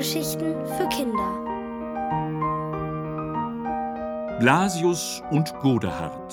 Hörgeschichten 0.00 0.54
für 0.64 0.88
Kinder. 0.88 1.30
Blasius 4.40 5.22
und 5.30 5.52
Godehard 5.60 6.32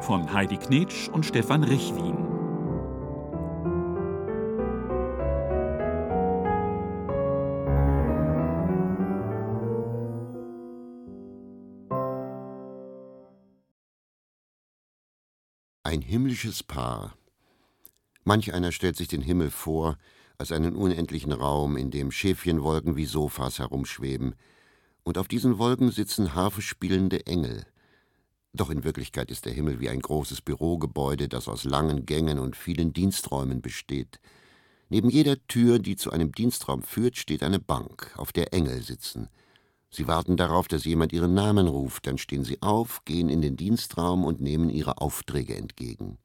von 0.00 0.32
Heidi 0.32 0.56
Knetsch 0.56 1.10
und 1.10 1.26
Stefan 1.26 1.64
Richwin. 1.64 2.16
Ein 15.82 16.00
himmlisches 16.00 16.62
Paar. 16.62 17.18
Manch 18.24 18.54
einer 18.54 18.72
stellt 18.72 18.96
sich 18.96 19.08
den 19.08 19.20
Himmel 19.20 19.50
vor 19.50 19.98
als 20.38 20.52
einen 20.52 20.76
unendlichen 20.76 21.32
Raum, 21.32 21.76
in 21.76 21.90
dem 21.90 22.12
Schäfchenwolken 22.12 22.96
wie 22.96 23.06
Sofas 23.06 23.58
herumschweben, 23.58 24.36
und 25.02 25.18
auf 25.18 25.26
diesen 25.26 25.58
Wolken 25.58 25.90
sitzen 25.90 26.34
harfespielende 26.34 27.26
Engel. 27.26 27.66
Doch 28.52 28.70
in 28.70 28.84
Wirklichkeit 28.84 29.30
ist 29.30 29.46
der 29.46 29.52
Himmel 29.52 29.80
wie 29.80 29.88
ein 29.88 30.00
großes 30.00 30.40
Bürogebäude, 30.42 31.28
das 31.28 31.48
aus 31.48 31.64
langen 31.64 32.06
Gängen 32.06 32.38
und 32.38 32.56
vielen 32.56 32.92
Diensträumen 32.92 33.60
besteht. 33.62 34.20
Neben 34.88 35.10
jeder 35.10 35.36
Tür, 35.48 35.78
die 35.78 35.96
zu 35.96 36.12
einem 36.12 36.32
Dienstraum 36.32 36.82
führt, 36.82 37.16
steht 37.16 37.42
eine 37.42 37.58
Bank, 37.58 38.12
auf 38.16 38.32
der 38.32 38.54
Engel 38.54 38.82
sitzen. 38.82 39.28
Sie 39.90 40.06
warten 40.06 40.36
darauf, 40.36 40.68
dass 40.68 40.84
jemand 40.84 41.12
ihren 41.12 41.34
Namen 41.34 41.66
ruft, 41.66 42.06
dann 42.06 42.18
stehen 42.18 42.44
sie 42.44 42.62
auf, 42.62 43.04
gehen 43.04 43.28
in 43.28 43.42
den 43.42 43.56
Dienstraum 43.56 44.24
und 44.24 44.40
nehmen 44.40 44.70
ihre 44.70 44.98
Aufträge 45.00 45.56
entgegen. 45.56 46.18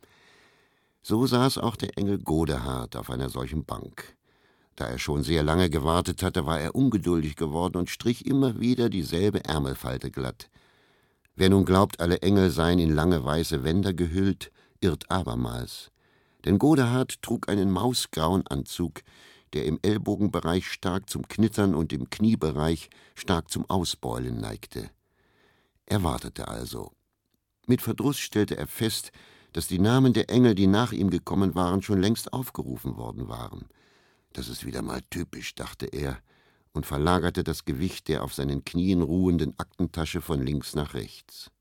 So 1.03 1.27
saß 1.27 1.57
auch 1.57 1.75
der 1.75 1.97
Engel 1.97 2.17
Godehard 2.17 2.95
auf 2.95 3.09
einer 3.09 3.29
solchen 3.29 3.65
Bank. 3.65 4.15
Da 4.77 4.87
er 4.87 4.97
schon 4.97 5.21
sehr 5.21 5.43
lange 5.43 5.69
gewartet 5.69 6.23
hatte, 6.23 6.45
war 6.45 6.59
er 6.59 6.75
ungeduldig 6.75 7.35
geworden 7.35 7.77
und 7.77 7.89
strich 7.89 8.25
immer 8.25 8.59
wieder 8.61 8.89
dieselbe 8.89 9.43
Ärmelfalte 9.43 10.09
glatt. 10.09 10.49
Wer 11.35 11.49
nun 11.49 11.65
glaubt, 11.65 11.99
alle 11.99 12.21
Engel 12.21 12.49
seien 12.49 12.79
in 12.79 12.95
lange 12.95 13.23
weiße 13.23 13.63
Wänder 13.63 13.93
gehüllt, 13.93 14.51
irrt 14.79 15.11
abermals. 15.11 15.91
Denn 16.45 16.57
Godehard 16.57 17.21
trug 17.21 17.49
einen 17.49 17.69
mausgrauen 17.69 18.47
Anzug, 18.47 19.01
der 19.53 19.65
im 19.65 19.79
Ellbogenbereich 19.81 20.67
stark 20.67 21.09
zum 21.09 21.27
Knittern 21.27 21.75
und 21.75 21.91
im 21.91 22.09
Kniebereich 22.09 22.89
stark 23.13 23.51
zum 23.51 23.69
Ausbeulen 23.69 24.39
neigte. 24.39 24.89
Er 25.85 26.03
wartete 26.03 26.47
also. 26.47 26.91
Mit 27.67 27.81
Verdruss 27.81 28.17
stellte 28.19 28.57
er 28.57 28.67
fest, 28.67 29.11
dass 29.53 29.67
die 29.67 29.79
Namen 29.79 30.13
der 30.13 30.29
Engel, 30.29 30.55
die 30.55 30.67
nach 30.67 30.91
ihm 30.91 31.09
gekommen 31.09 31.55
waren, 31.55 31.81
schon 31.81 32.01
längst 32.01 32.33
aufgerufen 32.33 32.97
worden 32.97 33.27
waren. 33.27 33.65
Das 34.33 34.49
ist 34.49 34.65
wieder 34.65 34.81
mal 34.81 35.01
typisch, 35.09 35.55
dachte 35.55 35.85
er 35.85 36.17
und 36.73 36.85
verlagerte 36.85 37.43
das 37.43 37.65
Gewicht 37.65 38.07
der 38.07 38.23
auf 38.23 38.33
seinen 38.33 38.65
Knien 38.65 39.01
ruhenden 39.03 39.53
Aktentasche 39.59 40.21
von 40.21 40.41
links 40.41 40.73
nach 40.75 40.95
rechts. 40.95 41.51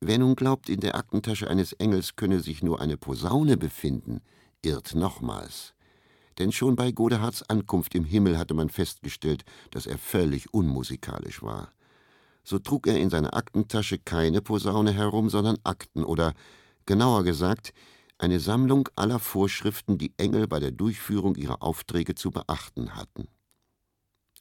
Wer 0.00 0.18
nun 0.18 0.36
glaubt, 0.36 0.68
in 0.68 0.80
der 0.80 0.96
Aktentasche 0.96 1.48
eines 1.48 1.72
Engels 1.74 2.16
könne 2.16 2.40
sich 2.40 2.62
nur 2.62 2.80
eine 2.80 2.96
Posaune 2.96 3.56
befinden, 3.56 4.20
irrt 4.60 4.94
nochmals. 4.94 5.74
Denn 6.38 6.52
schon 6.52 6.76
bei 6.76 6.92
Godehards 6.92 7.48
Ankunft 7.48 7.94
im 7.94 8.04
Himmel 8.04 8.36
hatte 8.36 8.54
man 8.54 8.68
festgestellt, 8.68 9.44
dass 9.70 9.86
er 9.86 9.98
völlig 9.98 10.52
unmusikalisch 10.52 11.42
war. 11.42 11.72
So 12.44 12.58
trug 12.58 12.86
er 12.88 12.98
in 12.98 13.10
seiner 13.10 13.34
Aktentasche 13.34 13.98
keine 13.98 14.42
Posaune 14.42 14.92
herum, 14.92 15.30
sondern 15.30 15.58
Akten 15.62 16.04
oder 16.04 16.34
genauer 16.86 17.24
gesagt 17.24 17.72
eine 18.18 18.38
Sammlung 18.38 18.88
aller 18.94 19.18
Vorschriften, 19.18 19.98
die 19.98 20.12
Engel 20.16 20.46
bei 20.46 20.60
der 20.60 20.70
Durchführung 20.70 21.34
ihrer 21.34 21.62
Aufträge 21.62 22.14
zu 22.14 22.30
beachten 22.30 22.94
hatten. 22.94 23.26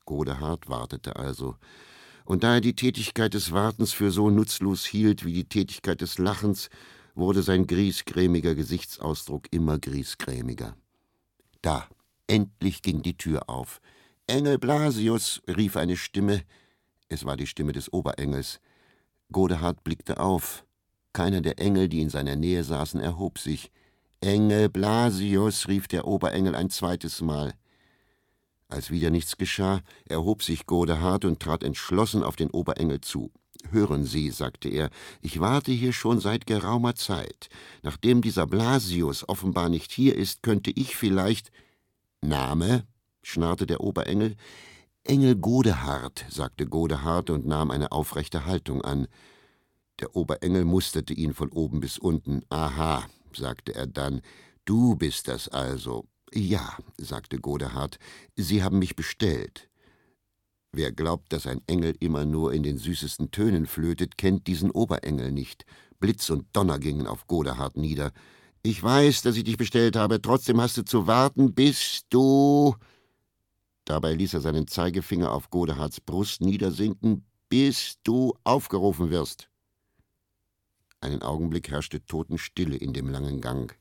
Godehard 0.06 0.70
wartete 0.70 1.16
also, 1.16 1.56
und 2.26 2.44
da 2.44 2.56
er 2.56 2.62
die 2.62 2.76
Tätigkeit 2.76 3.34
des 3.34 3.52
Wartens 3.52 3.92
für 3.92 4.12
so 4.12 4.30
nutzlos 4.30 4.86
hielt 4.86 5.26
wie 5.26 5.34
die 5.34 5.50
Tätigkeit 5.50 6.02
des 6.02 6.20
Lachens, 6.20 6.70
wurde 7.16 7.42
sein 7.42 7.68
griesgrämiger 7.68 8.56
Gesichtsausdruck 8.56 9.48
immer 9.52 9.80
griesgrämiger. 9.80 10.76
Da, 11.62 11.88
endlich 12.28 12.82
ging 12.82 13.02
die 13.02 13.18
Tür 13.18 13.50
auf. 13.50 13.82
Engel 14.28 14.60
Blasius, 14.60 15.42
rief 15.48 15.76
eine 15.76 15.98
Stimme. 15.98 16.44
Es 17.10 17.26
war 17.26 17.36
die 17.36 17.48
Stimme 17.48 17.74
des 17.74 17.92
Oberengels. 17.92 18.60
Godehard 19.32 19.84
blickte 19.84 20.20
auf. 20.20 20.66
Keiner 21.14 21.42
der 21.42 21.60
Engel, 21.60 21.90
die 21.90 22.02
in 22.02 22.10
seiner 22.10 22.36
Nähe 22.36 22.64
saßen, 22.64 23.00
erhob 23.00 23.38
sich. 23.38 23.72
Engel 24.22 24.70
Blasius, 24.70 25.68
rief 25.68 25.88
der 25.88 26.08
Oberengel 26.08 26.56
ein 26.56 26.70
zweites 26.70 27.22
Mal. 27.22 27.54
Als 28.70 28.90
wieder 28.90 29.10
nichts 29.10 29.36
geschah, 29.38 29.82
erhob 30.06 30.44
sich 30.44 30.66
Godehard 30.66 31.26
und 31.26 31.42
trat 31.42 31.64
entschlossen 31.64 32.24
auf 32.24 32.36
den 32.38 32.50
Oberengel 32.52 33.02
zu. 33.02 33.32
Hören 33.70 34.06
Sie, 34.06 34.32
sagte 34.32 34.70
er, 34.70 34.90
ich 35.22 35.40
warte 35.40 35.72
hier 35.72 35.94
schon 35.94 36.20
seit 36.20 36.48
geraumer 36.48 36.96
Zeit. 36.96 37.50
Nachdem 37.84 38.22
dieser 38.22 38.48
Blasius 38.48 39.28
offenbar 39.28 39.70
nicht 39.70 39.92
hier 39.92 40.16
ist, 40.16 40.42
könnte 40.42 40.72
ich 40.72 40.96
vielleicht. 40.96 41.52
Name? 42.22 42.86
schnarrte 43.24 43.66
der 43.66 43.82
Oberengel. 43.82 44.36
Engel 45.04 45.36
Godehard, 45.36 46.26
sagte 46.30 46.66
Godehard 46.66 47.30
und 47.30 47.46
nahm 47.46 47.72
eine 47.72 47.92
aufrechte 47.92 48.46
Haltung 48.46 48.82
an. 48.82 49.08
Der 50.00 50.16
Oberengel 50.16 50.66
musterte 50.66 51.13
ihn 51.13 51.34
von 51.34 51.50
oben 51.50 51.79
bis 51.79 51.97
unten. 51.97 52.41
Aha, 52.50 53.06
sagte 53.34 53.75
er 53.75 53.88
dann, 53.88 54.22
du 54.66 54.96
bist 54.96 55.28
das 55.28 55.47
also. 55.47 56.06
Ja, 56.34 56.78
sagte 56.97 57.38
Godehard, 57.38 58.00
Sie 58.35 58.63
haben 58.63 58.79
mich 58.79 58.96
bestellt. 58.96 59.69
Wer 60.74 60.91
glaubt, 60.94 61.34
dass 61.34 61.47
ein 61.47 61.62
Engel 61.68 61.96
immer 62.00 62.25
nur 62.25 62.53
in 62.53 62.63
den 62.63 62.78
süßesten 62.78 63.31
Tönen 63.31 63.66
flötet, 63.66 64.18
kennt 64.18 64.47
diesen 64.47 64.72
Oberengel 64.72 65.31
nicht. 65.31 65.66
Blitz 66.00 66.29
und 66.29 66.46
Donner 66.53 66.79
gingen 66.79 67.08
auf 67.08 67.28
Godehard 67.28 67.75
nieder. 67.75 68.13
Ich 68.63 68.81
weiß, 68.81 69.23
dass 69.23 69.35
ich 69.35 69.44
dich 69.44 69.58
bestellt 69.58 69.97
habe, 69.97 70.22
trotzdem 70.22 70.62
hast 70.62 70.78
du 70.78 70.84
zu 70.84 71.08
warten, 71.08 71.53
bis 71.53 72.03
du. 72.09 72.75
Dabei 73.85 74.13
ließ 74.13 74.35
er 74.35 74.41
seinen 74.41 74.68
Zeigefinger 74.68 75.31
auf 75.31 75.50
Godehards 75.50 76.00
Brust 76.00 76.41
niedersinken, 76.41 77.25
bis 77.50 77.97
du 78.03 78.34
aufgerufen 78.46 79.09
wirst. 79.09 79.51
Einen 81.02 81.24
Augenblick 81.24 81.72
herrschte 81.72 82.06
Totenstille 82.06 82.78
in 82.78 82.94
dem 82.94 83.10
langen 83.10 83.42
Gang. 83.42 83.76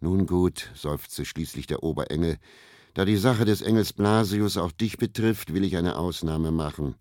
Nun 0.00 0.26
gut, 0.26 0.70
seufzte 0.74 1.24
schließlich 1.24 1.68
der 1.68 1.84
Oberengel, 1.84 2.38
da 2.94 3.04
die 3.04 3.16
Sache 3.16 3.44
des 3.44 3.62
Engels 3.62 3.92
Blasius 3.92 4.56
auch 4.56 4.72
dich 4.72 4.98
betrifft, 4.98 5.54
will 5.54 5.64
ich 5.64 5.76
eine 5.76 5.96
Ausnahme 5.96 6.50
machen. 6.50 6.96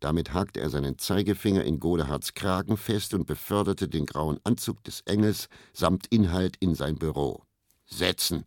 Damit 0.00 0.34
hakte 0.34 0.60
er 0.60 0.70
seinen 0.70 0.98
Zeigefinger 0.98 1.64
in 1.64 1.80
Godehards 1.80 2.34
Kragen 2.34 2.76
fest 2.76 3.14
und 3.14 3.26
beförderte 3.26 3.88
den 3.88 4.06
grauen 4.06 4.38
Anzug 4.44 4.84
des 4.84 5.00
Engels 5.06 5.48
samt 5.72 6.06
Inhalt 6.08 6.56
in 6.60 6.74
sein 6.74 6.96
Büro. 6.96 7.42
Setzen! 7.86 8.44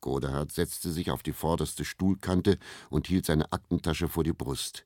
Godehard 0.00 0.50
setzte 0.50 0.90
sich 0.90 1.10
auf 1.12 1.22
die 1.22 1.32
vorderste 1.32 1.84
Stuhlkante 1.84 2.58
und 2.90 3.06
hielt 3.06 3.26
seine 3.26 3.52
Aktentasche 3.52 4.08
vor 4.08 4.24
die 4.24 4.32
Brust. 4.32 4.84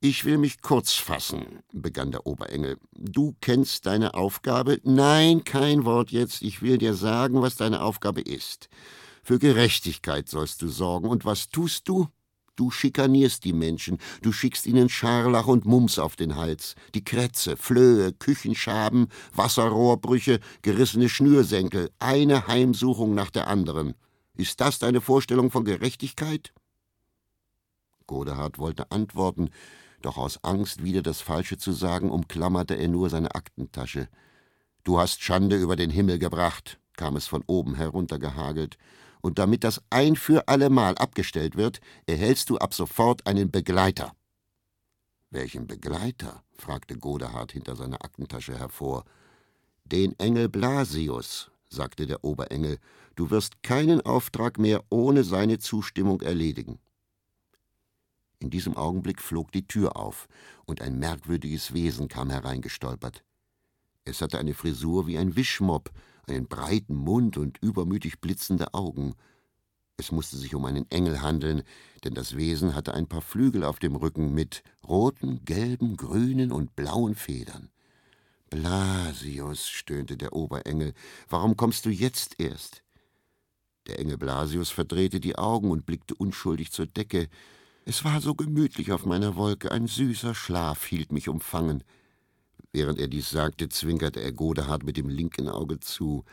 Ich 0.00 0.26
will 0.26 0.36
mich 0.36 0.60
kurz 0.60 0.92
fassen, 0.92 1.60
begann 1.72 2.10
der 2.10 2.26
Oberengel. 2.26 2.76
Du 2.92 3.34
kennst 3.40 3.86
deine 3.86 4.12
Aufgabe? 4.12 4.78
Nein, 4.84 5.42
kein 5.44 5.86
Wort 5.86 6.10
jetzt. 6.10 6.42
Ich 6.42 6.60
will 6.60 6.76
dir 6.76 6.94
sagen, 6.94 7.40
was 7.40 7.56
deine 7.56 7.82
Aufgabe 7.82 8.20
ist. 8.20 8.68
Für 9.22 9.38
Gerechtigkeit 9.38 10.28
sollst 10.28 10.60
du 10.60 10.68
sorgen. 10.68 11.08
Und 11.08 11.24
was 11.24 11.48
tust 11.48 11.88
du? 11.88 12.08
Du 12.56 12.70
schikanierst 12.70 13.44
die 13.44 13.52
Menschen, 13.52 13.98
du 14.22 14.32
schickst 14.32 14.66
ihnen 14.66 14.88
Scharlach 14.88 15.46
und 15.46 15.66
Mumps 15.66 15.98
auf 15.98 16.16
den 16.16 16.36
Hals, 16.36 16.74
die 16.94 17.04
Krätze, 17.04 17.54
Flöhe, 17.56 18.12
Küchenschaben, 18.12 19.08
Wasserrohrbrüche, 19.34 20.40
gerissene 20.62 21.10
Schnürsenkel, 21.10 21.90
eine 21.98 22.46
Heimsuchung 22.46 23.14
nach 23.14 23.30
der 23.30 23.48
anderen. 23.48 23.94
Ist 24.36 24.62
das 24.62 24.78
deine 24.78 25.02
Vorstellung 25.02 25.50
von 25.50 25.64
Gerechtigkeit? 25.64 26.54
Godehard 28.06 28.58
wollte 28.58 28.90
antworten, 28.90 29.50
doch 30.02 30.16
aus 30.16 30.42
Angst, 30.44 30.84
wieder 30.84 31.02
das 31.02 31.20
Falsche 31.20 31.58
zu 31.58 31.72
sagen, 31.72 32.10
umklammerte 32.10 32.74
er 32.74 32.88
nur 32.88 33.10
seine 33.10 33.34
Aktentasche. 33.34 34.08
Du 34.84 34.98
hast 34.98 35.22
Schande 35.22 35.56
über 35.56 35.76
den 35.76 35.90
Himmel 35.90 36.18
gebracht, 36.18 36.78
kam 36.96 37.16
es 37.16 37.26
von 37.26 37.42
oben 37.46 37.74
heruntergehagelt, 37.74 38.78
und 39.20 39.38
damit 39.38 39.64
das 39.64 39.82
ein 39.90 40.14
für 40.14 40.46
allemal 40.46 40.96
abgestellt 40.96 41.56
wird, 41.56 41.80
erhältst 42.06 42.50
du 42.50 42.58
ab 42.58 42.74
sofort 42.74 43.26
einen 43.26 43.50
Begleiter. 43.50 44.12
Welchen 45.30 45.66
Begleiter? 45.66 46.42
fragte 46.54 46.96
Godehard 46.96 47.52
hinter 47.52 47.74
seiner 47.74 48.04
Aktentasche 48.04 48.56
hervor. 48.56 49.04
Den 49.84 50.18
Engel 50.18 50.48
Blasius, 50.48 51.50
sagte 51.68 52.06
der 52.06 52.24
Oberengel, 52.24 52.78
du 53.16 53.30
wirst 53.30 53.62
keinen 53.62 54.00
Auftrag 54.00 54.58
mehr 54.58 54.84
ohne 54.90 55.24
seine 55.24 55.58
Zustimmung 55.58 56.20
erledigen. 56.22 56.78
In 58.38 58.50
diesem 58.50 58.76
Augenblick 58.76 59.22
flog 59.22 59.50
die 59.52 59.66
Tür 59.66 59.96
auf, 59.96 60.28
und 60.66 60.82
ein 60.82 60.98
merkwürdiges 60.98 61.72
Wesen 61.72 62.08
kam 62.08 62.30
hereingestolpert. 62.30 63.24
Es 64.04 64.20
hatte 64.20 64.38
eine 64.38 64.54
Frisur 64.54 65.06
wie 65.06 65.18
ein 65.18 65.36
Wischmopp, 65.36 65.90
einen 66.26 66.46
breiten 66.46 66.94
Mund 66.94 67.36
und 67.36 67.58
übermütig 67.62 68.20
blitzende 68.20 68.74
Augen. 68.74 69.14
Es 69.96 70.12
musste 70.12 70.36
sich 70.36 70.54
um 70.54 70.64
einen 70.64 70.90
Engel 70.90 71.22
handeln, 71.22 71.62
denn 72.04 72.14
das 72.14 72.36
Wesen 72.36 72.74
hatte 72.74 72.94
ein 72.94 73.08
paar 73.08 73.22
Flügel 73.22 73.64
auf 73.64 73.78
dem 73.78 73.96
Rücken 73.96 74.34
mit 74.34 74.62
roten, 74.86 75.44
gelben, 75.44 75.96
grünen 75.96 76.52
und 76.52 76.76
blauen 76.76 77.14
Federn. 77.14 77.70
Blasius, 78.50 79.68
stöhnte 79.68 80.16
der 80.16 80.32
Oberengel, 80.32 80.92
warum 81.28 81.56
kommst 81.56 81.84
du 81.86 81.90
jetzt 81.90 82.38
erst? 82.38 82.82
Der 83.86 83.98
Engel 83.98 84.18
Blasius 84.18 84.70
verdrehte 84.70 85.20
die 85.20 85.36
Augen 85.36 85.70
und 85.70 85.86
blickte 85.86 86.14
unschuldig 86.14 86.72
zur 86.72 86.86
Decke. 86.86 87.28
Es 87.88 88.04
war 88.04 88.20
so 88.20 88.34
gemütlich 88.34 88.90
auf 88.90 89.06
meiner 89.06 89.36
Wolke, 89.36 89.70
ein 89.70 89.86
süßer 89.86 90.34
Schlaf 90.34 90.84
hielt 90.86 91.12
mich 91.12 91.28
umfangen. 91.28 91.84
Während 92.72 92.98
er 92.98 93.06
dies 93.06 93.30
sagte, 93.30 93.68
zwinkerte 93.68 94.20
er 94.20 94.32
Godehard 94.32 94.82
mit 94.82 94.96
dem 94.96 95.08
linken 95.08 95.48
Auge 95.48 95.78
zu. 95.78 96.24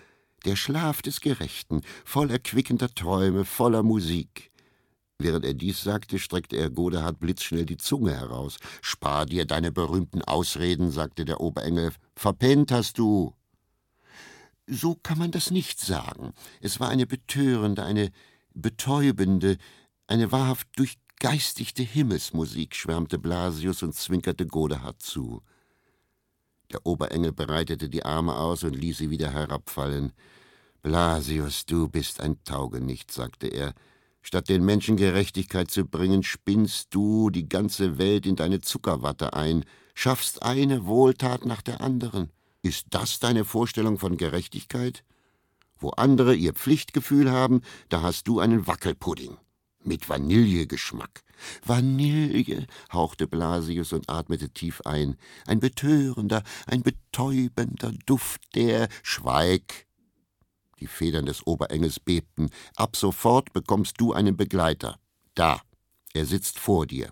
Der 0.45 0.55
Schlaf 0.55 1.03
des 1.03 1.21
Gerechten, 1.21 1.83
voll 2.05 2.31
erquickender 2.31 2.89
Träume, 2.89 3.45
voller 3.45 3.83
Musik. 3.83 4.49
Während 5.19 5.45
er 5.45 5.53
dies 5.53 5.83
sagte, 5.83 6.17
streckte 6.17 6.57
er 6.57 6.71
Godehard 6.71 7.19
blitzschnell 7.19 7.67
die 7.67 7.77
Zunge 7.77 8.17
heraus. 8.17 8.57
Spar 8.81 9.27
dir 9.27 9.45
deine 9.45 9.71
berühmten 9.71 10.23
Ausreden, 10.23 10.89
sagte 10.89 11.23
der 11.23 11.39
Oberengel. 11.39 11.91
Verpennt 12.15 12.71
hast 12.71 12.97
du. 12.97 13.35
So 14.65 14.95
kann 14.95 15.19
man 15.19 15.29
das 15.29 15.51
nicht 15.51 15.79
sagen. 15.79 16.33
Es 16.61 16.79
war 16.79 16.89
eine 16.89 17.05
betörende, 17.05 17.85
eine 17.85 18.09
betäubende, 18.55 19.57
eine 20.07 20.31
wahrhaft 20.31 20.67
durchgeistigte 21.23 21.83
Himmelsmusik, 21.83 22.75
schwärmte 22.75 23.17
Blasius 23.17 23.81
und 23.81 23.95
zwinkerte 23.95 24.45
Godehard 24.45 25.01
zu. 25.01 25.41
Der 26.69 26.85
Oberengel 26.85 27.31
breitete 27.31 27.87
die 27.87 28.03
Arme 28.03 28.35
aus 28.35 28.65
und 28.65 28.75
ließ 28.75 28.97
sie 28.97 29.09
wieder 29.09 29.31
herabfallen. 29.31 30.11
Blasius, 30.81 31.65
du 31.65 31.87
bist 31.87 32.19
ein 32.19 32.43
Taugenicht, 32.43 33.09
sagte 33.09 33.47
er. 33.47 33.73
Statt 34.21 34.49
den 34.49 34.65
Menschen 34.65 34.97
Gerechtigkeit 34.97 35.71
zu 35.71 35.85
bringen, 35.85 36.23
spinnst 36.23 36.93
du 36.93 37.29
die 37.29 37.47
ganze 37.47 37.97
Welt 37.97 38.25
in 38.25 38.35
deine 38.35 38.59
Zuckerwatte 38.59 39.31
ein, 39.31 39.63
schaffst 39.93 40.43
eine 40.43 40.85
Wohltat 40.85 41.45
nach 41.45 41.61
der 41.61 41.79
anderen. 41.79 42.31
Ist 42.63 42.87
das 42.89 43.19
deine 43.19 43.45
Vorstellung 43.45 43.97
von 43.97 44.17
Gerechtigkeit? 44.17 45.05
Wo 45.77 45.91
andere 45.91 46.35
ihr 46.35 46.53
Pflichtgefühl 46.53 47.31
haben, 47.31 47.61
da 47.87 48.01
hast 48.01 48.27
du 48.27 48.41
einen 48.41 48.67
Wackelpudding. 48.67 49.37
Mit 49.83 50.07
Vanillegeschmack. 50.07 51.23
Vanille, 51.65 52.67
hauchte 52.91 53.27
Blasius 53.27 53.91
und 53.93 54.09
atmete 54.09 54.49
tief 54.49 54.81
ein. 54.85 55.17
Ein 55.45 55.59
betörender, 55.59 56.43
ein 56.67 56.83
betäubender 56.83 57.91
Duft, 58.05 58.41
der. 58.55 58.87
Schweig! 59.01 59.87
Die 60.79 60.87
Federn 60.87 61.25
des 61.25 61.45
Oberengels 61.45 61.99
bebten. 61.99 62.49
Ab 62.75 62.95
sofort 62.95 63.53
bekommst 63.53 63.99
du 63.99 64.13
einen 64.13 64.37
Begleiter. 64.37 64.99
Da. 65.35 65.61
Er 66.13 66.25
sitzt 66.25 66.59
vor 66.59 66.85
dir. 66.85 67.11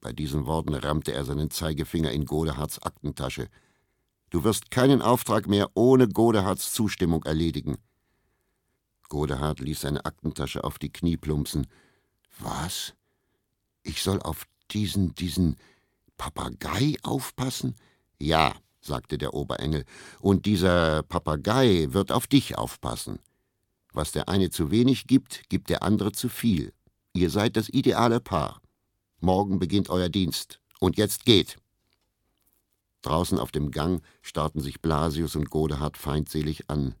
Bei 0.00 0.12
diesen 0.12 0.46
Worten 0.46 0.74
rammte 0.74 1.12
er 1.12 1.24
seinen 1.24 1.50
Zeigefinger 1.50 2.10
in 2.10 2.26
Godehards 2.26 2.82
Aktentasche. 2.82 3.48
Du 4.30 4.44
wirst 4.44 4.70
keinen 4.70 5.00
Auftrag 5.00 5.46
mehr 5.46 5.70
ohne 5.74 6.08
Godehards 6.08 6.72
Zustimmung 6.72 7.22
erledigen. 7.22 7.78
Godehard 9.08 9.60
ließ 9.60 9.82
seine 9.82 10.04
Aktentasche 10.04 10.64
auf 10.64 10.78
die 10.78 10.92
Knie 10.92 11.16
plumpsen. 11.16 11.66
Was? 12.38 12.94
Ich 13.82 14.02
soll 14.02 14.20
auf 14.20 14.46
diesen, 14.70 15.14
diesen 15.14 15.56
Papagei 16.16 16.96
aufpassen? 17.02 17.76
Ja, 18.18 18.54
sagte 18.80 19.18
der 19.18 19.34
Oberengel, 19.34 19.84
und 20.20 20.46
dieser 20.46 21.02
Papagei 21.02 21.88
wird 21.90 22.12
auf 22.12 22.26
dich 22.26 22.56
aufpassen. 22.56 23.18
Was 23.92 24.12
der 24.12 24.28
eine 24.28 24.50
zu 24.50 24.70
wenig 24.70 25.06
gibt, 25.06 25.48
gibt 25.48 25.70
der 25.70 25.82
andere 25.82 26.12
zu 26.12 26.28
viel. 26.28 26.72
Ihr 27.12 27.30
seid 27.30 27.56
das 27.56 27.68
ideale 27.68 28.20
Paar. 28.20 28.60
Morgen 29.20 29.58
beginnt 29.58 29.88
euer 29.88 30.08
Dienst. 30.08 30.60
Und 30.80 30.98
jetzt 30.98 31.24
geht. 31.24 31.56
Draußen 33.02 33.38
auf 33.38 33.52
dem 33.52 33.70
Gang 33.70 34.02
starrten 34.22 34.60
sich 34.60 34.80
Blasius 34.80 35.36
und 35.36 35.48
Godehard 35.48 35.96
feindselig 35.96 36.68
an. 36.68 36.94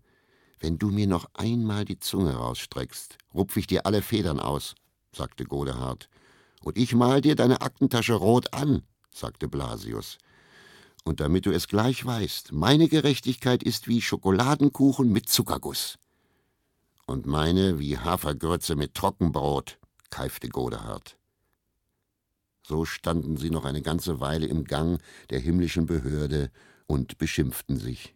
Wenn 0.64 0.78
du 0.78 0.88
mir 0.90 1.06
noch 1.06 1.26
einmal 1.34 1.84
die 1.84 1.98
Zunge 1.98 2.36
rausstreckst, 2.36 3.18
rupf 3.34 3.58
ich 3.58 3.66
dir 3.66 3.84
alle 3.84 4.00
Federn 4.00 4.40
aus, 4.40 4.74
sagte 5.12 5.44
Godehard. 5.44 6.08
Und 6.62 6.78
ich 6.78 6.94
mal 6.94 7.20
dir 7.20 7.36
deine 7.36 7.60
Aktentasche 7.60 8.14
rot 8.14 8.54
an, 8.54 8.80
sagte 9.12 9.46
Blasius. 9.46 10.16
Und 11.04 11.20
damit 11.20 11.44
du 11.44 11.50
es 11.50 11.68
gleich 11.68 12.06
weißt, 12.06 12.52
meine 12.52 12.88
Gerechtigkeit 12.88 13.62
ist 13.62 13.88
wie 13.88 14.00
Schokoladenkuchen 14.00 15.12
mit 15.12 15.28
Zuckerguss. 15.28 15.98
Und 17.04 17.26
meine 17.26 17.78
wie 17.78 17.98
Hafergrütze 17.98 18.74
mit 18.74 18.94
Trockenbrot, 18.94 19.78
keifte 20.08 20.48
Godehard. 20.48 21.18
So 22.66 22.86
standen 22.86 23.36
sie 23.36 23.50
noch 23.50 23.66
eine 23.66 23.82
ganze 23.82 24.18
Weile 24.18 24.46
im 24.46 24.64
Gang 24.64 24.98
der 25.28 25.40
himmlischen 25.40 25.84
Behörde 25.84 26.50
und 26.86 27.18
beschimpften 27.18 27.76
sich. 27.76 28.14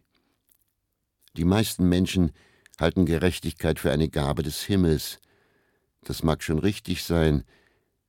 Die 1.39 1.45
meisten 1.45 1.87
Menschen 1.87 2.33
halten 2.77 3.05
Gerechtigkeit 3.05 3.79
für 3.79 3.93
eine 3.93 4.09
Gabe 4.09 4.43
des 4.43 4.61
Himmels. 4.63 5.19
Das 6.03 6.21
mag 6.21 6.43
schon 6.43 6.59
richtig 6.59 7.05
sein, 7.05 7.45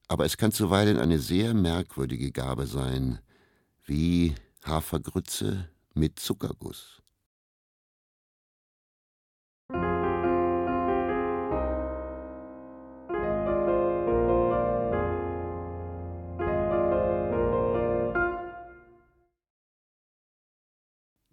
aber 0.08 0.24
es 0.24 0.36
kann 0.36 0.50
zuweilen 0.50 0.98
eine 0.98 1.20
sehr 1.20 1.54
merkwürdige 1.54 2.32
Gabe 2.32 2.66
sein, 2.66 3.20
wie 3.86 4.34
Hafergrütze 4.64 5.68
mit 5.94 6.18
Zuckerguss. 6.18 7.02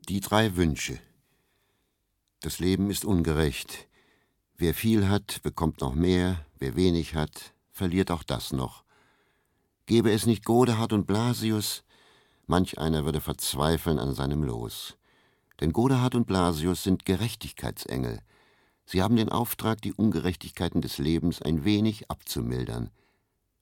Die 0.08 0.20
drei 0.22 0.56
Wünsche. 0.56 1.00
Das 2.40 2.60
Leben 2.60 2.92
ist 2.92 3.04
ungerecht. 3.04 3.88
Wer 4.58 4.76
viel 4.76 5.10
hat, 5.10 5.42
bekommt 5.42 5.82
noch 5.82 5.96
mehr, 5.96 6.46
wer 6.60 6.76
wenig 6.76 7.16
hat, 7.16 7.54
verliert 7.72 8.12
auch 8.12 8.22
das 8.22 8.54
noch. 8.54 8.84
Gäbe 9.88 10.12
es 10.12 10.28
nicht 10.28 10.46
Godehard 10.46 10.94
und 10.94 11.08
Blasius, 11.08 11.84
manch 12.46 12.78
einer 12.78 13.06
würde 13.06 13.22
verzweifeln 13.22 13.98
an 13.98 14.14
seinem 14.14 14.44
Los. 14.44 14.98
Denn 15.60 15.74
Godehard 15.74 16.14
und 16.14 16.28
Blasius 16.28 16.84
sind 16.84 17.06
Gerechtigkeitsengel. 17.06 18.20
Sie 18.86 19.02
haben 19.02 19.16
den 19.16 19.30
Auftrag, 19.30 19.82
die 19.82 19.94
Ungerechtigkeiten 19.94 20.82
des 20.82 21.00
Lebens 21.00 21.42
ein 21.42 21.66
wenig 21.66 22.12
abzumildern. 22.12 22.92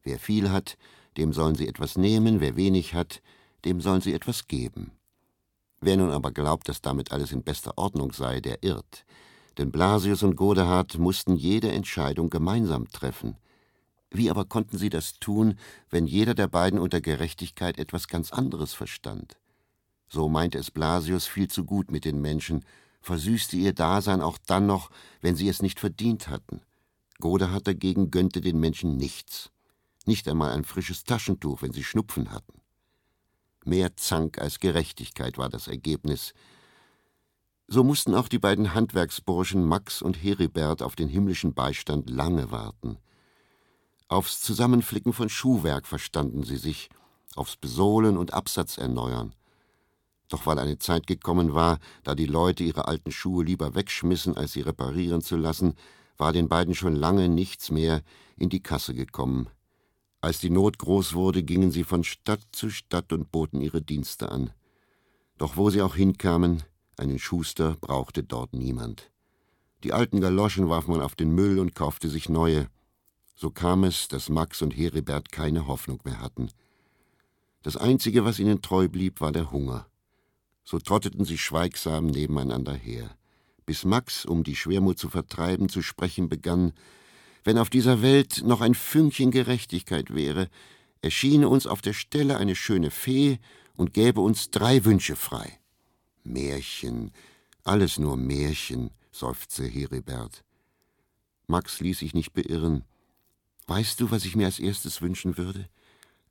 Wer 0.03 0.19
viel 0.19 0.51
hat, 0.51 0.77
dem 1.15 1.31
sollen 1.31 1.55
sie 1.55 1.69
etwas 1.69 1.97
nehmen, 1.97 2.41
wer 2.41 2.57
wenig 2.57 2.93
hat, 2.93 3.21
dem 3.63 3.79
sollen 3.79 4.01
sie 4.01 4.13
etwas 4.13 4.47
geben. 4.49 4.91
Wer 5.85 5.97
nun 5.97 6.09
aber 6.09 6.31
glaubt, 6.31 6.67
dass 6.67 6.81
damit 6.81 7.11
alles 7.11 7.31
in 7.31 7.43
bester 7.43 7.77
Ordnung 7.77 8.11
sei, 8.11 8.41
der 8.41 8.63
irrt. 8.63 9.05
Denn 9.59 9.71
Blasius 9.71 10.23
und 10.23 10.35
Godehard 10.35 10.97
mussten 10.97 11.35
jede 11.35 11.71
Entscheidung 11.71 12.31
gemeinsam 12.31 12.87
treffen. 12.87 13.37
Wie 14.09 14.31
aber 14.31 14.45
konnten 14.45 14.79
sie 14.79 14.89
das 14.89 15.19
tun, 15.19 15.59
wenn 15.91 16.07
jeder 16.07 16.33
der 16.33 16.47
beiden 16.47 16.79
unter 16.79 17.01
Gerechtigkeit 17.01 17.77
etwas 17.77 18.07
ganz 18.07 18.33
anderes 18.33 18.73
verstand? 18.73 19.37
So 20.07 20.27
meinte 20.27 20.57
es 20.57 20.71
Blasius 20.71 21.27
viel 21.27 21.49
zu 21.49 21.65
gut 21.65 21.91
mit 21.91 22.03
den 22.03 22.19
Menschen, 22.19 22.65
versüßte 23.01 23.55
ihr 23.55 23.73
Dasein 23.73 24.21
auch 24.21 24.39
dann 24.43 24.65
noch, 24.65 24.89
wenn 25.21 25.35
sie 25.35 25.49
es 25.49 25.61
nicht 25.61 25.79
verdient 25.79 26.29
hatten. 26.29 26.61
Godehard 27.19 27.67
dagegen 27.67 28.09
gönnte 28.09 28.41
den 28.41 28.59
Menschen 28.59 28.97
nichts, 28.97 29.51
nicht 30.07 30.27
einmal 30.27 30.51
ein 30.53 30.63
frisches 30.63 31.03
Taschentuch, 31.03 31.61
wenn 31.61 31.73
sie 31.73 31.83
Schnupfen 31.83 32.31
hatten. 32.31 32.64
Mehr 33.65 33.97
Zank 33.97 34.39
als 34.39 34.59
Gerechtigkeit 34.59 35.37
war 35.37 35.49
das 35.49 35.67
Ergebnis. 35.67 36.33
So 37.67 37.83
mussten 37.83 38.13
auch 38.13 38.27
die 38.27 38.37
beiden 38.37 38.75
Handwerksburschen 38.75 39.65
Max 39.65 40.03
und 40.03 40.15
Heribert 40.23 40.83
auf 40.83 40.95
den 40.95 41.09
himmlischen 41.09 41.55
Beistand 41.55 42.09
lange 42.09 42.51
warten. 42.51 42.99
Aufs 44.07 44.39
Zusammenflicken 44.41 45.13
von 45.13 45.29
Schuhwerk 45.29 45.87
verstanden 45.87 46.43
sie 46.43 46.57
sich, 46.57 46.89
aufs 47.35 47.57
Besohlen 47.57 48.17
und 48.17 48.33
Absatz 48.33 48.77
erneuern. 48.77 49.33
Doch 50.29 50.45
weil 50.45 50.59
eine 50.59 50.77
Zeit 50.77 51.07
gekommen 51.07 51.55
war, 51.55 51.79
da 52.03 52.13
die 52.13 52.27
Leute 52.27 52.63
ihre 52.63 52.87
alten 52.87 53.11
Schuhe 53.11 53.43
lieber 53.43 53.73
wegschmissen, 53.73 54.37
als 54.37 54.53
sie 54.53 54.61
reparieren 54.61 55.21
zu 55.21 55.37
lassen, 55.37 55.73
war 56.17 56.33
den 56.33 56.47
beiden 56.49 56.75
schon 56.75 56.95
lange 56.95 57.29
nichts 57.29 57.71
mehr 57.71 58.03
in 58.37 58.49
die 58.49 58.61
Kasse 58.61 58.93
gekommen. 58.93 59.49
Als 60.25 60.39
die 60.39 60.49
Not 60.49 60.79
groß 60.79 61.13
wurde, 61.13 61.43
gingen 61.43 61.69
sie 61.69 61.83
von 61.83 62.03
Stadt 62.03 62.41
zu 62.51 62.71
Stadt 62.71 63.13
und 63.13 63.31
boten 63.31 63.61
ihre 63.61 63.83
Dienste 63.83 64.31
an. 64.31 64.49
Doch 65.37 65.55
wo 65.55 65.69
sie 65.69 65.83
auch 65.83 65.93
hinkamen, 65.93 66.63
einen 66.97 67.19
Schuster 67.19 67.77
brauchte 67.79 68.23
dort 68.23 68.51
niemand. 68.53 69.11
Die 69.83 69.93
alten 69.93 70.21
Galoschen 70.21 70.67
warf 70.67 70.87
man 70.87 70.99
auf 70.99 71.13
den 71.13 71.35
Müll 71.35 71.59
und 71.59 71.75
kaufte 71.75 72.09
sich 72.09 72.27
neue. 72.27 72.67
So 73.35 73.51
kam 73.51 73.83
es, 73.83 74.07
dass 74.07 74.29
Max 74.29 74.63
und 74.63 74.75
Heribert 74.75 75.31
keine 75.31 75.67
Hoffnung 75.67 75.99
mehr 76.05 76.19
hatten. 76.19 76.49
Das 77.61 77.77
Einzige, 77.77 78.25
was 78.25 78.39
ihnen 78.39 78.63
treu 78.63 78.89
blieb, 78.89 79.21
war 79.21 79.31
der 79.31 79.51
Hunger. 79.51 79.85
So 80.63 80.79
trotteten 80.79 81.25
sie 81.25 81.37
schweigsam 81.37 82.07
nebeneinander 82.07 82.73
her, 82.73 83.15
bis 83.67 83.85
Max, 83.85 84.25
um 84.25 84.43
die 84.43 84.55
Schwermut 84.55 84.97
zu 84.97 85.07
vertreiben, 85.07 85.69
zu 85.69 85.83
sprechen 85.83 86.29
begann 86.29 86.73
Wenn 87.45 87.59
auf 87.59 87.69
dieser 87.69 88.01
Welt 88.01 88.41
noch 88.43 88.59
ein 88.59 88.73
Fünkchen 88.73 89.29
Gerechtigkeit 89.29 90.13
wäre, 90.13 90.49
erschiene 91.01 91.47
uns 91.47 91.67
auf 91.67 91.83
der 91.83 91.93
Stelle 91.93 92.37
eine 92.37 92.55
schöne 92.55 92.89
Fee 92.89 93.37
und 93.75 93.93
gäbe 93.93 94.21
uns 94.21 94.49
drei 94.49 94.83
Wünsche 94.83 95.15
frei. 95.15 95.59
Märchen, 96.23 97.11
alles 97.63 97.99
nur 97.99 98.17
Märchen, 98.17 98.89
seufzte 99.11 99.63
Heribert. 99.63 100.43
Max 101.45 101.79
ließ 101.81 101.99
sich 101.99 102.15
nicht 102.15 102.33
beirren. 102.33 102.83
Weißt 103.67 104.01
du, 104.01 104.09
was 104.09 104.25
ich 104.25 104.35
mir 104.35 104.47
als 104.47 104.57
erstes 104.57 105.03
wünschen 105.03 105.37
würde? 105.37 105.69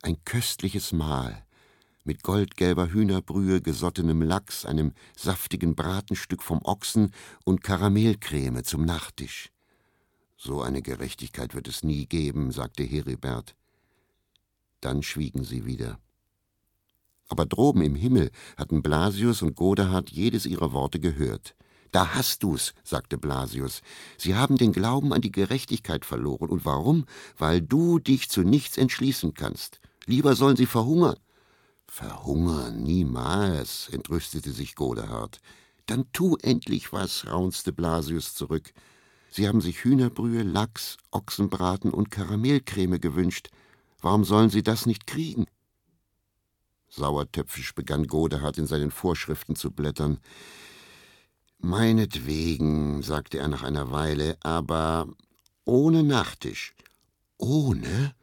Ein 0.03 0.17
köstliches 0.25 0.91
Mahl 0.91 1.45
mit 2.03 2.23
goldgelber 2.23 2.93
Hühnerbrühe, 2.93 3.63
gesottenem 3.63 4.21
Lachs, 4.21 4.67
einem 4.67 4.93
saftigen 5.17 5.75
Bratenstück 5.75 6.43
vom 6.43 6.61
Ochsen 6.63 7.13
und 7.45 7.63
Karamellcreme 7.63 8.63
zum 8.63 8.85
Nachtisch. 8.85 9.54
So 10.37 10.63
eine 10.63 10.83
Gerechtigkeit 10.83 11.55
wird 11.55 11.69
es 11.69 11.83
nie 11.83 12.07
geben, 12.07 12.53
sagte 12.53 12.83
Heribert. 12.83 13.55
Dann 14.81 15.03
schwiegen 15.03 15.45
sie 15.45 15.65
wieder. 15.65 15.99
Aber 17.29 17.47
droben 17.47 17.83
im 17.83 17.95
Himmel 17.95 18.31
hatten 18.57 18.83
Blasius 18.83 19.43
und 19.43 19.57
Godehard 19.57 20.11
jedes 20.11 20.45
ihrer 20.47 20.73
Worte 20.73 21.01
gehört. 21.01 21.55
Da 21.91 22.15
hast 22.15 22.43
du's, 22.43 22.75
sagte 22.83 23.17
Blasius. 23.17 23.81
Sie 24.19 24.35
haben 24.35 24.57
den 24.57 24.73
Glauben 24.73 25.13
an 25.13 25.21
die 25.21 25.31
Gerechtigkeit 25.31 26.05
verloren. 26.05 26.51
Und 26.51 26.65
warum? 26.65 27.07
Weil 27.39 27.63
du 27.63 28.01
dich 28.01 28.29
zu 28.29 28.43
nichts 28.43 28.77
entschließen 28.77 29.35
kannst. 29.35 29.81
Lieber 30.07 30.35
sollen 30.35 30.57
sie 30.57 30.67
verhungern. 30.67 31.17
Verhungern 31.87 32.83
niemals, 32.83 33.89
entrüstete 33.91 34.51
sich 34.51 34.75
Godehard. 34.75 35.41
Dann 35.87 36.11
tu 36.13 36.37
endlich 36.43 36.93
was, 36.93 37.29
raunzte 37.29 37.73
Blasius 37.73 38.35
zurück. 38.35 38.73
Sie 39.37 39.49
haben 39.49 39.61
sich 39.61 39.83
Hühnerbrühe, 39.83 40.45
Lachs, 40.45 40.97
Ochsenbraten 41.11 41.91
und 41.91 42.09
Karamellcreme 42.09 43.01
gewünscht. 43.01 43.49
Warum 44.01 44.23
sollen 44.23 44.49
sie 44.49 44.63
das 44.63 44.87
nicht 44.87 45.09
kriegen? 45.09 45.47
Sauertöpfisch 46.89 47.75
begann 47.75 48.07
Godehard 48.07 48.59
in 48.59 48.69
seinen 48.69 48.93
Vorschriften 48.93 49.57
zu 49.57 49.73
blättern. 49.73 50.21
Meinetwegen, 51.59 53.03
sagte 53.03 53.39
er 53.39 53.49
nach 53.49 53.65
einer 53.65 53.91
Weile, 53.91 54.39
aber 54.45 55.09
ohne 55.65 56.05
Nachtisch. 56.05 56.73
Ohne? 57.37 58.15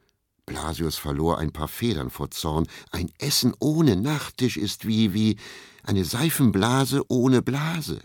Blasius 0.45 0.95
verlor 0.95 1.39
ein 1.39 1.51
paar 1.51 1.67
Federn 1.67 2.09
vor 2.09 2.31
Zorn. 2.31 2.67
Ein 2.89 3.11
Essen 3.19 3.53
ohne 3.59 3.97
Nachtisch 3.97 4.55
ist 4.55 4.87
wie, 4.87 5.13
wie 5.13 5.35
eine 5.83 6.05
Seifenblase 6.05 7.03
ohne 7.09 7.41
Blase. 7.41 7.99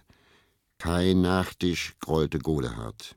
Kein 0.79 1.23
Nachtisch, 1.23 1.97
grollte 2.01 2.39
Godehard. 2.39 3.17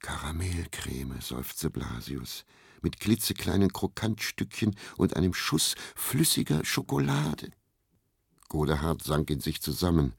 Karamellcreme, 0.00 1.20
seufzte 1.20 1.68
Blasius, 1.68 2.44
mit 2.80 2.98
klitzekleinen 2.98 3.72
Krokantstückchen 3.72 4.74
und 4.96 5.16
einem 5.16 5.34
Schuss 5.34 5.74
flüssiger 5.94 6.64
Schokolade. 6.64 7.50
Godehard 8.48 9.02
sank 9.02 9.30
in 9.30 9.40
sich 9.40 9.60
zusammen. 9.60 10.14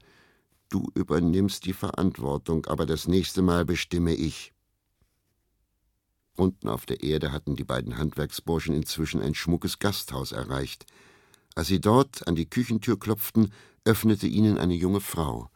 Du 0.68 0.90
übernimmst 0.94 1.64
die 1.64 1.72
Verantwortung, 1.72 2.66
aber 2.66 2.86
das 2.86 3.08
nächste 3.08 3.42
Mal 3.42 3.64
bestimme 3.64 4.14
ich. 4.14 4.52
Unten 6.36 6.68
auf 6.68 6.86
der 6.86 7.02
Erde 7.02 7.32
hatten 7.32 7.56
die 7.56 7.64
beiden 7.64 7.96
Handwerksburschen 7.96 8.74
inzwischen 8.74 9.20
ein 9.20 9.34
schmuckes 9.34 9.80
Gasthaus 9.80 10.30
erreicht. 10.30 10.86
Als 11.56 11.66
sie 11.66 11.80
dort 11.80 12.28
an 12.28 12.36
die 12.36 12.48
Küchentür 12.48 12.96
klopften, 12.98 13.52
öffnete 13.84 14.28
ihnen 14.28 14.56
eine 14.56 14.74
junge 14.74 15.00
Frau. 15.00 15.50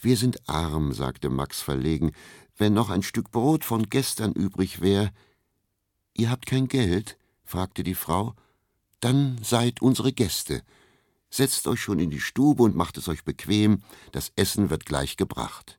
Wir 0.00 0.16
sind 0.16 0.48
arm, 0.48 0.92
sagte 0.92 1.28
Max 1.28 1.60
verlegen. 1.60 2.12
Wenn 2.56 2.74
noch 2.74 2.90
ein 2.90 3.02
Stück 3.02 3.30
Brot 3.30 3.64
von 3.64 3.88
gestern 3.88 4.32
übrig 4.32 4.80
wär. 4.80 5.12
Ihr 6.14 6.30
habt 6.30 6.46
kein 6.46 6.68
Geld? 6.68 7.18
fragte 7.44 7.82
die 7.82 7.94
Frau. 7.94 8.34
Dann 9.00 9.38
seid 9.42 9.82
unsere 9.82 10.12
Gäste. 10.12 10.62
Setzt 11.30 11.66
euch 11.66 11.80
schon 11.80 11.98
in 11.98 12.10
die 12.10 12.20
Stube 12.20 12.62
und 12.62 12.74
macht 12.74 12.96
es 12.96 13.08
euch 13.08 13.24
bequem, 13.24 13.82
das 14.12 14.32
Essen 14.36 14.70
wird 14.70 14.86
gleich 14.86 15.16
gebracht. 15.16 15.78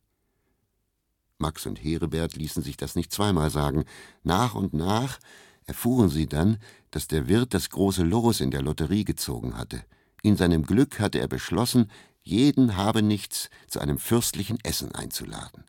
Max 1.37 1.65
und 1.65 1.81
Herebert 1.81 2.35
ließen 2.35 2.61
sich 2.61 2.77
das 2.77 2.95
nicht 2.95 3.11
zweimal 3.11 3.49
sagen. 3.49 3.85
Nach 4.23 4.53
und 4.53 4.73
nach 4.73 5.19
erfuhren 5.65 6.09
sie 6.09 6.27
dann, 6.27 6.57
dass 6.91 7.07
der 7.07 7.27
Wirt 7.27 7.53
das 7.53 7.69
große 7.69 8.03
Los 8.03 8.41
in 8.41 8.51
der 8.51 8.61
Lotterie 8.61 9.05
gezogen 9.05 9.57
hatte. 9.57 9.83
In 10.21 10.35
seinem 10.35 10.63
Glück 10.65 10.99
hatte 10.99 11.19
er 11.19 11.27
beschlossen, 11.27 11.89
jeden 12.29 12.77
habe 12.77 13.01
nichts 13.01 13.49
zu 13.67 13.79
einem 13.79 13.97
fürstlichen 13.97 14.59
Essen 14.63 14.93
einzuladen. 14.93 15.65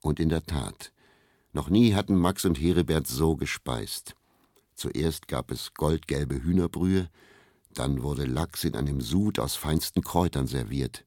Und 0.00 0.20
in 0.20 0.28
der 0.28 0.44
Tat, 0.44 0.92
noch 1.52 1.70
nie 1.70 1.94
hatten 1.94 2.16
Max 2.16 2.44
und 2.44 2.60
Herebert 2.60 3.06
so 3.06 3.36
gespeist. 3.36 4.14
Zuerst 4.74 5.26
gab 5.26 5.50
es 5.50 5.72
goldgelbe 5.72 6.42
Hühnerbrühe, 6.42 7.08
dann 7.72 8.02
wurde 8.02 8.24
Lachs 8.24 8.64
in 8.64 8.76
einem 8.76 9.00
Sud 9.00 9.38
aus 9.38 9.56
feinsten 9.56 10.02
Kräutern 10.02 10.46
serviert. 10.46 11.04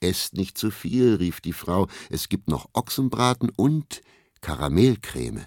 Esst 0.00 0.34
nicht 0.34 0.58
zu 0.58 0.72
viel, 0.72 1.14
rief 1.14 1.40
die 1.40 1.52
Frau, 1.52 1.86
es 2.10 2.28
gibt 2.28 2.48
noch 2.48 2.68
Ochsenbraten 2.72 3.50
und 3.50 4.02
Karamellcreme. 4.40 5.46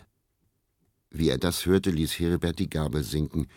Wie 1.10 1.30
er 1.30 1.38
das 1.38 1.66
hörte, 1.66 1.92
ließ 1.92 2.20
Heribert 2.20 2.60
die 2.60 2.70
Gabel 2.70 3.04
sinken. 3.04 3.48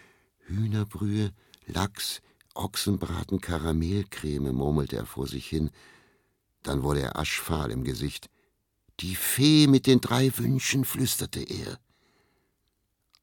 Hühnerbrühe, 0.47 1.31
Lachs, 1.67 2.21
Ochsenbraten, 2.59 3.41
Karamellcreme, 3.41 4.53
murmelte 4.53 4.97
er 4.97 5.07
vor 5.07 5.27
sich 5.27 5.47
hin. 5.47 5.71
Dann 6.63 6.83
wurde 6.83 7.03
er 7.03 7.19
aschfahl 7.19 7.71
im 7.71 7.85
Gesicht. 7.85 8.29
Die 9.01 9.15
Fee 9.15 9.69
mit 9.69 9.87
den 9.87 10.01
drei 10.01 10.37
Wünschen, 10.37 10.85
flüsterte 10.85 11.41
er. 11.41 11.79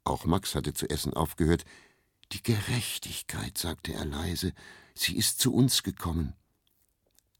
Auch 0.06 0.26
Max 0.26 0.56
hatte 0.56 0.74
zu 0.74 0.90
essen 0.90 1.14
aufgehört. 1.14 1.66
Die 2.32 2.42
Gerechtigkeit, 2.42 3.58
sagte 3.58 3.94
er 3.94 4.06
leise, 4.06 4.54
sie 4.94 5.18
ist 5.18 5.40
zu 5.40 5.54
uns 5.54 5.84
gekommen. 5.84 6.34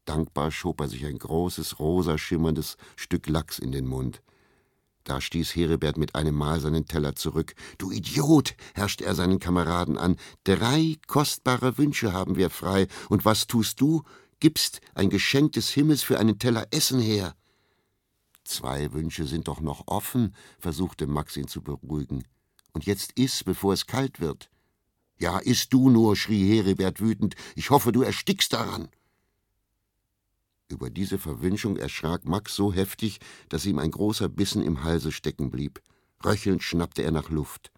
Dankbar 0.04 0.50
schob 0.52 0.80
er 0.80 0.88
sich 0.88 1.06
ein 1.06 1.18
großes, 1.18 1.78
rosa 1.78 2.18
schimmerndes 2.18 2.76
Stück 2.94 3.26
Lachs 3.26 3.58
in 3.58 3.72
den 3.72 3.86
Mund. 3.86 4.22
Da 5.06 5.20
stieß 5.20 5.54
Heribert 5.54 5.98
mit 5.98 6.16
einem 6.16 6.34
Mal 6.34 6.58
seinen 6.58 6.86
Teller 6.86 7.14
zurück. 7.14 7.54
Du 7.78 7.92
Idiot, 7.92 8.56
herrschte 8.74 9.04
er 9.04 9.14
seinen 9.14 9.38
Kameraden 9.38 9.98
an. 9.98 10.16
Drei 10.42 10.96
kostbare 11.06 11.78
Wünsche 11.78 12.12
haben 12.12 12.34
wir 12.34 12.50
frei. 12.50 12.88
Und 13.08 13.24
was 13.24 13.46
tust 13.46 13.80
du? 13.80 14.02
Gibst 14.40 14.80
ein 14.96 15.08
Geschenk 15.08 15.52
des 15.52 15.70
Himmels 15.70 16.02
für 16.02 16.18
einen 16.18 16.40
Teller 16.40 16.66
Essen 16.72 17.00
her. 17.00 17.36
Zwei 18.42 18.92
Wünsche 18.92 19.26
sind 19.26 19.46
doch 19.46 19.60
noch 19.60 19.84
offen, 19.86 20.34
versuchte 20.58 21.06
Max 21.06 21.36
ihn 21.36 21.46
zu 21.46 21.62
beruhigen. 21.62 22.24
Und 22.72 22.84
jetzt 22.84 23.12
iss, 23.16 23.44
bevor 23.44 23.74
es 23.74 23.86
kalt 23.86 24.18
wird. 24.18 24.50
Ja, 25.18 25.38
iss 25.38 25.68
du 25.68 25.88
nur, 25.88 26.16
schrie 26.16 26.56
Heribert 26.56 27.00
wütend. 27.00 27.36
Ich 27.54 27.70
hoffe, 27.70 27.92
du 27.92 28.02
erstickst 28.02 28.52
daran. 28.52 28.88
Über 30.68 30.90
diese 30.90 31.18
Verwünschung 31.18 31.76
erschrak 31.76 32.24
Max 32.24 32.56
so 32.56 32.72
heftig, 32.72 33.20
dass 33.48 33.66
ihm 33.66 33.78
ein 33.78 33.92
großer 33.92 34.28
Bissen 34.28 34.62
im 34.62 34.82
Halse 34.82 35.12
stecken 35.12 35.50
blieb. 35.50 35.80
Röchelnd 36.24 36.62
schnappte 36.62 37.02
er 37.02 37.12
nach 37.12 37.30
Luft. 37.30 37.70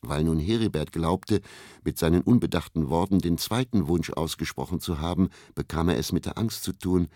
Weil 0.00 0.22
nun 0.22 0.38
Heribert 0.38 0.92
glaubte, 0.92 1.40
mit 1.82 1.98
seinen 1.98 2.20
unbedachten 2.20 2.90
Worten 2.90 3.18
den 3.18 3.38
zweiten 3.38 3.88
Wunsch 3.88 4.10
ausgesprochen 4.10 4.78
zu 4.78 5.00
haben, 5.00 5.30
bekam 5.56 5.88
er 5.88 5.98
es 5.98 6.12
mit 6.12 6.26
der 6.26 6.38
Angst 6.38 6.62
zu 6.62 6.72
tun. 6.72 7.08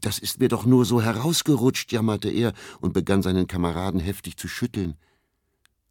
Das 0.00 0.18
ist 0.18 0.38
mir 0.38 0.48
doch 0.48 0.66
nur 0.66 0.84
so 0.84 1.00
herausgerutscht, 1.00 1.90
jammerte 1.90 2.28
er 2.28 2.52
und 2.80 2.92
begann 2.92 3.22
seinen 3.22 3.46
Kameraden 3.46 4.00
heftig 4.00 4.36
zu 4.36 4.48
schütteln. 4.48 4.96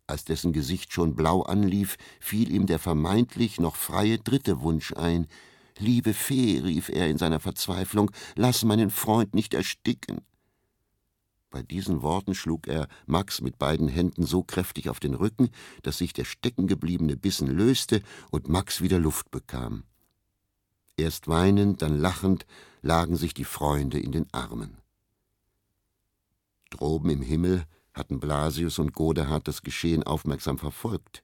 Als 0.06 0.26
dessen 0.26 0.54
Gesicht 0.54 0.94
schon 0.94 1.16
blau 1.16 1.42
anlief, 1.42 1.96
fiel 2.20 2.52
ihm 2.52 2.68
der 2.68 2.78
vermeintlich 2.78 3.60
noch 3.60 3.76
freie 3.76 4.20
dritte 4.20 4.62
Wunsch 4.62 4.94
ein, 4.94 5.28
Liebe 5.78 6.14
Fee, 6.14 6.60
rief 6.60 6.90
er 6.90 7.10
in 7.10 7.18
seiner 7.18 7.40
Verzweiflung, 7.40 8.12
lass 8.36 8.64
meinen 8.64 8.90
Freund 8.90 9.34
nicht 9.34 9.54
ersticken. 9.54 10.22
Bei 11.50 11.62
diesen 11.62 12.02
Worten 12.02 12.34
schlug 12.34 12.68
er 12.68 12.88
Max 13.06 13.42
mit 13.42 13.60
beiden 13.60 13.88
Händen 13.88 14.26
so 14.26 14.44
kräftig 14.44 14.90
auf 14.90 15.00
den 15.00 15.14
Rücken, 15.14 15.50
dass 15.84 16.00
sich 16.00 16.12
der 16.12 16.26
steckengebliebene 16.26 17.16
Bissen 17.16 17.48
löste 17.48 18.02
und 18.32 18.50
Max 18.50 18.82
wieder 18.82 18.98
Luft 18.98 19.30
bekam. 19.30 19.84
Erst 20.98 21.28
weinend, 21.28 21.82
dann 21.82 21.98
lachend 21.98 22.46
lagen 22.82 23.16
sich 23.16 23.34
die 23.34 23.46
Freunde 23.46 24.00
in 24.00 24.12
den 24.12 24.28
Armen. 24.32 24.78
Droben 26.70 27.10
im 27.12 27.22
Himmel 27.22 27.66
hatten 27.94 28.20
Blasius 28.20 28.80
und 28.80 28.94
Godehard 28.94 29.48
das 29.48 29.62
Geschehen 29.62 30.04
aufmerksam 30.04 30.58
verfolgt. 30.58 31.24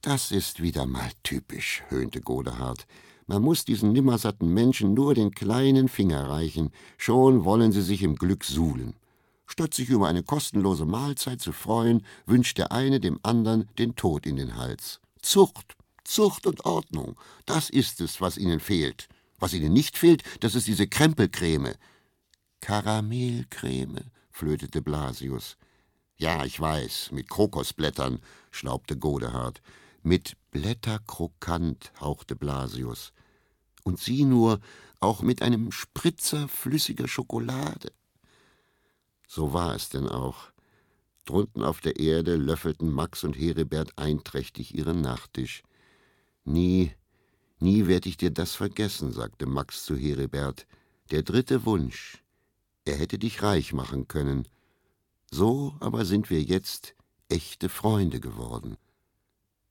Das 0.00 0.30
ist 0.30 0.62
wieder 0.62 0.86
mal 0.86 1.10
typisch, 1.22 1.82
höhnte 1.88 2.22
Godehard. 2.22 2.86
Man 3.30 3.42
muss 3.42 3.64
diesen 3.64 3.92
nimmersatten 3.92 4.52
Menschen 4.52 4.92
nur 4.92 5.14
den 5.14 5.30
kleinen 5.30 5.86
Finger 5.86 6.28
reichen, 6.28 6.72
schon 6.98 7.44
wollen 7.44 7.70
sie 7.70 7.80
sich 7.80 8.02
im 8.02 8.16
Glück 8.16 8.42
suhlen. 8.42 8.96
Statt 9.46 9.72
sich 9.72 9.88
über 9.88 10.08
eine 10.08 10.24
kostenlose 10.24 10.84
Mahlzeit 10.84 11.40
zu 11.40 11.52
freuen, 11.52 12.04
wünscht 12.26 12.58
der 12.58 12.72
eine 12.72 12.98
dem 12.98 13.20
anderen 13.22 13.68
den 13.78 13.94
Tod 13.94 14.26
in 14.26 14.34
den 14.34 14.56
Hals. 14.56 14.98
Zucht, 15.22 15.76
Zucht 16.02 16.44
und 16.44 16.64
Ordnung, 16.64 17.16
das 17.46 17.70
ist 17.70 18.00
es, 18.00 18.20
was 18.20 18.36
ihnen 18.36 18.58
fehlt. 18.58 19.08
Was 19.38 19.54
ihnen 19.54 19.72
nicht 19.72 19.96
fehlt, 19.96 20.24
das 20.40 20.56
ist 20.56 20.66
diese 20.66 20.88
Krempelcreme. 20.88 21.74
Karamellcreme, 22.60 24.10
flötete 24.32 24.82
Blasius. 24.82 25.56
Ja, 26.16 26.44
ich 26.44 26.58
weiß, 26.58 27.12
mit 27.12 27.28
Kokosblättern, 27.28 28.18
schnaubte 28.50 28.96
Godehard. 28.96 29.62
Mit 30.02 30.36
Blätterkrokant, 30.50 31.92
hauchte 32.00 32.34
Blasius. 32.34 33.12
Und 33.84 33.98
sieh 33.98 34.24
nur, 34.24 34.60
auch 35.00 35.22
mit 35.22 35.42
einem 35.42 35.72
Spritzer 35.72 36.48
flüssiger 36.48 37.08
Schokolade. 37.08 37.92
So 39.26 39.52
war 39.52 39.74
es 39.74 39.88
denn 39.88 40.08
auch. 40.08 40.52
Drunten 41.24 41.62
auf 41.62 41.80
der 41.80 41.98
Erde 41.98 42.36
löffelten 42.36 42.90
Max 42.90 43.24
und 43.24 43.34
Heribert 43.34 43.96
einträchtig 43.96 44.74
ihren 44.74 45.00
Nachtisch. 45.00 45.62
Nie, 46.44 46.92
nie 47.58 47.86
werd 47.86 48.06
ich 48.06 48.16
dir 48.16 48.30
das 48.30 48.54
vergessen, 48.54 49.12
sagte 49.12 49.46
Max 49.46 49.84
zu 49.84 49.96
Heribert. 49.96 50.66
Der 51.10 51.22
dritte 51.22 51.64
Wunsch. 51.64 52.22
Er 52.84 52.96
hätte 52.96 53.18
dich 53.18 53.42
reich 53.42 53.72
machen 53.72 54.08
können. 54.08 54.48
So 55.30 55.76
aber 55.80 56.04
sind 56.04 56.30
wir 56.30 56.42
jetzt 56.42 56.94
echte 57.28 57.68
Freunde 57.68 58.20
geworden. 58.20 58.76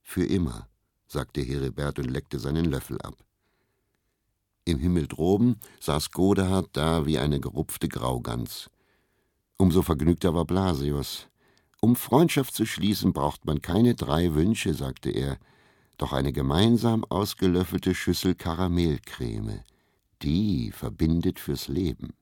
Für 0.02 0.24
immer, 0.24 0.68
sagte 1.06 1.42
Heribert 1.42 1.98
und 1.98 2.10
leckte 2.10 2.38
seinen 2.38 2.64
Löffel 2.64 3.00
ab. 3.02 3.16
Im 4.64 4.78
Himmel 4.78 5.06
droben 5.06 5.56
saß 5.80 6.10
Godehard 6.10 6.68
da 6.72 7.06
wie 7.06 7.18
eine 7.18 7.40
gerupfte 7.40 7.88
Graugans. 7.88 8.70
Umso 9.56 9.82
vergnügter 9.82 10.34
war 10.34 10.44
Blasius. 10.44 11.28
Um 11.80 11.96
Freundschaft 11.96 12.54
zu 12.54 12.66
schließen, 12.66 13.12
braucht 13.12 13.44
man 13.46 13.62
keine 13.62 13.94
drei 13.94 14.34
Wünsche, 14.34 14.74
sagte 14.74 15.10
er, 15.10 15.38
doch 15.96 16.12
eine 16.12 16.32
gemeinsam 16.32 17.04
ausgelöffelte 17.04 17.94
Schüssel 17.94 18.34
Karamellcreme. 18.34 19.60
Die 20.22 20.70
verbindet 20.72 21.38
fürs 21.38 21.68
Leben. 21.68 22.14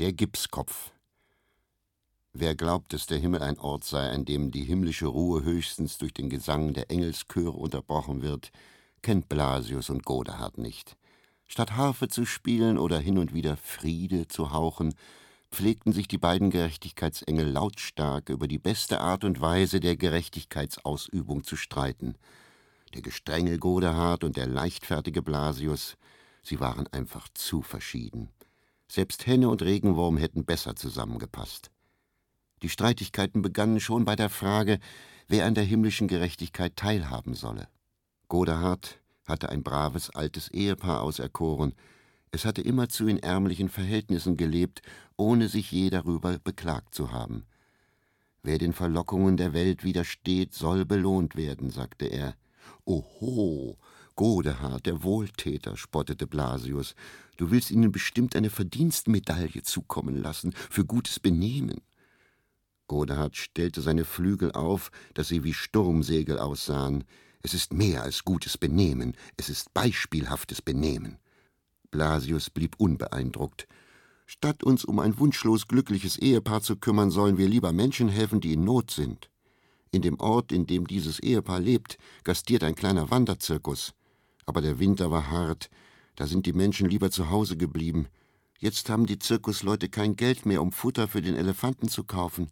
Der 0.00 0.12
Gipskopf 0.12 0.90
Wer 2.32 2.56
glaubt, 2.56 2.92
dass 2.92 3.06
der 3.06 3.18
Himmel 3.18 3.42
ein 3.42 3.60
Ort 3.60 3.84
sei, 3.84 4.10
an 4.10 4.24
dem 4.24 4.50
die 4.50 4.64
himmlische 4.64 5.06
Ruhe 5.06 5.44
höchstens 5.44 5.98
durch 5.98 6.12
den 6.12 6.28
Gesang 6.28 6.74
der 6.74 6.90
Engelschöre 6.90 7.52
unterbrochen 7.52 8.20
wird, 8.20 8.50
kennt 9.02 9.28
Blasius 9.28 9.90
und 9.90 10.04
Godehard 10.04 10.58
nicht. 10.58 10.96
Statt 11.46 11.76
Harfe 11.76 12.08
zu 12.08 12.26
spielen 12.26 12.76
oder 12.76 12.98
hin 12.98 13.18
und 13.18 13.34
wieder 13.34 13.56
Friede 13.56 14.26
zu 14.26 14.50
hauchen, 14.52 14.96
pflegten 15.52 15.92
sich 15.92 16.08
die 16.08 16.18
beiden 16.18 16.50
Gerechtigkeitsengel 16.50 17.48
lautstark 17.48 18.30
über 18.30 18.48
die 18.48 18.58
beste 18.58 19.00
Art 19.00 19.22
und 19.22 19.40
Weise 19.40 19.78
der 19.78 19.96
Gerechtigkeitsausübung 19.96 21.44
zu 21.44 21.54
streiten. 21.54 22.16
Der 22.94 23.02
gestrenge 23.02 23.58
Godehard 23.58 24.24
und 24.24 24.36
der 24.36 24.48
leichtfertige 24.48 25.22
Blasius, 25.22 25.96
sie 26.42 26.58
waren 26.58 26.88
einfach 26.88 27.28
zu 27.32 27.62
verschieden. 27.62 28.33
Selbst 28.88 29.26
Henne 29.26 29.48
und 29.48 29.62
Regenwurm 29.62 30.16
hätten 30.16 30.44
besser 30.44 30.76
zusammengepasst. 30.76 31.70
Die 32.62 32.68
Streitigkeiten 32.68 33.42
begannen 33.42 33.80
schon 33.80 34.04
bei 34.04 34.16
der 34.16 34.30
Frage, 34.30 34.78
wer 35.28 35.46
an 35.46 35.54
der 35.54 35.64
himmlischen 35.64 36.08
Gerechtigkeit 36.08 36.76
teilhaben 36.76 37.34
solle. 37.34 37.68
Godehard 38.28 39.00
hatte 39.26 39.48
ein 39.48 39.62
braves 39.62 40.10
altes 40.10 40.48
Ehepaar 40.48 41.02
auserkoren. 41.02 41.74
Es 42.30 42.44
hatte 42.44 42.62
immerzu 42.62 43.06
in 43.06 43.18
ärmlichen 43.18 43.68
Verhältnissen 43.68 44.36
gelebt, 44.36 44.82
ohne 45.16 45.48
sich 45.48 45.70
je 45.72 45.90
darüber 45.90 46.38
beklagt 46.38 46.94
zu 46.94 47.12
haben. 47.12 47.46
Wer 48.42 48.58
den 48.58 48.74
Verlockungen 48.74 49.36
der 49.36 49.54
Welt 49.54 49.84
widersteht, 49.84 50.52
soll 50.52 50.84
belohnt 50.84 51.36
werden, 51.36 51.70
sagte 51.70 52.06
er. 52.06 52.34
Oho, 52.84 53.78
Godehard, 54.16 54.86
der 54.86 55.02
Wohltäter, 55.02 55.76
spottete 55.76 56.28
Blasius, 56.28 56.94
du 57.36 57.50
willst 57.50 57.72
ihnen 57.72 57.90
bestimmt 57.90 58.36
eine 58.36 58.48
Verdienstmedaille 58.48 59.62
zukommen 59.62 60.16
lassen 60.16 60.54
für 60.70 60.84
gutes 60.84 61.18
Benehmen. 61.18 61.80
Godehard 62.86 63.36
stellte 63.36 63.80
seine 63.80 64.04
Flügel 64.04 64.52
auf, 64.52 64.92
dass 65.14 65.28
sie 65.28 65.42
wie 65.42 65.54
Sturmsegel 65.54 66.38
aussahen. 66.38 67.04
Es 67.42 67.54
ist 67.54 67.72
mehr 67.72 68.02
als 68.02 68.24
gutes 68.24 68.56
Benehmen, 68.56 69.16
es 69.36 69.48
ist 69.48 69.74
beispielhaftes 69.74 70.62
Benehmen. 70.62 71.18
Blasius 71.90 72.50
blieb 72.50 72.76
unbeeindruckt. 72.78 73.66
Statt 74.26 74.62
uns 74.62 74.84
um 74.84 75.00
ein 75.00 75.18
wunschlos 75.18 75.66
glückliches 75.66 76.16
Ehepaar 76.16 76.62
zu 76.62 76.76
kümmern, 76.76 77.10
sollen 77.10 77.36
wir 77.36 77.48
lieber 77.48 77.72
Menschen 77.72 78.08
helfen, 78.08 78.40
die 78.40 78.52
in 78.52 78.64
Not 78.64 78.90
sind. 78.90 79.28
In 79.90 80.02
dem 80.02 80.18
Ort, 80.20 80.52
in 80.52 80.66
dem 80.66 80.86
dieses 80.86 81.18
Ehepaar 81.18 81.60
lebt, 81.60 81.98
gastiert 82.22 82.64
ein 82.64 82.74
kleiner 82.74 83.10
Wanderzirkus. 83.10 83.92
Aber 84.46 84.60
der 84.60 84.78
Winter 84.78 85.10
war 85.10 85.30
hart, 85.30 85.70
da 86.16 86.26
sind 86.26 86.46
die 86.46 86.52
Menschen 86.52 86.88
lieber 86.88 87.10
zu 87.10 87.30
Hause 87.30 87.56
geblieben. 87.56 88.08
Jetzt 88.58 88.88
haben 88.88 89.06
die 89.06 89.18
Zirkusleute 89.18 89.88
kein 89.88 90.16
Geld 90.16 90.46
mehr, 90.46 90.62
um 90.62 90.72
Futter 90.72 91.08
für 91.08 91.22
den 91.22 91.34
Elefanten 91.34 91.88
zu 91.88 92.04
kaufen. 92.04 92.50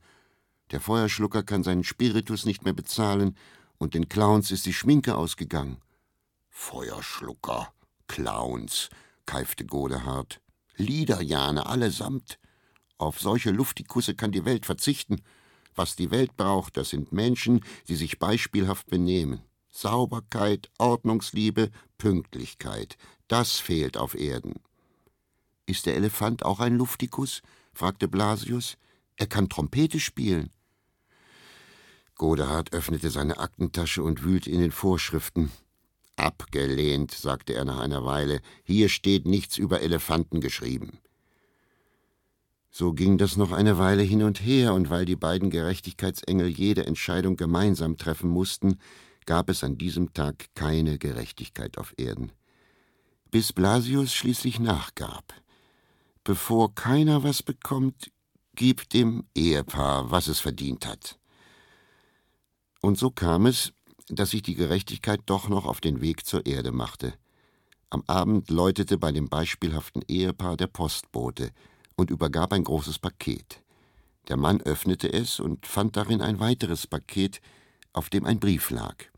Der 0.71 0.81
Feuerschlucker 0.81 1.43
kann 1.43 1.63
seinen 1.63 1.85
Spiritus 1.85 2.45
nicht 2.45 2.65
mehr 2.65 2.73
bezahlen 2.73 3.37
und 3.79 3.95
den 3.95 4.09
Clowns 4.09 4.51
ist 4.51 4.67
die 4.67 4.73
Schminke 4.73 5.17
ausgegangen. 5.17 5.77
Feuerschlucker, 6.49 7.73
Clowns, 8.09 8.91
keifte 9.27 9.65
Godehard. 9.65 10.41
Liederjane 10.77 11.67
allesamt. 11.67 12.39
Auf 12.99 13.21
solche 13.21 13.51
Luftikusse 13.51 14.15
kann 14.15 14.33
die 14.33 14.45
Welt 14.45 14.67
verzichten. 14.67 15.23
Was 15.75 15.97
die 15.97 16.11
Welt 16.11 16.37
braucht, 16.37 16.77
das 16.77 16.91
sind 16.91 17.13
Menschen, 17.13 17.65
die 17.89 17.97
sich 17.97 18.19
beispielhaft 18.19 18.87
benehmen. 18.87 19.43
Sauberkeit, 19.73 20.71
Ordnungsliebe, 20.79 21.71
Pünktlichkeit. 21.97 22.97
Das 23.27 23.59
fehlt 23.59 23.97
auf 23.97 24.15
Erden. 24.15 24.61
Ist 25.67 25.87
der 25.87 25.97
Elefant 25.97 26.45
auch 26.45 26.61
ein 26.61 26.77
Luftikus? 26.77 27.43
fragte 27.73 28.07
Blasius. 28.07 28.77
Er 29.17 29.27
kann 29.27 29.49
Trompete 29.49 29.99
spielen. 29.99 30.51
Godehard 32.17 32.75
öffnete 32.75 33.11
seine 33.11 33.39
Aktentasche 33.39 34.03
und 34.03 34.23
wühlte 34.23 34.51
in 34.51 34.61
den 34.61 34.73
Vorschriften. 34.73 35.51
Abgelehnt, 36.17 37.13
sagte 37.13 37.55
er 37.55 37.65
nach 37.65 37.81
einer 37.81 38.05
Weile, 38.05 38.41
hier 38.65 38.91
steht 38.91 39.27
nichts 39.27 39.57
über 39.57 39.81
Elefanten 39.81 40.43
geschrieben. 40.43 40.99
So 42.71 42.93
ging 42.93 43.17
das 43.17 43.37
noch 43.37 43.53
eine 43.53 43.79
Weile 43.79 44.03
hin 44.03 44.23
und 44.23 44.41
her, 44.45 44.75
und 44.75 44.91
weil 44.91 45.07
die 45.07 45.17
beiden 45.17 45.51
Gerechtigkeitsengel 45.51 46.49
jede 46.49 46.87
Entscheidung 46.87 47.37
gemeinsam 47.37 47.97
treffen 47.97 48.29
mussten, 48.29 48.79
gab 49.27 49.49
es 49.49 49.65
an 49.65 49.79
diesem 49.79 50.13
Tag 50.13 50.47
keine 50.55 50.99
Gerechtigkeit 50.99 51.79
auf 51.79 51.95
Erden. 51.97 52.33
Bis 53.31 53.53
Blasius 53.53 54.13
schließlich 54.13 54.61
nachgab. 54.61 55.35
Bevor 56.25 56.75
keiner 56.75 57.23
was 57.23 57.43
bekommt, 57.43 58.11
gib 58.55 58.89
dem 58.91 59.25
Ehepaar, 59.35 60.11
was 60.11 60.29
es 60.29 60.41
verdient 60.41 60.87
hat. 60.87 61.19
Und 62.81 62.99
so 62.99 63.11
kam 63.11 63.47
es, 63.47 63.73
dass 64.09 64.31
sich 64.31 64.43
die 64.43 64.55
Gerechtigkeit 64.55 65.21
doch 65.27 65.49
noch 65.49 65.67
auf 65.67 65.81
den 65.81 66.01
Weg 66.01 66.27
zur 66.27 66.45
Erde 66.47 66.73
machte. 66.73 67.15
Am 67.91 68.03
Abend 68.07 68.51
läutete 68.51 68.99
bei 68.99 69.13
dem 69.13 69.29
beispielhaften 69.29 70.03
Ehepaar 70.09 70.57
der 70.57 70.67
Postbote 70.67 71.51
und 71.97 72.11
übergab 72.11 72.53
ein 72.53 72.65
großes 72.65 72.99
Paket. 72.99 73.63
Der 74.29 74.37
Mann 74.37 74.61
öffnete 74.61 75.13
es 75.13 75.41
und 75.41 75.67
fand 75.67 75.97
darin 75.97 76.23
ein 76.23 76.41
weiteres 76.41 76.87
Paket, 76.87 77.41
auf 77.93 78.09
dem 78.09 78.25
ein 78.25 78.41
Brief 78.41 78.71
lag. 78.71 79.12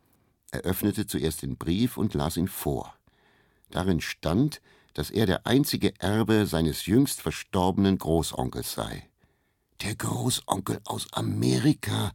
Er 0.55 0.61
öffnete 0.61 1.05
zuerst 1.05 1.43
den 1.43 1.57
Brief 1.57 1.97
und 1.97 2.15
las 2.15 2.37
ihn 2.37 2.47
vor. 2.47 2.95
Darin 3.71 4.01
stand, 4.01 4.61
dass 4.93 5.11
er 5.11 5.27
der 5.27 5.49
einzige 5.49 5.99
Erbe 5.99 6.47
seines 6.47 6.87
jüngst 6.87 7.21
verstorbenen 7.21 7.99
Großonkels 7.99 8.73
sei. 8.73 9.11
Der 9.83 9.97
Großonkel 9.97 10.79
aus 10.85 11.13
Amerika, 11.13 12.13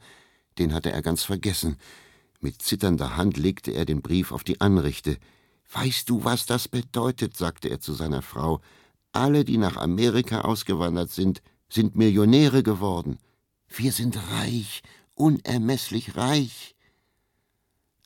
den 0.57 0.73
hatte 0.73 0.89
er 0.89 1.01
ganz 1.01 1.23
vergessen. 1.23 1.75
Mit 2.39 2.61
zitternder 2.61 3.17
Hand 3.17 3.35
legte 3.35 3.71
er 3.71 3.83
den 3.83 4.01
Brief 4.01 4.31
auf 4.31 4.45
die 4.45 4.61
Anrichte. 4.61 5.17
Weißt 5.73 6.09
du, 6.09 6.23
was 6.23 6.45
das 6.45 6.69
bedeutet? 6.69 7.35
sagte 7.35 7.67
er 7.67 7.81
zu 7.81 7.93
seiner 7.93 8.21
Frau. 8.21 8.61
Alle, 9.11 9.43
die 9.43 9.57
nach 9.57 9.75
Amerika 9.75 10.41
ausgewandert 10.41 11.11
sind, 11.11 11.41
sind 11.67 11.97
Millionäre 11.97 12.63
geworden. 12.63 13.17
Wir 13.67 13.91
sind 13.91 14.17
reich, 14.31 14.81
unermesslich 15.13 16.15
reich. 16.15 16.77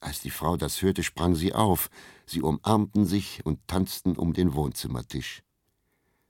Als 0.03 0.19
die 0.19 0.31
Frau 0.31 0.57
das 0.57 0.81
hörte, 0.81 1.01
sprang 1.01 1.33
sie 1.33 1.53
auf. 1.53 1.89
Sie 2.25 2.41
umarmten 2.41 3.05
sich 3.05 3.39
und 3.45 3.65
tanzten 3.67 4.17
um 4.17 4.33
den 4.33 4.53
Wohnzimmertisch. 4.53 5.43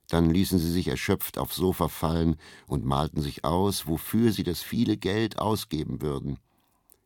Dann 0.10 0.30
ließen 0.30 0.60
sie 0.60 0.72
sich 0.72 0.90
erschöpft 0.90 1.40
aufs 1.40 1.56
Sofa 1.56 1.88
fallen 1.88 2.36
und 2.68 2.86
malten 2.86 3.20
sich 3.20 3.44
aus, 3.44 3.88
wofür 3.88 4.32
sie 4.32 4.44
das 4.44 4.62
viele 4.62 4.96
Geld 4.96 5.40
ausgeben 5.40 6.04
würden. 6.04 6.38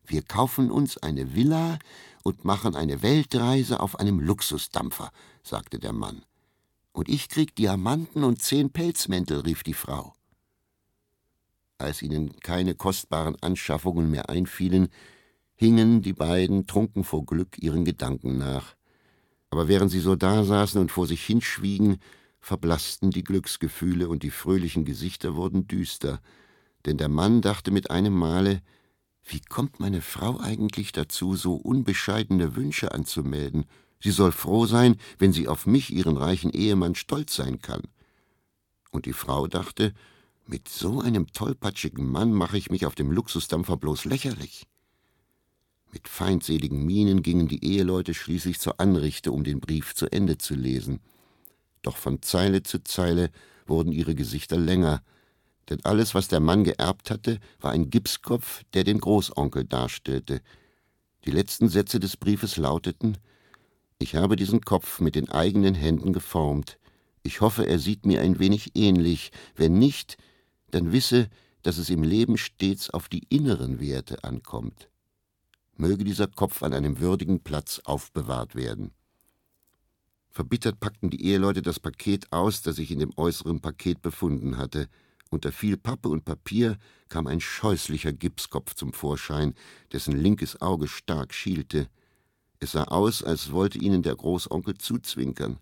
Wir 0.06 0.24
kaufen 0.24 0.70
uns 0.70 0.98
eine 0.98 1.34
Villa 1.34 1.80
und 2.24 2.44
machen 2.44 2.76
eine 2.76 3.02
Weltreise 3.02 3.80
auf 3.80 3.98
einem 3.98 4.20
Luxusdampfer, 4.20 5.12
sagte 5.44 5.80
der 5.80 5.94
Mann. 5.94 6.26
Und 6.92 7.08
ich 7.08 7.30
krieg 7.30 7.56
Diamanten 7.56 8.26
und 8.26 8.42
zehn 8.42 8.72
Pelzmäntel, 8.72 9.40
rief 9.40 9.64
die 9.64 9.74
Frau. 9.74 10.14
Als 11.78 12.02
ihnen 12.02 12.38
keine 12.42 12.76
kostbaren 12.76 13.42
Anschaffungen 13.42 14.12
mehr 14.12 14.30
einfielen, 14.30 14.90
hingen 15.58 16.02
die 16.02 16.14
beiden 16.14 16.68
trunken 16.68 17.04
vor 17.04 17.26
Glück 17.26 17.58
ihren 17.58 17.84
Gedanken 17.84 18.38
nach. 18.38 18.76
Aber 19.50 19.68
während 19.68 19.92
sie 19.92 20.00
so 20.00 20.16
dasaßen 20.16 20.80
und 20.80 20.92
vor 20.92 21.08
sich 21.08 21.26
hinschwiegen, 21.26 21.98
verblassten 22.40 23.12
die 23.12 23.24
Glücksgefühle 23.24 24.08
und 24.08 24.24
die 24.24 24.30
fröhlichen 24.30 24.86
Gesichter 24.86 25.36
wurden 25.36 25.68
düster, 25.68 26.22
denn 26.86 26.98
der 26.98 27.10
Mann 27.10 27.42
dachte 27.42 27.72
mit 27.72 27.92
einem 27.92 28.14
Male, 28.14 28.62
wie 29.26 29.42
kommt 29.42 29.80
meine 29.80 30.02
Frau 30.02 30.40
eigentlich 30.40 30.94
dazu, 30.94 31.36
so 31.36 31.56
unbescheidene 31.56 32.56
Wünsche 32.56 32.94
anzumelden? 32.94 33.66
Sie 34.00 34.12
soll 34.12 34.32
froh 34.32 34.68
sein, 34.68 34.96
wenn 35.18 35.34
sie 35.34 35.48
auf 35.48 35.66
mich, 35.66 35.92
ihren 35.92 36.16
reichen 36.16 36.52
Ehemann, 36.52 36.96
stolz 36.96 37.36
sein 37.36 37.60
kann. 37.60 37.82
Und 38.92 39.06
die 39.06 39.14
Frau 39.14 39.48
dachte, 39.48 39.94
mit 40.46 40.70
so 40.70 41.02
einem 41.02 41.28
tollpatschigen 41.28 42.10
Mann 42.10 42.32
mache 42.32 42.58
ich 42.58 42.70
mich 42.70 42.86
auf 42.86 42.96
dem 42.96 43.12
Luxusdampfer 43.12 43.76
bloß 43.76 44.06
lächerlich. 44.06 44.66
Mit 45.98 46.10
feindseligen 46.10 46.86
Mienen 46.86 47.24
gingen 47.24 47.48
die 47.48 47.66
Eheleute 47.66 48.14
schließlich 48.14 48.60
zur 48.60 48.80
Anrichte, 48.80 49.32
um 49.32 49.44
den 49.44 49.60
Brief 49.60 49.96
zu 49.96 50.06
Ende 50.06 50.38
zu 50.38 50.54
lesen. 50.54 51.00
Doch 51.82 51.98
von 51.98 52.22
Zeile 52.22 52.62
zu 52.62 52.84
Zeile 52.84 53.32
wurden 53.66 53.92
ihre 53.92 54.14
Gesichter 54.14 54.60
länger, 54.60 55.02
denn 55.72 55.84
alles, 55.86 56.14
was 56.14 56.28
der 56.28 56.40
Mann 56.40 56.64
geerbt 56.64 57.10
hatte, 57.10 57.40
war 57.60 57.72
ein 57.72 57.90
Gipskopf, 57.90 58.62
der 58.76 58.84
den 58.84 59.00
Großonkel 59.00 59.64
darstellte. 59.64 60.42
Die 61.26 61.32
letzten 61.32 61.68
Sätze 61.68 62.00
des 62.00 62.16
Briefes 62.16 62.58
lauteten 62.58 63.18
Ich 63.98 64.14
habe 64.14 64.36
diesen 64.36 64.62
Kopf 64.62 65.00
mit 65.00 65.16
den 65.16 65.30
eigenen 65.30 65.74
Händen 65.74 66.14
geformt. 66.14 66.78
Ich 67.24 67.42
hoffe, 67.42 67.66
er 67.66 67.80
sieht 67.80 68.06
mir 68.06 68.22
ein 68.22 68.38
wenig 68.38 68.76
ähnlich. 68.76 69.32
Wenn 69.56 69.80
nicht, 69.80 70.18
dann 70.70 70.92
wisse, 70.92 71.28
dass 71.64 71.80
es 71.80 71.90
im 71.90 72.04
Leben 72.04 72.38
stets 72.38 72.92
auf 72.92 73.10
die 73.10 73.24
inneren 73.30 73.80
Werte 73.80 74.24
ankommt. 74.24 74.90
Möge 75.78 76.04
dieser 76.04 76.28
Kopf 76.28 76.64
an 76.64 76.74
einem 76.74 77.00
würdigen 77.00 77.42
Platz 77.42 77.82
aufbewahrt 77.86 78.56
werden. 78.56 78.92
Verbittert 80.30 80.80
packten 80.80 81.10
die 81.10 81.24
Eheleute 81.26 81.62
das 81.62 81.80
Paket 81.80 82.32
aus, 82.32 82.62
das 82.62 82.76
sich 82.76 82.92
in 82.92 83.00
dem 83.00 83.12
äußeren 83.16 83.60
Paket 83.60 84.02
befunden 84.02 84.58
hatte. 84.58 84.88
Unter 85.30 85.52
viel 85.52 85.78
Pappe 85.78 86.10
und 86.10 86.26
Papier 86.26 86.78
kam 87.10 87.28
ein 87.28 87.42
scheußlicher 87.42 88.14
Gipskopf 88.14 88.76
zum 88.76 88.94
Vorschein, 88.94 89.56
dessen 89.92 90.16
linkes 90.16 90.62
Auge 90.62 90.88
stark 90.88 91.34
schielte. 91.34 91.90
Es 92.60 92.72
sah 92.72 92.84
aus, 92.86 93.24
als 93.24 93.52
wollte 93.52 93.78
ihnen 93.78 94.04
der 94.04 94.16
Großonkel 94.16 94.78
zuzwinkern. 94.78 95.58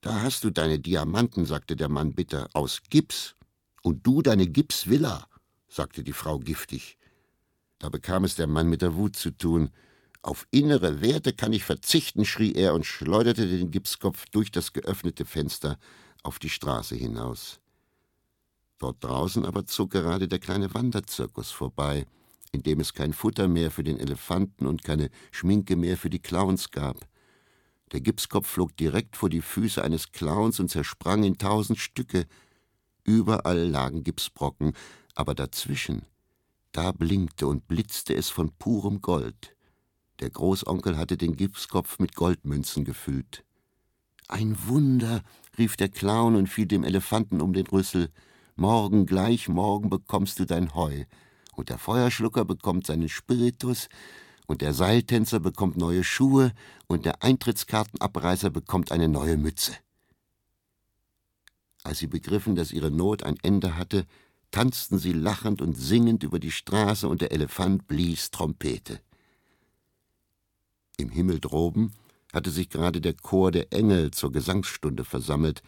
Da 0.00 0.20
hast 0.22 0.44
du 0.44 0.50
deine 0.50 0.78
Diamanten, 0.78 1.46
sagte 1.46 1.76
der 1.76 1.88
Mann 1.88 2.14
bitter, 2.14 2.48
aus 2.52 2.82
Gips. 2.90 3.36
Und 3.82 4.06
du 4.06 4.22
deine 4.22 4.46
Gipsvilla, 4.46 5.26
sagte 5.68 6.04
die 6.04 6.12
Frau 6.12 6.38
giftig. 6.38 6.98
Da 7.84 7.90
bekam 7.90 8.24
es 8.24 8.34
der 8.34 8.46
Mann 8.46 8.70
mit 8.70 8.80
der 8.80 8.94
Wut 8.94 9.14
zu 9.14 9.30
tun. 9.30 9.68
Auf 10.22 10.46
innere 10.50 11.02
Werte 11.02 11.34
kann 11.34 11.52
ich 11.52 11.64
verzichten, 11.64 12.24
schrie 12.24 12.54
er 12.54 12.72
und 12.72 12.86
schleuderte 12.86 13.46
den 13.46 13.70
Gipskopf 13.70 14.24
durch 14.30 14.50
das 14.50 14.72
geöffnete 14.72 15.26
Fenster 15.26 15.76
auf 16.22 16.38
die 16.38 16.48
Straße 16.48 16.94
hinaus. 16.94 17.60
Dort 18.78 19.04
draußen 19.04 19.44
aber 19.44 19.66
zog 19.66 19.90
gerade 19.90 20.28
der 20.28 20.38
kleine 20.38 20.72
Wanderzirkus 20.72 21.50
vorbei, 21.50 22.06
in 22.52 22.62
dem 22.62 22.80
es 22.80 22.94
kein 22.94 23.12
Futter 23.12 23.48
mehr 23.48 23.70
für 23.70 23.84
den 23.84 24.00
Elefanten 24.00 24.66
und 24.66 24.82
keine 24.82 25.10
Schminke 25.30 25.76
mehr 25.76 25.98
für 25.98 26.08
die 26.08 26.20
Clowns 26.20 26.70
gab. 26.70 27.06
Der 27.92 28.00
Gipskopf 28.00 28.48
flog 28.48 28.74
direkt 28.78 29.14
vor 29.14 29.28
die 29.28 29.42
Füße 29.42 29.84
eines 29.84 30.10
Clowns 30.10 30.58
und 30.58 30.70
zersprang 30.70 31.22
in 31.22 31.36
tausend 31.36 31.78
Stücke. 31.78 32.24
Überall 33.04 33.58
lagen 33.58 34.04
Gipsbrocken, 34.04 34.72
aber 35.14 35.34
dazwischen, 35.34 36.06
da 36.74 36.90
blinkte 36.90 37.46
und 37.46 37.68
blitzte 37.68 38.14
es 38.14 38.30
von 38.30 38.50
purem 38.58 39.00
Gold. 39.00 39.54
Der 40.18 40.28
Großonkel 40.28 40.96
hatte 40.96 41.16
den 41.16 41.36
Gipskopf 41.36 42.00
mit 42.00 42.16
Goldmünzen 42.16 42.84
gefüllt. 42.84 43.44
Ein 44.26 44.56
Wunder, 44.66 45.22
rief 45.56 45.76
der 45.76 45.88
Clown 45.88 46.34
und 46.34 46.48
fiel 46.48 46.66
dem 46.66 46.82
Elefanten 46.82 47.40
um 47.40 47.52
den 47.52 47.68
Rüssel. 47.68 48.10
Morgen, 48.56 49.06
gleich 49.06 49.48
morgen 49.48 49.88
bekommst 49.88 50.40
du 50.40 50.46
dein 50.46 50.74
Heu. 50.74 51.04
Und 51.54 51.68
der 51.68 51.78
Feuerschlucker 51.78 52.44
bekommt 52.44 52.86
seinen 52.86 53.08
Spiritus, 53.08 53.88
und 54.46 54.60
der 54.60 54.74
Seiltänzer 54.74 55.38
bekommt 55.38 55.76
neue 55.76 56.02
Schuhe, 56.02 56.52
und 56.88 57.04
der 57.04 57.22
Eintrittskartenabreißer 57.22 58.50
bekommt 58.50 58.90
eine 58.90 59.08
neue 59.08 59.36
Mütze. 59.36 59.74
Als 61.84 61.98
sie 61.98 62.08
begriffen, 62.08 62.56
dass 62.56 62.72
ihre 62.72 62.90
Not 62.90 63.22
ein 63.22 63.36
Ende 63.42 63.76
hatte, 63.76 64.06
tanzten 64.54 65.00
sie 65.00 65.12
lachend 65.12 65.60
und 65.60 65.74
singend 65.76 66.22
über 66.22 66.38
die 66.38 66.52
Straße, 66.52 67.08
und 67.08 67.20
der 67.22 67.32
Elefant 67.32 67.88
blies 67.88 68.30
Trompete. 68.30 69.00
Im 70.96 71.08
Himmel 71.08 71.40
droben 71.40 71.92
hatte 72.32 72.52
sich 72.52 72.68
gerade 72.68 73.00
der 73.00 73.14
Chor 73.14 73.50
der 73.50 73.72
Engel 73.72 74.12
zur 74.12 74.30
Gesangsstunde 74.30 75.04
versammelt, 75.04 75.60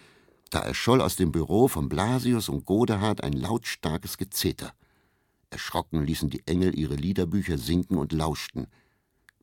da 0.51 0.61
erscholl 0.61 1.01
aus 1.01 1.16
dem 1.16 1.33
Büro 1.33 1.66
von 1.66 1.88
Blasius 1.88 2.49
und 2.49 2.64
Godehard 2.64 3.25
ein 3.25 3.33
lautstarkes 3.33 4.18
Gezeter. 4.18 4.72
Erschrocken 5.51 6.05
ließen 6.05 6.31
die 6.31 6.46
Engel 6.46 6.79
ihre 6.79 6.94
Liederbücher 6.94 7.59
sinken 7.59 7.96
und 7.96 8.12
lauschten. 8.12 8.68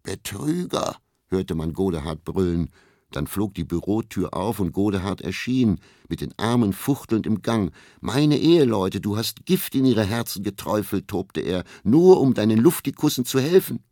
Betrüger! 0.04 0.96
hörte 1.28 1.56
man 1.56 1.74
Godehard 1.74 2.24
brüllen. 2.24 2.70
Dann 3.15 3.28
flog 3.28 3.54
die 3.54 3.63
Bürotür 3.63 4.34
auf 4.34 4.60
und 4.60 4.73
Godehard 4.73 5.21
erschien, 5.21 5.80
mit 6.10 6.21
den 6.21 6.34
Armen 6.38 6.73
fuchtelnd 6.73 7.26
im 7.26 7.41
Gang. 7.41 7.71
Meine 8.02 8.38
Eheleute, 8.38 8.99
du 8.99 9.17
hast 9.17 9.45
Gift 9.45 9.76
in 9.76 9.86
ihre 9.86 10.04
Herzen 10.04 10.43
geträufelt, 10.43 11.08
tobte 11.08 11.41
er, 11.41 11.63
nur 11.84 12.19
um 12.19 12.34
deinen 12.34 12.60
Luftikussen 12.60 13.23
zu 13.23 13.39
helfen. 13.39 13.84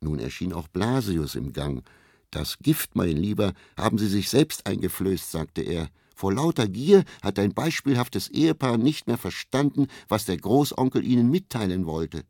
Nun 0.00 0.20
erschien 0.20 0.52
auch 0.52 0.68
Blasius 0.68 1.34
im 1.34 1.52
Gang, 1.52 1.82
das 2.30 2.58
Gift, 2.58 2.94
mein 2.94 3.16
Lieber, 3.16 3.54
haben 3.76 3.96
Sie 3.96 4.06
sich 4.06 4.28
selbst 4.28 4.66
eingeflößt, 4.66 5.30
sagte 5.30 5.62
er. 5.62 5.88
Vor 6.14 6.34
lauter 6.34 6.68
Gier 6.68 7.04
hat 7.22 7.38
ein 7.38 7.54
beispielhaftes 7.54 8.28
Ehepaar 8.28 8.76
nicht 8.76 9.06
mehr 9.06 9.16
verstanden, 9.16 9.86
was 10.08 10.26
der 10.26 10.36
Großonkel 10.36 11.04
ihnen 11.06 11.30
mitteilen 11.30 11.86
wollte. 11.86 12.24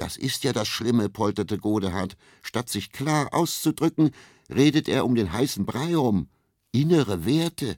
Das 0.00 0.16
ist 0.16 0.44
ja 0.44 0.54
das 0.54 0.66
Schlimme, 0.66 1.10
polterte 1.10 1.58
Godehard. 1.58 2.16
Statt 2.40 2.70
sich 2.70 2.90
klar 2.90 3.34
auszudrücken, 3.34 4.12
redet 4.48 4.88
er 4.88 5.04
um 5.04 5.14
den 5.14 5.30
heißen 5.30 5.66
Brei 5.66 5.88
herum. 5.88 6.30
Innere 6.72 7.26
Werte. 7.26 7.76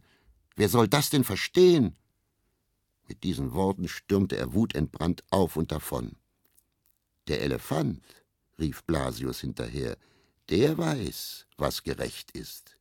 Wer 0.55 0.69
soll 0.69 0.87
das 0.87 1.11
denn 1.11 1.25
verstehen? 1.25 1.97
Mit 3.09 3.25
diesen 3.25 3.55
Worten 3.55 3.89
stürmte 3.89 4.37
er 4.37 4.55
wutentbrannt 4.55 5.25
auf 5.31 5.57
und 5.57 5.73
davon. 5.73 6.13
Der 7.27 7.43
Elefant, 7.43 8.05
rief 8.57 8.85
Blasius 8.85 9.41
hinterher, 9.41 9.97
der 10.49 10.79
weiß, 10.79 11.49
was 11.57 11.83
gerecht 11.83 12.31
ist. 12.31 12.79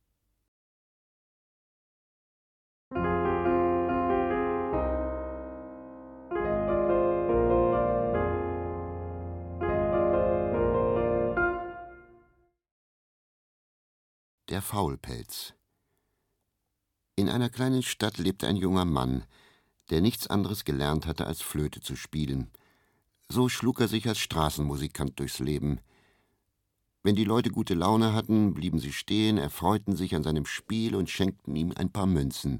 Der 14.52 14.60
Faulpelz 14.60 15.54
In 17.16 17.30
einer 17.30 17.48
kleinen 17.48 17.82
Stadt 17.82 18.18
lebte 18.18 18.46
ein 18.46 18.56
junger 18.56 18.84
Mann, 18.84 19.24
der 19.88 20.02
nichts 20.02 20.26
anderes 20.26 20.66
gelernt 20.66 21.06
hatte, 21.06 21.26
als 21.26 21.40
Flöte 21.40 21.80
zu 21.80 21.96
spielen. 21.96 22.50
So 23.30 23.48
schlug 23.48 23.80
er 23.80 23.88
sich 23.88 24.06
als 24.06 24.18
Straßenmusikant 24.18 25.18
durchs 25.18 25.38
Leben– 25.38 25.80
wenn 27.02 27.16
die 27.16 27.24
Leute 27.24 27.50
gute 27.50 27.72
Laune 27.72 28.12
hatten, 28.12 28.52
blieben 28.52 28.78
sie 28.78 28.92
stehen, 28.92 29.38
erfreuten 29.38 29.96
sich 29.96 30.14
an 30.14 30.22
seinem 30.22 30.44
Spiel 30.44 30.94
und 30.94 31.08
schenkten 31.08 31.56
ihm 31.56 31.72
ein 31.74 31.90
paar 31.90 32.06
Münzen. 32.06 32.58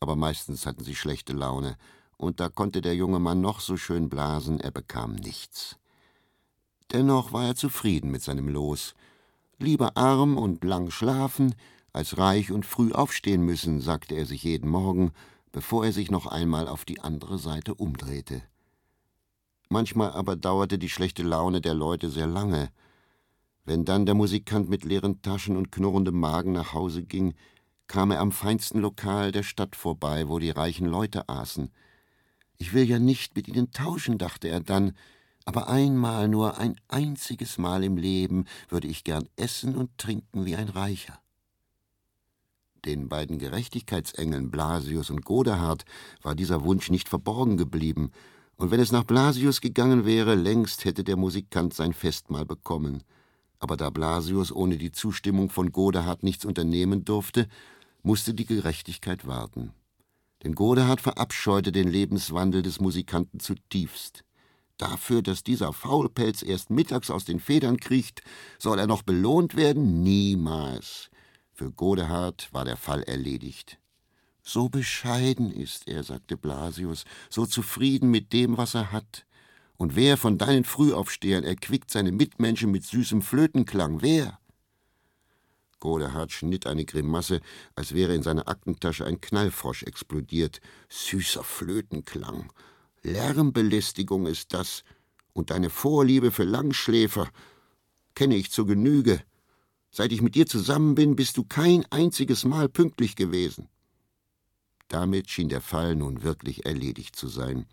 Aber 0.00 0.14
meistens 0.14 0.64
hatten 0.66 0.84
sie 0.84 0.94
schlechte 0.94 1.32
Laune, 1.32 1.76
und 2.18 2.38
da 2.38 2.50
konnte 2.50 2.82
der 2.82 2.94
junge 2.94 3.18
Mann 3.18 3.40
noch 3.40 3.60
so 3.60 3.76
schön 3.78 4.10
blasen, 4.10 4.60
er 4.60 4.70
bekam 4.70 5.14
nichts. 5.14 5.76
Dennoch 6.92 7.32
war 7.32 7.46
er 7.46 7.56
zufrieden 7.56 8.10
mit 8.10 8.22
seinem 8.22 8.48
Los. 8.48 8.94
Lieber 9.58 9.96
arm 9.96 10.38
und 10.38 10.62
lang 10.62 10.90
schlafen, 10.90 11.54
als 11.92 12.18
reich 12.18 12.52
und 12.52 12.64
früh 12.64 12.92
aufstehen 12.92 13.42
müssen, 13.42 13.80
sagte 13.80 14.14
er 14.14 14.24
sich 14.24 14.44
jeden 14.44 14.70
Morgen, 14.70 15.10
bevor 15.50 15.84
er 15.84 15.92
sich 15.92 16.10
noch 16.10 16.26
einmal 16.26 16.68
auf 16.68 16.84
die 16.84 17.00
andere 17.00 17.38
Seite 17.38 17.74
umdrehte. 17.74 18.42
Manchmal 19.68 20.12
aber 20.12 20.36
dauerte 20.36 20.78
die 20.78 20.88
schlechte 20.88 21.22
Laune 21.22 21.60
der 21.60 21.74
Leute 21.74 22.08
sehr 22.08 22.26
lange, 22.26 22.70
wenn 23.68 23.84
dann 23.84 24.06
der 24.06 24.14
Musikant 24.14 24.70
mit 24.70 24.84
leeren 24.84 25.20
Taschen 25.20 25.56
und 25.56 25.70
knurrendem 25.70 26.18
Magen 26.18 26.52
nach 26.52 26.72
Hause 26.72 27.02
ging, 27.02 27.34
kam 27.86 28.10
er 28.10 28.20
am 28.20 28.32
feinsten 28.32 28.80
Lokal 28.80 29.30
der 29.30 29.42
Stadt 29.42 29.76
vorbei, 29.76 30.28
wo 30.28 30.38
die 30.38 30.48
reichen 30.48 30.86
Leute 30.86 31.28
aßen. 31.28 31.70
Ich 32.56 32.72
will 32.72 32.84
ja 32.84 32.98
nicht 32.98 33.36
mit 33.36 33.46
ihnen 33.46 33.70
tauschen, 33.70 34.16
dachte 34.16 34.48
er 34.48 34.60
dann, 34.60 34.94
aber 35.48 35.70
einmal, 35.70 36.28
nur 36.28 36.58
ein 36.58 36.78
einziges 36.88 37.56
Mal 37.56 37.82
im 37.82 37.96
Leben 37.96 38.44
würde 38.68 38.86
ich 38.86 39.02
gern 39.02 39.30
essen 39.36 39.76
und 39.76 39.96
trinken 39.96 40.44
wie 40.44 40.54
ein 40.54 40.68
Reicher. 40.68 41.18
Den 42.84 43.08
beiden 43.08 43.38
Gerechtigkeitsengeln 43.38 44.50
Blasius 44.50 45.08
und 45.08 45.24
Godehard 45.24 45.86
war 46.20 46.34
dieser 46.34 46.64
Wunsch 46.64 46.90
nicht 46.90 47.08
verborgen 47.08 47.56
geblieben, 47.56 48.10
und 48.56 48.70
wenn 48.70 48.78
es 48.78 48.92
nach 48.92 49.04
Blasius 49.04 49.62
gegangen 49.62 50.04
wäre, 50.04 50.34
längst 50.34 50.84
hätte 50.84 51.02
der 51.02 51.16
Musikant 51.16 51.72
sein 51.72 51.94
Festmahl 51.94 52.44
bekommen. 52.44 53.02
Aber 53.58 53.78
da 53.78 53.88
Blasius 53.88 54.52
ohne 54.52 54.76
die 54.76 54.92
Zustimmung 54.92 55.48
von 55.48 55.72
Godehard 55.72 56.24
nichts 56.24 56.44
unternehmen 56.44 57.06
durfte, 57.06 57.48
musste 58.02 58.34
die 58.34 58.44
Gerechtigkeit 58.44 59.26
warten. 59.26 59.72
Denn 60.42 60.54
Godehard 60.54 61.00
verabscheute 61.00 61.72
den 61.72 61.88
Lebenswandel 61.88 62.60
des 62.60 62.80
Musikanten 62.80 63.40
zutiefst. 63.40 64.24
Dafür, 64.78 65.22
dass 65.22 65.42
dieser 65.42 65.72
Faulpelz 65.72 66.42
erst 66.42 66.70
mittags 66.70 67.10
aus 67.10 67.24
den 67.24 67.40
Federn 67.40 67.78
kriecht, 67.78 68.22
soll 68.58 68.78
er 68.78 68.86
noch 68.86 69.02
belohnt 69.02 69.56
werden? 69.56 70.02
Niemals. 70.02 71.10
Für 71.52 71.72
Godehard 71.72 72.48
war 72.52 72.64
der 72.64 72.76
Fall 72.76 73.02
erledigt. 73.02 73.78
So 74.40 74.68
bescheiden 74.68 75.50
ist 75.50 75.88
er, 75.88 76.04
sagte 76.04 76.36
Blasius, 76.36 77.04
so 77.28 77.44
zufrieden 77.44 78.10
mit 78.10 78.32
dem, 78.32 78.56
was 78.56 78.74
er 78.74 78.92
hat. 78.92 79.26
Und 79.76 79.96
wer 79.96 80.16
von 80.16 80.38
deinen 80.38 80.64
Frühaufstehern 80.64 81.44
erquickt 81.44 81.90
seine 81.90 82.12
Mitmenschen 82.12 82.70
mit 82.70 82.84
süßem 82.84 83.20
Flötenklang? 83.20 84.00
Wer? 84.00 84.38
Godehard 85.80 86.32
schnitt 86.32 86.66
eine 86.66 86.84
Grimasse, 86.84 87.40
als 87.74 87.94
wäre 87.94 88.14
in 88.14 88.22
seiner 88.22 88.48
Aktentasche 88.48 89.04
ein 89.04 89.20
Knallfrosch 89.20 89.82
explodiert. 89.82 90.60
Süßer 90.88 91.44
Flötenklang. 91.44 92.52
Lärmbelästigung 93.12 94.26
ist 94.26 94.54
das. 94.54 94.84
Und 95.32 95.50
deine 95.50 95.70
Vorliebe 95.70 96.30
für 96.30 96.44
Langschläfer 96.44 97.28
kenne 98.14 98.36
ich 98.36 98.50
zur 98.50 98.66
Genüge. 98.66 99.22
Seit 99.90 100.12
ich 100.12 100.22
mit 100.22 100.34
dir 100.34 100.46
zusammen 100.46 100.94
bin, 100.94 101.16
bist 101.16 101.36
du 101.36 101.44
kein 101.44 101.84
einziges 101.90 102.44
Mal 102.44 102.68
pünktlich 102.68 103.16
gewesen. 103.16 103.68
Damit 104.88 105.30
schien 105.30 105.48
der 105.48 105.60
Fall 105.60 105.94
nun 105.94 106.22
wirklich 106.22 106.66
erledigt 106.66 107.14
zu 107.16 107.28
sein. 107.28 107.66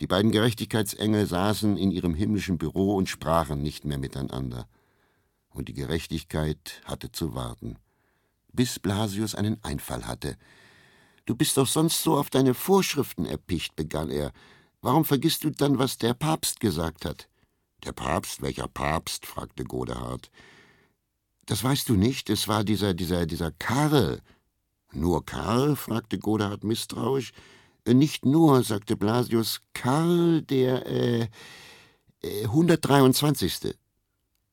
Die 0.00 0.06
beiden 0.06 0.32
Gerechtigkeitsengel 0.32 1.26
saßen 1.26 1.76
in 1.76 1.90
ihrem 1.90 2.14
himmlischen 2.14 2.58
Büro 2.58 2.96
und 2.96 3.08
sprachen 3.08 3.62
nicht 3.62 3.84
mehr 3.84 3.98
miteinander 3.98 4.68
und 5.54 5.68
die 5.68 5.74
Gerechtigkeit 5.74 6.82
hatte 6.84 7.12
zu 7.12 7.34
warten. 7.34 7.76
Bis 8.52 8.78
Blasius 8.78 9.34
einen 9.34 9.62
Einfall 9.62 10.06
hatte. 10.06 10.36
Du 11.24 11.36
bist 11.36 11.56
doch 11.56 11.66
sonst 11.66 12.02
so 12.02 12.16
auf 12.16 12.30
deine 12.30 12.54
Vorschriften 12.54 13.24
erpicht, 13.24 13.76
begann 13.76 14.10
er. 14.10 14.32
Warum 14.80 15.04
vergisst 15.04 15.44
du 15.44 15.50
dann, 15.50 15.78
was 15.78 15.98
der 15.98 16.14
Papst 16.14 16.58
gesagt 16.58 17.04
hat? 17.04 17.28
Der 17.84 17.92
Papst? 17.92 18.42
Welcher 18.42 18.68
Papst? 18.68 19.26
fragte 19.26 19.64
Godehard. 19.64 20.30
Das 21.46 21.62
weißt 21.62 21.88
du 21.88 21.94
nicht, 21.94 22.30
es 22.30 22.48
war 22.48 22.64
dieser, 22.64 22.94
dieser, 22.94 23.26
dieser 23.26 23.52
Karl. 23.52 24.20
Nur 24.92 25.24
Karl? 25.24 25.76
fragte 25.76 26.18
Godehard 26.18 26.64
misstrauisch. 26.64 27.32
Äh, 27.84 27.94
nicht 27.94 28.24
nur, 28.24 28.62
sagte 28.62 28.96
Blasius, 28.96 29.60
Karl 29.74 30.42
der 30.42 30.86
äh, 30.86 31.28
äh, 32.22 32.44
123. 32.44 33.74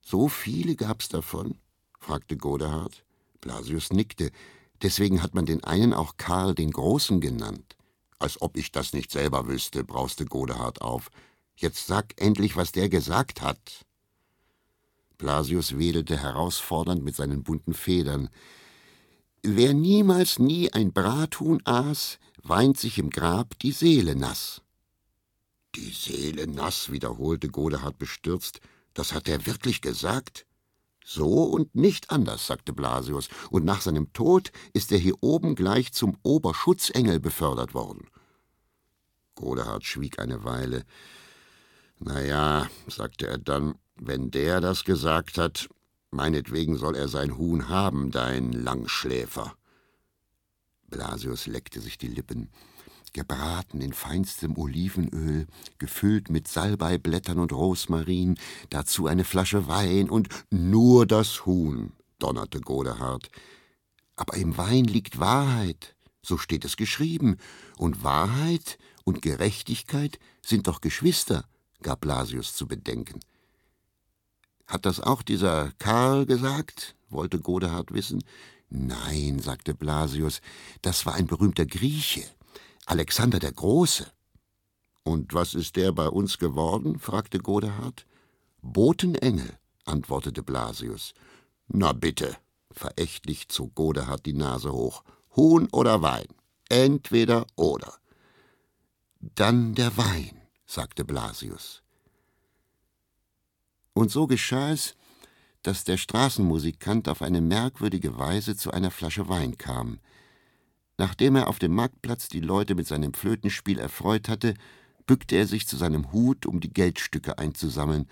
So 0.01 0.27
viele 0.27 0.75
gab's 0.75 1.09
davon? 1.09 1.57
fragte 1.99 2.37
Godehard. 2.37 3.03
Blasius 3.41 3.91
nickte. 3.91 4.31
Deswegen 4.81 5.21
hat 5.21 5.33
man 5.33 5.45
den 5.45 5.63
einen 5.63 5.93
auch 5.93 6.17
Karl 6.17 6.55
den 6.55 6.71
Großen 6.71 7.19
genannt. 7.19 7.75
Als 8.17 8.41
ob 8.41 8.57
ich 8.57 8.71
das 8.71 8.93
nicht 8.93 9.11
selber 9.11 9.47
wüsste, 9.47 9.83
brauste 9.83 10.25
Godehard 10.25 10.81
auf. 10.81 11.09
Jetzt 11.55 11.87
sag 11.87 12.13
endlich, 12.21 12.55
was 12.55 12.71
der 12.71 12.89
gesagt 12.89 13.41
hat. 13.41 13.85
Blasius 15.17 15.77
wedelte 15.77 16.17
herausfordernd 16.17 17.03
mit 17.03 17.15
seinen 17.15 17.43
bunten 17.43 17.73
Federn. 17.73 18.29
Wer 19.43 19.73
niemals 19.73 20.39
nie 20.39 20.71
ein 20.71 20.93
Brathuhn 20.93 21.61
aß, 21.65 22.19
weint 22.43 22.77
sich 22.77 22.97
im 22.97 23.09
Grab 23.09 23.57
die 23.59 23.71
Seele 23.71 24.15
nass. 24.15 24.61
Die 25.75 25.91
Seele 25.91 26.47
nass, 26.47 26.91
wiederholte 26.91 27.49
Godehard 27.49 27.97
bestürzt. 27.97 28.59
Das 28.93 29.13
hat 29.13 29.27
er 29.29 29.45
wirklich 29.45 29.81
gesagt? 29.81 30.45
So 31.11 31.45
und 31.45 31.73
nicht 31.73 32.11
anders, 32.11 32.45
sagte 32.45 32.71
Blasius, 32.71 33.29
und 33.49 33.65
nach 33.65 33.81
seinem 33.81 34.13
Tod 34.13 34.51
ist 34.73 34.91
er 34.91 34.99
hier 34.99 35.15
oben 35.21 35.55
gleich 35.55 35.91
zum 35.91 36.19
Oberschutzengel 36.21 37.19
befördert 37.19 37.73
worden. 37.73 38.11
Godehard 39.33 39.83
schwieg 39.83 40.19
eine 40.19 40.43
Weile. 40.43 40.85
Na 41.97 42.21
ja, 42.21 42.69
sagte 42.85 43.25
er 43.25 43.39
dann, 43.39 43.73
wenn 43.95 44.29
der 44.29 44.61
das 44.61 44.83
gesagt 44.83 45.39
hat, 45.39 45.67
meinetwegen 46.11 46.77
soll 46.77 46.95
er 46.95 47.07
sein 47.07 47.39
Huhn 47.39 47.69
haben, 47.69 48.11
dein 48.11 48.51
Langschläfer. 48.51 49.55
Blasius 50.91 51.47
leckte 51.47 51.81
sich 51.81 51.97
die 51.97 52.07
Lippen 52.07 52.51
gebraten 53.13 53.81
in 53.81 53.93
feinstem 53.93 54.57
Olivenöl, 54.57 55.47
gefüllt 55.77 56.29
mit 56.29 56.47
Salbeiblättern 56.47 57.39
und 57.39 57.53
Rosmarin, 57.53 58.37
dazu 58.69 59.07
eine 59.07 59.23
Flasche 59.23 59.67
Wein 59.67 60.09
und 60.09 60.29
nur 60.49 61.05
das 61.05 61.45
Huhn, 61.45 61.93
donnerte 62.19 62.61
Godehard. 62.61 63.29
Aber 64.15 64.35
im 64.35 64.57
Wein 64.57 64.85
liegt 64.85 65.19
Wahrheit, 65.19 65.95
so 66.21 66.37
steht 66.37 66.65
es 66.65 66.77
geschrieben, 66.77 67.37
und 67.77 68.03
Wahrheit 68.03 68.77
und 69.03 69.21
Gerechtigkeit 69.21 70.19
sind 70.41 70.67
doch 70.67 70.81
Geschwister, 70.81 71.45
gab 71.81 72.01
Blasius 72.01 72.53
zu 72.55 72.67
bedenken. 72.67 73.19
Hat 74.67 74.85
das 74.85 74.99
auch 74.99 75.21
dieser 75.21 75.71
Karl 75.79 76.25
gesagt? 76.25 76.95
wollte 77.09 77.39
Godehard 77.39 77.91
wissen. 77.91 78.23
Nein, 78.69 79.39
sagte 79.39 79.73
Blasius, 79.73 80.41
das 80.83 81.05
war 81.07 81.15
ein 81.15 81.25
berühmter 81.25 81.65
Grieche. 81.65 82.23
Alexander 82.89 83.37
der 83.37 83.51
Große. 83.51 84.11
Und 85.03 85.35
was 85.35 85.53
ist 85.53 85.75
der 85.75 85.91
bei 85.91 86.07
uns 86.07 86.39
geworden? 86.39 86.97
fragte 86.97 87.37
Godehard. 87.37 88.07
Botenengel, 88.63 89.59
antwortete 89.85 90.41
Blasius. 90.41 91.13
Na 91.67 91.93
bitte, 91.93 92.35
verächtlich 92.71 93.47
zog 93.49 93.75
Godehard 93.75 94.25
die 94.25 94.33
Nase 94.33 94.73
hoch. 94.73 95.03
Huhn 95.35 95.67
oder 95.71 96.01
Wein? 96.01 96.25
Entweder 96.67 97.45
oder. 97.55 97.93
Dann 99.19 99.75
der 99.75 99.95
Wein, 99.95 100.41
sagte 100.65 101.05
Blasius. 101.05 101.83
Und 103.93 104.09
so 104.09 104.25
geschah 104.25 104.71
es, 104.71 104.95
dass 105.61 105.83
der 105.83 105.97
Straßenmusikant 105.97 107.07
auf 107.07 107.21
eine 107.21 107.41
merkwürdige 107.41 108.17
Weise 108.17 108.57
zu 108.57 108.71
einer 108.71 108.89
Flasche 108.89 109.29
Wein 109.29 109.59
kam. 109.59 109.99
Nachdem 110.99 111.37
er 111.37 111.47
auf 111.47 111.59
dem 111.59 111.73
Marktplatz 111.75 112.27
die 112.27 112.41
Leute 112.41 112.75
mit 112.75 112.85
seinem 112.85 113.13
Flötenspiel 113.13 113.79
erfreut 113.79 114.27
hatte, 114.27 114.53
bückte 115.05 115.37
er 115.37 115.47
sich 115.47 115.65
zu 115.65 115.77
seinem 115.77 116.11
Hut, 116.11 116.45
um 116.45 116.59
die 116.59 116.73
Geldstücke 116.73 117.37
einzusammeln. 117.37 118.09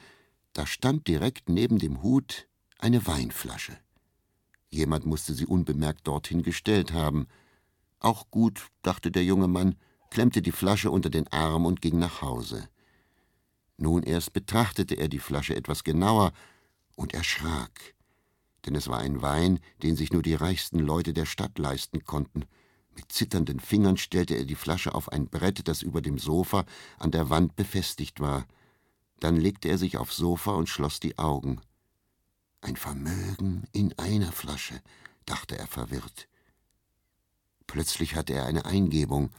Da 0.54 0.66
stand 0.66 1.06
direkt 1.10 1.50
neben 1.50 1.80
dem 1.80 2.02
Hut 2.02 2.48
eine 2.80 3.06
Weinflasche. 3.06 3.78
Jemand 4.70 5.06
musste 5.06 5.34
sie 5.34 5.46
unbemerkt 5.46 6.08
dorthin 6.08 6.44
gestellt 6.44 6.94
haben. 6.94 7.28
Auch 8.00 8.32
gut, 8.32 8.68
dachte 8.84 9.12
der 9.12 9.26
junge 9.26 9.50
Mann, 9.50 9.76
klemmte 10.10 10.42
die 10.42 10.54
Flasche 10.54 10.90
unter 10.90 11.10
den 11.10 11.28
Arm 11.28 11.66
und 11.66 11.82
ging 11.82 12.00
nach 12.00 12.22
Hause. 12.22 12.70
Nun 13.76 14.02
erst 14.04 14.32
betrachtete 14.32 14.96
er 14.96 15.10
die 15.10 15.20
Flasche 15.20 15.58
etwas 15.58 15.84
genauer 15.84 16.32
und 16.96 17.14
erschrak, 17.14 17.96
denn 18.66 18.76
es 18.76 18.88
war 18.88 19.00
ein 19.00 19.22
Wein, 19.22 19.60
den 19.84 19.98
sich 19.98 20.14
nur 20.14 20.22
die 20.22 20.36
reichsten 20.36 20.80
Leute 20.80 21.12
der 21.12 21.26
Stadt 21.26 21.60
leisten 21.60 22.06
konnten. 22.06 22.46
Mit 22.98 23.12
zitternden 23.12 23.60
Fingern 23.60 23.96
stellte 23.96 24.34
er 24.34 24.46
die 24.46 24.56
Flasche 24.56 24.96
auf 24.96 25.12
ein 25.12 25.28
Brett, 25.28 25.68
das 25.68 25.84
über 25.84 26.02
dem 26.02 26.18
Sofa 26.18 26.66
an 26.98 27.12
der 27.12 27.30
Wand 27.30 27.56
befestigt 27.56 28.20
war. 28.20 28.48
Dann 29.20 29.38
legte 29.38 29.70
er 29.70 29.78
sich 29.78 29.98
aufs 29.98 30.18
Sofa 30.18 30.54
und 30.54 30.68
schloss 30.68 31.00
die 31.00 31.20
Augen. 31.20 31.62
Ein 32.60 32.76
Vermögen 32.76 33.66
in 33.72 33.94
einer 34.00 34.32
Flasche, 34.32 34.82
dachte 35.28 35.60
er 35.60 35.68
verwirrt. 35.68 36.28
Plötzlich 37.68 38.16
hatte 38.16 38.34
er 38.34 38.48
eine 38.48 38.66
Eingebung. 38.66 39.30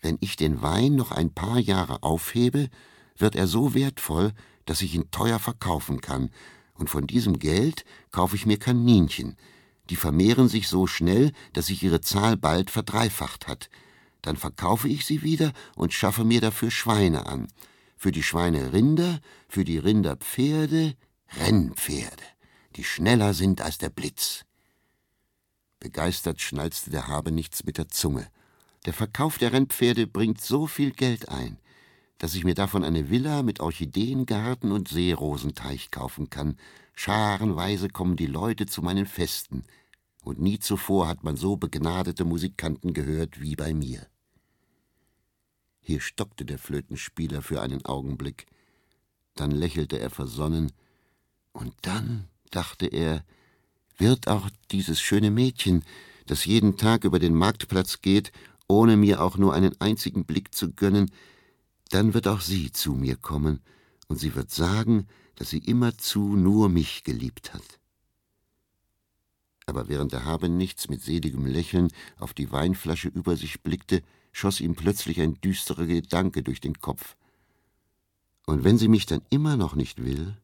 Wenn 0.00 0.18
ich 0.20 0.34
den 0.34 0.60
Wein 0.60 0.96
noch 0.96 1.12
ein 1.12 1.32
paar 1.32 1.60
Jahre 1.60 2.02
aufhebe, 2.02 2.70
wird 3.16 3.36
er 3.36 3.46
so 3.46 3.72
wertvoll, 3.72 4.32
dass 4.64 4.82
ich 4.82 4.96
ihn 4.96 5.12
teuer 5.12 5.38
verkaufen 5.38 6.00
kann, 6.00 6.30
und 6.74 6.90
von 6.90 7.06
diesem 7.06 7.38
Geld 7.38 7.84
kaufe 8.10 8.34
ich 8.34 8.46
mir 8.46 8.58
Kaninchen, 8.58 9.36
die 9.90 9.96
vermehren 9.96 10.48
sich 10.48 10.68
so 10.68 10.86
schnell, 10.86 11.32
dass 11.52 11.66
sich 11.66 11.82
ihre 11.82 12.00
Zahl 12.00 12.36
bald 12.36 12.70
verdreifacht 12.70 13.48
hat. 13.48 13.70
Dann 14.22 14.36
verkaufe 14.36 14.88
ich 14.88 15.06
sie 15.06 15.22
wieder 15.22 15.52
und 15.76 15.92
schaffe 15.92 16.24
mir 16.24 16.40
dafür 16.40 16.70
Schweine 16.70 17.26
an. 17.26 17.48
Für 17.96 18.12
die 18.12 18.22
Schweine 18.22 18.72
Rinder, 18.72 19.20
für 19.48 19.64
die 19.64 19.78
Rinder 19.78 20.16
Pferde, 20.16 20.94
Rennpferde, 21.36 22.24
die 22.76 22.84
schneller 22.84 23.34
sind 23.34 23.60
als 23.60 23.78
der 23.78 23.90
Blitz. 23.90 24.44
Begeistert 25.80 26.40
schnalzte 26.40 26.90
der 26.90 27.08
Habenichts 27.08 27.64
mit 27.64 27.78
der 27.78 27.88
Zunge. 27.88 28.28
Der 28.86 28.92
Verkauf 28.92 29.38
der 29.38 29.52
Rennpferde 29.52 30.06
bringt 30.06 30.40
so 30.40 30.66
viel 30.66 30.92
Geld 30.92 31.28
ein, 31.28 31.58
dass 32.18 32.34
ich 32.34 32.44
mir 32.44 32.54
davon 32.54 32.84
eine 32.84 33.10
Villa 33.10 33.42
mit 33.42 33.60
Orchideengarten 33.60 34.72
und 34.72 34.88
Seerosenteich 34.88 35.90
kaufen 35.90 36.30
kann. 36.30 36.56
Scharenweise 36.94 37.88
kommen 37.88 38.16
die 38.16 38.26
Leute 38.26 38.66
zu 38.66 38.82
meinen 38.82 39.06
Festen 39.06 39.64
und 40.28 40.38
nie 40.38 40.58
zuvor 40.58 41.08
hat 41.08 41.24
man 41.24 41.36
so 41.36 41.56
begnadete 41.56 42.26
Musikanten 42.26 42.92
gehört 42.92 43.40
wie 43.40 43.56
bei 43.56 43.72
mir. 43.72 44.06
Hier 45.80 46.00
stockte 46.00 46.44
der 46.44 46.58
Flötenspieler 46.58 47.40
für 47.40 47.62
einen 47.62 47.86
Augenblick, 47.86 48.44
dann 49.34 49.50
lächelte 49.50 49.98
er 49.98 50.10
versonnen, 50.10 50.72
und 51.52 51.72
dann, 51.80 52.28
dachte 52.50 52.86
er, 52.86 53.24
wird 53.96 54.28
auch 54.28 54.50
dieses 54.70 55.00
schöne 55.00 55.30
Mädchen, 55.30 55.82
das 56.26 56.44
jeden 56.44 56.76
Tag 56.76 57.04
über 57.04 57.18
den 57.18 57.34
Marktplatz 57.34 58.02
geht, 58.02 58.30
ohne 58.68 58.98
mir 58.98 59.22
auch 59.22 59.38
nur 59.38 59.54
einen 59.54 59.80
einzigen 59.80 60.26
Blick 60.26 60.54
zu 60.54 60.72
gönnen, 60.72 61.10
dann 61.88 62.12
wird 62.12 62.28
auch 62.28 62.42
sie 62.42 62.70
zu 62.70 62.92
mir 62.92 63.16
kommen, 63.16 63.60
und 64.08 64.18
sie 64.18 64.34
wird 64.34 64.50
sagen, 64.50 65.06
dass 65.36 65.48
sie 65.48 65.58
immerzu 65.58 66.36
nur 66.36 66.68
mich 66.68 67.02
geliebt 67.02 67.54
hat. 67.54 67.77
Aber 69.68 69.86
während 69.86 70.12
der 70.12 70.24
Habenichts 70.24 70.88
mit 70.88 71.02
seligem 71.02 71.44
Lächeln 71.44 71.88
auf 72.18 72.32
die 72.32 72.50
Weinflasche 72.50 73.08
über 73.08 73.36
sich 73.36 73.62
blickte, 73.62 74.02
schoss 74.32 74.62
ihm 74.62 74.74
plötzlich 74.74 75.20
ein 75.20 75.34
düsterer 75.42 75.84
Gedanke 75.84 76.42
durch 76.42 76.62
den 76.62 76.80
Kopf. 76.80 77.16
Und 78.46 78.64
wenn 78.64 78.78
sie 78.78 78.88
mich 78.88 79.04
dann 79.04 79.20
immer 79.28 79.58
noch 79.58 79.74
nicht 79.74 80.02
will? 80.02 80.38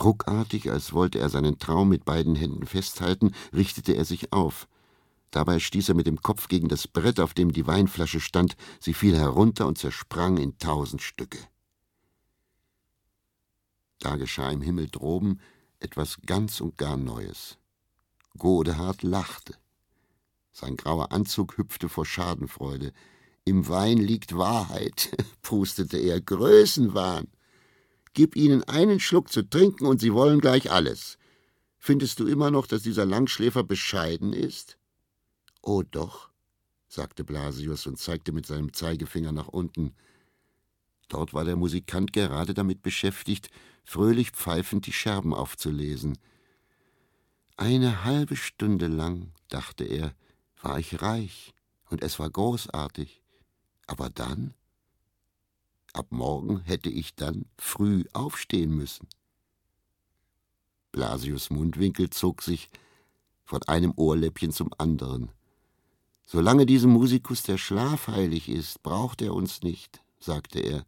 Ruckartig, 0.00 0.68
als 0.68 0.92
wollte 0.92 1.20
er 1.20 1.28
seinen 1.28 1.60
Traum 1.60 1.90
mit 1.90 2.04
beiden 2.04 2.34
Händen 2.34 2.66
festhalten, 2.66 3.36
richtete 3.54 3.92
er 3.92 4.04
sich 4.04 4.32
auf. 4.32 4.66
Dabei 5.30 5.60
stieß 5.60 5.90
er 5.90 5.94
mit 5.94 6.08
dem 6.08 6.20
Kopf 6.20 6.48
gegen 6.48 6.66
das 6.66 6.88
Brett, 6.88 7.20
auf 7.20 7.34
dem 7.34 7.52
die 7.52 7.68
Weinflasche 7.68 8.18
stand, 8.18 8.56
sie 8.80 8.94
fiel 8.94 9.16
herunter 9.16 9.68
und 9.68 9.78
zersprang 9.78 10.38
in 10.38 10.58
tausend 10.58 11.02
Stücke. 11.02 11.38
Da 14.00 14.16
geschah 14.16 14.50
im 14.50 14.60
Himmel 14.60 14.88
droben 14.88 15.38
etwas 15.78 16.18
ganz 16.26 16.60
und 16.60 16.76
gar 16.78 16.96
Neues. 16.96 17.58
Godehard 18.38 19.02
lachte. 19.02 19.54
Sein 20.52 20.76
grauer 20.76 21.12
Anzug 21.12 21.56
hüpfte 21.56 21.88
vor 21.88 22.04
Schadenfreude. 22.04 22.92
Im 23.44 23.68
Wein 23.68 23.98
liegt 23.98 24.36
Wahrheit, 24.36 25.10
prustete 25.42 25.98
er, 25.98 26.20
Größenwahn. 26.20 27.28
Gib 28.14 28.36
ihnen 28.36 28.62
einen 28.64 29.00
Schluck 29.00 29.32
zu 29.32 29.42
trinken 29.48 29.86
und 29.86 30.00
sie 30.00 30.12
wollen 30.12 30.40
gleich 30.40 30.70
alles. 30.70 31.18
Findest 31.78 32.20
du 32.20 32.26
immer 32.26 32.50
noch, 32.50 32.66
dass 32.66 32.82
dieser 32.82 33.06
Langschläfer 33.06 33.64
bescheiden 33.64 34.32
ist? 34.32 34.78
Oh 35.62 35.82
doch, 35.82 36.30
sagte 36.88 37.24
Blasius 37.24 37.86
und 37.86 37.98
zeigte 37.98 38.32
mit 38.32 38.46
seinem 38.46 38.72
Zeigefinger 38.72 39.32
nach 39.32 39.48
unten. 39.48 39.94
Dort 41.08 41.34
war 41.34 41.44
der 41.44 41.56
Musikant 41.56 42.12
gerade 42.12 42.54
damit 42.54 42.82
beschäftigt, 42.82 43.48
fröhlich 43.84 44.30
pfeifend 44.30 44.86
die 44.86 44.92
Scherben 44.92 45.34
aufzulesen. 45.34 46.18
Eine 47.56 48.04
halbe 48.04 48.36
Stunde 48.36 48.86
lang, 48.86 49.32
dachte 49.48 49.84
er, 49.84 50.14
war 50.60 50.78
ich 50.78 51.02
reich 51.02 51.54
und 51.90 52.02
es 52.02 52.18
war 52.18 52.30
großartig. 52.30 53.20
Aber 53.86 54.08
dann? 54.10 54.54
Ab 55.92 56.06
morgen 56.10 56.60
hätte 56.60 56.88
ich 56.88 57.14
dann 57.14 57.44
früh 57.58 58.04
aufstehen 58.14 58.74
müssen. 58.74 59.06
Blasius 60.90 61.50
Mundwinkel 61.50 62.10
zog 62.10 62.42
sich 62.42 62.70
von 63.44 63.62
einem 63.64 63.92
Ohrläppchen 63.96 64.52
zum 64.52 64.70
anderen. 64.78 65.30
Solange 66.24 66.64
diesem 66.64 66.92
Musikus 66.92 67.42
der 67.42 67.58
Schlaf 67.58 68.08
heilig 68.08 68.48
ist, 68.48 68.82
braucht 68.82 69.20
er 69.20 69.34
uns 69.34 69.62
nicht, 69.62 70.02
sagte 70.18 70.60
er. 70.60 70.86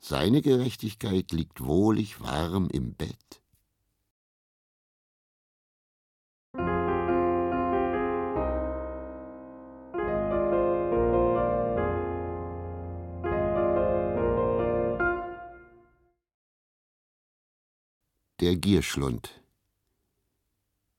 Seine 0.00 0.40
Gerechtigkeit 0.40 1.32
liegt 1.32 1.62
wohlig 1.62 2.20
warm 2.20 2.68
im 2.70 2.94
Bett. 2.94 3.42
Der 18.40 18.54
Gierschlund 18.54 19.30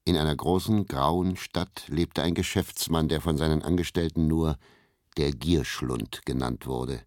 In 0.05 0.17
einer 0.17 0.35
großen, 0.35 0.87
grauen 0.87 1.37
Stadt 1.37 1.83
lebte 1.87 2.23
ein 2.23 2.33
Geschäftsmann, 2.33 3.09
der 3.09 3.21
von 3.21 3.37
seinen 3.37 3.61
Angestellten 3.61 4.25
nur 4.25 4.57
der 5.17 5.31
Gierschlund 5.33 6.25
genannt 6.25 6.65
wurde. 6.65 6.99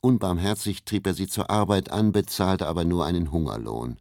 Unbarmherzig 0.00 0.84
trieb 0.84 1.06
er 1.06 1.14
sie 1.14 1.28
zur 1.28 1.50
Arbeit 1.50 1.92
an, 1.92 2.10
bezahlte 2.10 2.66
aber 2.66 2.84
nur 2.84 3.04
einen 3.06 3.30
Hungerlohn. 3.30 4.00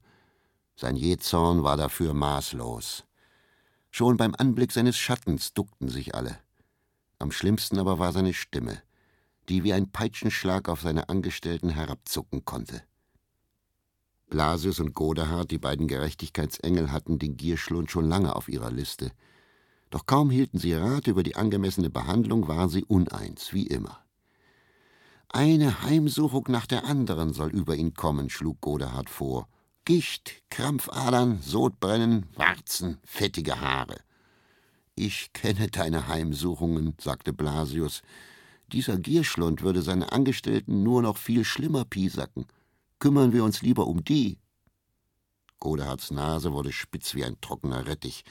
Sein 0.75 0.95
Jähzorn 0.95 1.61
war 1.61 1.77
dafür 1.77 2.15
maßlos. 2.15 3.03
Schon 3.91 4.17
beim 4.17 4.33
Anblick 4.33 4.71
seines 4.71 4.97
Schattens 4.97 5.53
duckten 5.53 5.87
sich 5.87 6.15
alle. 6.15 6.39
Am 7.19 7.31
schlimmsten 7.31 7.77
aber 7.77 7.99
war 7.99 8.11
seine 8.11 8.33
Stimme, 8.33 8.81
die 9.49 9.63
wie 9.63 9.73
ein 9.73 9.91
Peitschenschlag 9.91 10.67
auf 10.67 10.81
seine 10.81 11.09
Angestellten 11.09 11.69
herabzucken 11.69 12.43
konnte. 12.43 12.81
Blasius 14.29 14.79
und 14.79 14.93
Godehard, 14.93 15.49
die 15.49 15.57
beiden 15.57 15.87
Gerechtigkeitsengel, 15.87 16.91
hatten 16.91 17.17
den 17.17 17.35
Gierschlund 17.35 17.89
schon 17.89 18.07
lange 18.07 18.35
auf 18.35 18.47
ihrer 18.47 18.71
Liste. 18.71 19.11
Doch 19.89 20.05
kaum 20.05 20.29
hielten 20.29 20.59
sie 20.59 20.73
Rat 20.73 21.07
über 21.07 21.23
die 21.23 21.35
angemessene 21.35 21.89
Behandlung, 21.89 22.47
waren 22.47 22.69
sie 22.69 22.85
uneins, 22.85 23.53
wie 23.53 23.65
immer. 23.65 23.99
Eine 25.29 25.83
Heimsuchung 25.83 26.45
nach 26.49 26.67
der 26.67 26.85
anderen 26.85 27.33
soll 27.33 27.49
über 27.49 27.75
ihn 27.75 27.93
kommen, 27.95 28.29
schlug 28.29 28.61
Godehard 28.61 29.09
vor. 29.09 29.47
Gicht, 29.85 30.43
Krampfadern, 30.51 31.41
Sodbrennen, 31.41 32.27
Warzen, 32.35 32.99
fettige 33.03 33.59
Haare. 33.59 33.97
Ich 34.93 35.33
kenne 35.33 35.67
deine 35.69 36.07
Heimsuchungen, 36.07 36.93
sagte 36.99 37.33
Blasius. 37.33 38.03
Dieser 38.71 38.97
Gierschlund 38.97 39.63
würde 39.63 39.81
seine 39.81 40.11
Angestellten 40.11 40.83
nur 40.83 41.01
noch 41.01 41.17
viel 41.17 41.43
schlimmer 41.43 41.85
piesacken 41.85 42.45
kümmern 42.99 43.33
wir 43.33 43.43
uns 43.43 43.61
lieber 43.61 43.87
um 43.87 44.03
die. 44.03 44.37
Godehards 45.59 46.11
Nase 46.11 46.53
wurde 46.53 46.71
spitz 46.71 47.15
wie 47.15 47.25
ein 47.25 47.39
trockener 47.41 47.85
Rettich. 47.85 48.23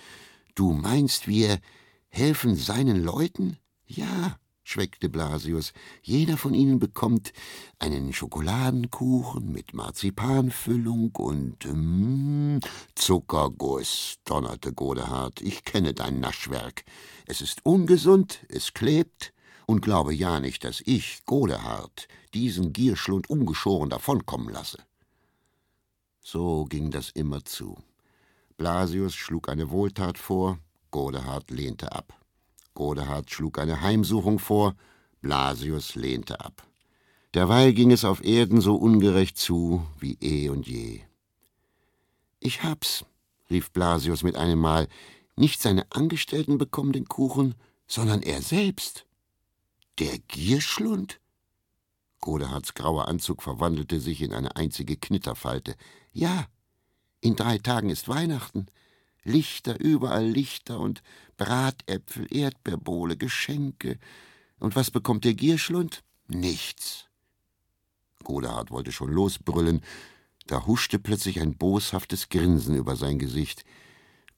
Du 0.55 0.73
meinst, 0.73 1.29
wir 1.29 1.61
helfen 2.09 2.57
seinen 2.57 3.03
Leuten? 3.03 3.59
Ja, 3.87 4.39
schweckte 4.63 5.09
Blasius. 5.09 5.73
Jeder 6.03 6.37
von 6.37 6.55
ihnen 6.55 6.79
bekommt 6.79 7.33
einen 7.79 8.13
Schokoladenkuchen 8.13 9.51
mit 9.53 9.73
Marzipanfüllung 9.75 11.15
und 11.17 11.65
ähm, 11.65 12.61
Zuckerguss, 12.95 14.17
donnerte 14.25 14.73
Godehard. 14.73 15.41
Ich 15.41 15.65
kenne 15.65 15.95
dein 15.95 16.21
Naschwerk. 16.21 16.85
Es 17.27 17.41
ist 17.41 17.65
ungesund, 17.65 18.41
es 18.49 18.75
klebt, 18.75 19.33
und 19.69 19.83
glaube 19.83 20.15
ja 20.15 20.41
nicht, 20.41 20.65
dass 20.65 20.81
ich, 20.87 21.27
Godehard, 21.27 22.09
diesen 22.33 22.73
Gierschlund 22.73 23.29
ungeschoren 23.29 23.91
davonkommen 23.91 24.49
lasse. 24.49 24.79
So 26.23 26.65
ging 26.65 26.91
das 26.91 27.11
immer 27.11 27.45
zu. 27.45 27.77
Blasius 28.57 29.15
schlug 29.15 29.51
eine 29.51 29.69
Wohltat 29.69 30.17
vor, 30.17 30.59
Godehard 30.91 31.51
lehnte 31.51 31.93
ab. 31.93 32.15
Godehard 32.73 33.31
schlug 33.31 33.59
eine 33.59 33.83
Heimsuchung 33.83 34.39
vor, 34.39 34.75
Blasius 35.21 35.95
lehnte 35.97 36.41
ab. 36.41 36.67
Derweil 37.35 37.75
ging 37.75 37.93
es 37.93 38.07
auf 38.07 38.25
Erden 38.25 38.63
so 38.63 38.75
ungerecht 38.75 39.37
zu 39.37 39.87
wie 39.99 40.17
eh 40.23 40.49
und 40.49 40.67
je. 40.67 41.03
Ich 42.41 42.63
hab's, 42.63 43.05
rief 43.51 43.71
Blasius 43.73 44.23
mit 44.23 44.35
einem 44.35 44.61
Mal, 44.61 44.89
nicht 45.37 45.61
seine 45.61 45.85
Angestellten 45.93 46.57
bekommen 46.57 46.93
den 46.93 47.07
Kuchen, 47.07 47.55
sondern 47.87 48.23
er 48.23 48.41
selbst. 48.41 49.05
Der 49.99 50.19
Gierschlund? 50.19 51.21
Godehards 52.21 52.75
grauer 52.75 53.09
Anzug 53.09 53.43
verwandelte 53.43 53.99
sich 53.99 54.23
in 54.23 54.33
eine 54.33 54.55
einzige 54.55 54.97
Knitterfalte. 54.97 55.75
Ja, 56.13 56.47
in 57.21 57.35
drei 57.35 57.59
Tagen 57.59 57.91
ist 57.91 58.09
Weihnachten. 58.09 58.67
Lichter, 59.25 59.81
überall 59.81 60.27
Lichter 60.27 60.79
und 60.79 61.03
Bratäpfel, 61.37 62.27
Erdbeerbohle, 62.31 63.17
Geschenke. 63.17 63.99
Und 64.61 64.77
was 64.77 64.93
bekommt 64.93 65.25
der 65.25 65.35
Gierschlund? 65.35 66.05
Nichts. 66.29 67.07
Godehard 68.23 68.71
wollte 68.71 68.93
schon 68.93 69.11
losbrüllen, 69.11 69.83
da 70.47 70.67
huschte 70.67 70.99
plötzlich 70.99 71.41
ein 71.41 71.57
boshaftes 71.57 72.29
Grinsen 72.29 72.77
über 72.77 72.95
sein 72.95 73.19
Gesicht. 73.19 73.65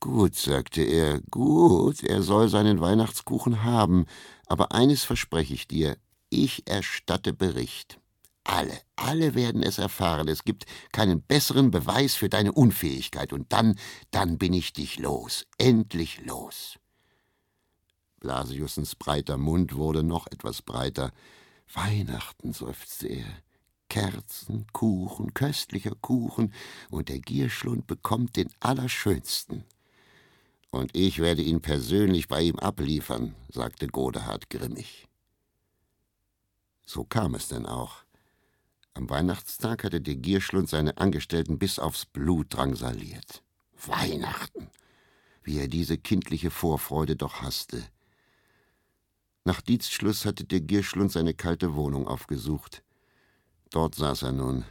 Gut, 0.01 0.35
sagte 0.35 0.83
er, 0.83 1.21
gut, 1.31 2.03
er 2.03 2.23
soll 2.23 2.49
seinen 2.49 2.81
Weihnachtskuchen 2.81 3.65
haben, 3.65 4.07
aber 4.51 4.73
eines 4.73 5.05
verspreche 5.05 5.55
ich 5.55 5.69
dir, 5.69 5.97
ich 6.29 6.67
erstatte 6.67 7.33
Bericht. 7.33 8.01
Alle, 8.43 8.77
alle 8.97 9.37
werden 9.37 9.63
es 9.63 9.79
erfahren. 9.79 10.27
Es 10.27 10.43
gibt 10.43 10.67
keinen 10.91 11.23
besseren 11.23 11.71
Beweis 11.71 12.17
für 12.17 12.29
deine 12.29 12.51
Unfähigkeit. 12.51 13.33
Und 13.33 13.53
dann, 13.53 13.79
dann 14.11 14.39
bin 14.39 14.53
ich 14.53 14.73
dich 14.73 14.99
los. 14.99 15.47
Endlich 15.57 16.21
los. 16.27 16.81
Blasiussens 18.19 18.97
breiter 18.97 19.37
Mund 19.37 19.77
wurde 19.77 20.03
noch 20.03 20.27
etwas 20.27 20.63
breiter. 20.63 21.13
Weihnachten, 21.73 22.53
seufzte 22.53 23.07
er. 23.07 23.43
Kerzen, 23.89 24.67
Kuchen, 24.73 25.33
köstlicher 25.33 25.95
Kuchen, 26.01 26.53
und 26.91 27.09
der 27.09 27.21
Gierschlund 27.21 27.87
bekommt 27.87 28.35
den 28.35 28.51
allerschönsten. 28.59 29.65
Und 30.71 30.97
ich 30.97 31.19
werde 31.19 31.43
ihn 31.43 31.61
persönlich 31.61 32.29
bei 32.29 32.43
ihm 32.43 32.59
abliefern, 32.59 33.35
sagte 33.49 33.89
Godehard 33.89 34.51
grimmig. 34.51 35.09
So 36.87 37.05
kam 37.05 37.35
es 37.35 37.49
denn 37.49 37.67
auch. 37.67 38.05
Am 38.95 39.09
Weihnachtstag 39.11 39.85
hatte 39.85 40.01
der 40.01 40.17
Gierschlund 40.17 40.69
seine 40.69 40.99
Angestellten 40.99 41.59
bis 41.59 41.79
aufs 41.79 42.07
Blut 42.07 42.55
drangsaliert. 42.55 43.43
Weihnachten! 43.87 44.69
Wie 45.43 45.59
er 45.59 45.69
diese 45.69 45.97
kindliche 45.97 46.51
Vorfreude 46.51 47.17
doch 47.17 47.43
hasste. 47.43 47.83
Nach 49.45 49.61
Dienstschluss 49.61 50.25
hatte 50.27 50.45
der 50.45 50.61
Gierschlund 50.61 51.11
seine 51.11 51.35
kalte 51.35 51.75
Wohnung 51.75 52.07
aufgesucht. 52.07 52.83
Dort 53.71 53.95
saß 53.95 54.23
er 54.23 54.33
nun, 54.33 54.65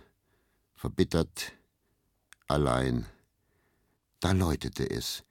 verbittert, 0.75 1.53
allein. 2.47 3.05
Da 4.19 4.33
läutete 4.33 4.89
es. 4.89 5.23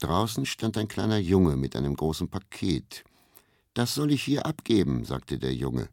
Draußen 0.00 0.46
stand 0.46 0.76
ein 0.76 0.88
kleiner 0.88 1.18
Junge 1.18 1.56
mit 1.56 1.76
einem 1.76 1.94
großen 1.94 2.28
Paket. 2.28 3.04
Das 3.74 3.94
soll 3.94 4.12
ich 4.12 4.22
hier 4.22 4.46
abgeben, 4.46 5.04
sagte 5.04 5.38
der 5.38 5.54
Junge. 5.54 5.88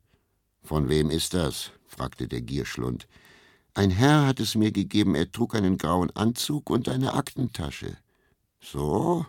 Von 0.63 0.89
wem 0.89 1.09
ist 1.09 1.33
das? 1.33 1.71
fragte 1.87 2.27
der 2.27 2.41
Gierschlund. 2.41 3.07
Ein 3.73 3.89
Herr 3.89 4.27
hat 4.27 4.39
es 4.39 4.55
mir 4.55 4.71
gegeben, 4.71 5.15
er 5.15 5.31
trug 5.31 5.55
einen 5.55 5.77
grauen 5.77 6.09
Anzug 6.15 6.69
und 6.69 6.89
eine 6.89 7.13
Aktentasche. 7.13 7.97
So? 8.59 9.25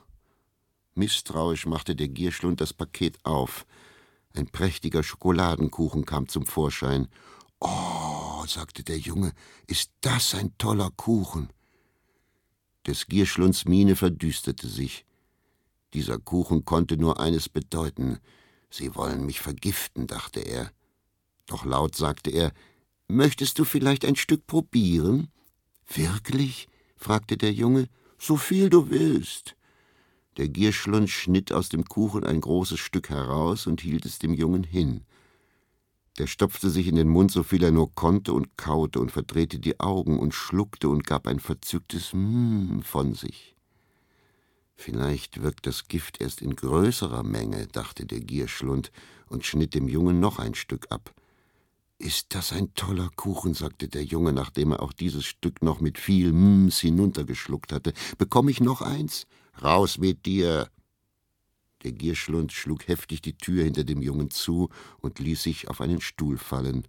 Misstrauisch 0.95 1.67
machte 1.67 1.97
der 1.97 2.09
Gierschlund 2.09 2.61
das 2.61 2.73
Paket 2.73 3.19
auf. 3.25 3.65
Ein 4.35 4.47
prächtiger 4.47 5.03
Schokoladenkuchen 5.03 6.05
kam 6.05 6.29
zum 6.29 6.45
Vorschein. 6.45 7.09
Oh, 7.61 8.45
sagte 8.47 8.83
der 8.83 8.99
Junge, 8.99 9.33
ist 9.67 9.93
das 10.01 10.35
ein 10.35 10.57
toller 10.59 10.91
Kuchen. 10.91 11.51
Des 12.87 13.07
Gierschlunds 13.07 13.65
Miene 13.65 13.97
verdüsterte 13.97 14.69
sich. 14.69 15.05
Dieser 15.95 16.19
Kuchen 16.19 16.65
konnte 16.65 16.97
nur 16.97 17.21
eines 17.21 17.49
bedeuten. 17.49 18.19
Sie 18.71 18.95
wollen 18.95 19.27
mich 19.27 19.41
vergiften, 19.41 20.07
dachte 20.07 20.41
er. 20.41 20.73
Doch 21.47 21.65
laut 21.65 21.95
sagte 21.95 22.31
er, 22.31 22.53
Möchtest 23.09 23.59
du 23.59 23.65
vielleicht 23.65 24.05
ein 24.05 24.17
Stück 24.17 24.47
probieren? 24.47 25.29
Wirklich? 25.87 26.69
fragte 26.97 27.37
der 27.37 27.53
Junge. 27.53 27.89
So 28.19 28.37
viel 28.37 28.71
du 28.71 28.89
willst. 28.89 29.55
Der 30.39 30.49
Gierschlund 30.49 31.11
schnitt 31.11 31.53
aus 31.53 31.69
dem 31.69 31.85
Kuchen 31.85 32.25
ein 32.25 32.41
großes 32.41 32.81
Stück 32.81 33.11
heraus 33.11 33.67
und 33.67 33.83
hielt 33.83 34.07
es 34.07 34.19
dem 34.19 34.33
Jungen 34.33 34.65
hin. 34.65 35.05
Der 36.19 36.27
stopfte 36.27 36.69
sich 36.69 36.89
in 36.89 36.97
den 36.97 37.09
Mund, 37.09 37.31
so 37.31 37.43
viel 37.43 37.63
er 37.63 37.71
nur 37.71 37.95
konnte, 37.95 38.35
und 38.35 38.57
kaute 38.59 39.01
und 39.01 39.11
verdrehte 39.11 39.59
die 39.59 39.81
Augen 39.81 40.19
und 40.19 40.35
schluckte 40.35 40.89
und 40.89 41.07
gab 41.07 41.27
ein 41.27 41.41
verzücktes 41.41 42.13
Mmm 42.13 42.83
von 42.83 43.15
sich. 43.15 43.57
Vielleicht 44.75 45.43
wirkt 45.43 45.67
das 45.67 45.89
Gift 45.89 46.21
erst 46.21 46.43
in 46.43 46.57
größerer 46.57 47.23
Menge, 47.23 47.67
dachte 47.67 48.05
der 48.05 48.21
Gierschlund 48.21 48.91
und 49.29 49.47
schnitt 49.47 49.75
dem 49.75 49.89
Jungen 49.89 50.21
noch 50.21 50.39
ein 50.39 50.55
Stück 50.55 50.87
ab. 50.91 51.15
Ist 51.99 52.35
das 52.35 52.53
ein 52.53 52.75
toller 52.75 53.09
Kuchen, 53.15 53.55
sagte 53.55 53.87
der 53.87 54.05
Junge, 54.05 54.33
nachdem 54.33 54.73
er 54.73 54.83
auch 54.83 54.93
dieses 54.93 55.25
Stück 55.25 55.63
noch 55.63 55.81
mit 55.81 55.99
viel 55.99 56.33
Mms 56.33 56.81
hinuntergeschluckt 56.81 57.73
hatte. 57.73 57.93
Bekomme 58.19 58.51
ich 58.51 58.61
noch 58.61 58.83
eins? 58.83 59.27
Raus 59.63 59.99
mit 59.99 60.27
dir! 60.27 60.69
Der 61.83 61.93
Gierschlund 61.93 62.53
schlug 62.53 62.87
heftig 62.87 63.23
die 63.23 63.37
Tür 63.37 63.65
hinter 63.65 63.85
dem 63.85 64.03
Jungen 64.03 64.31
zu 64.31 64.71
und 65.01 65.19
ließ 65.19 65.43
sich 65.43 65.69
auf 65.69 65.81
einen 65.81 66.01
Stuhl 66.01 66.39
fallen. 66.39 66.87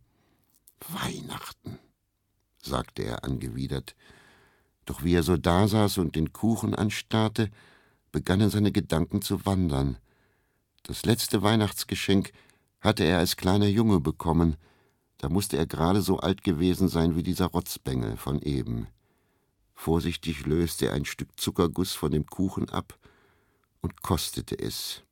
Weihnachten, 0.89 1.79
sagte 2.61 3.03
er 3.03 3.23
angewidert. 3.23 3.95
Doch 4.85 5.03
wie 5.03 5.15
er 5.15 5.23
so 5.23 5.37
dasaß 5.37 5.97
und 5.97 6.15
den 6.15 6.33
Kuchen 6.33 6.75
anstarrte, 6.75 7.49
begannen 8.11 8.49
seine 8.49 8.71
Gedanken 8.71 9.21
zu 9.21 9.45
wandern. 9.45 9.97
Das 10.83 11.05
letzte 11.05 11.41
Weihnachtsgeschenk 11.41 12.31
hatte 12.81 13.03
er 13.03 13.19
als 13.19 13.37
kleiner 13.37 13.67
Junge 13.67 13.99
bekommen, 13.99 14.57
da 15.17 15.29
musste 15.29 15.55
er 15.55 15.65
gerade 15.65 16.01
so 16.01 16.19
alt 16.19 16.43
gewesen 16.43 16.89
sein 16.89 17.15
wie 17.15 17.23
dieser 17.23 17.45
Rotzbengel 17.45 18.17
von 18.17 18.41
eben. 18.41 18.87
Vorsichtig 19.73 20.45
löste 20.45 20.87
er 20.87 20.93
ein 20.93 21.05
Stück 21.05 21.39
Zuckerguss 21.39 21.93
von 21.93 22.11
dem 22.11 22.25
Kuchen 22.25 22.69
ab 22.69 22.99
und 23.84 24.01
kostete 24.01 24.57
es. 24.57 25.03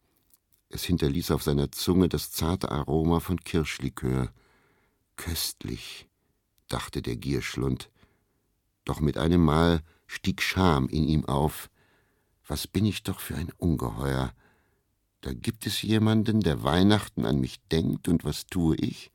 Es 0.70 0.84
hinterließ 0.84 1.32
auf 1.32 1.44
seiner 1.44 1.72
Zunge 1.72 2.10
das 2.10 2.32
zarte 2.32 2.72
Aroma 2.72 3.20
von 3.20 3.38
Kirschlikör. 3.42 4.32
Köstlich, 5.18 6.08
dachte 6.70 7.02
der 7.02 7.18
Gierschlund. 7.18 7.92
Doch 8.86 9.02
mit 9.02 9.18
einem 9.18 9.44
Mal 9.44 9.84
stieg 10.08 10.42
Scham 10.42 10.88
in 10.88 11.04
ihm 11.04 11.26
auf. 11.26 11.70
Was 12.48 12.66
bin 12.66 12.86
ich 12.86 13.04
doch 13.04 13.20
für 13.20 13.36
ein 13.36 13.52
Ungeheuer. 13.58 14.34
Da 15.20 15.34
gibt 15.34 15.68
es 15.68 15.82
jemanden, 15.82 16.40
der 16.40 16.64
Weihnachten 16.64 17.26
an 17.26 17.40
mich 17.40 17.60
denkt, 17.72 18.08
und 18.08 18.24
was 18.24 18.48
tue 18.48 18.76
ich? 18.78 19.12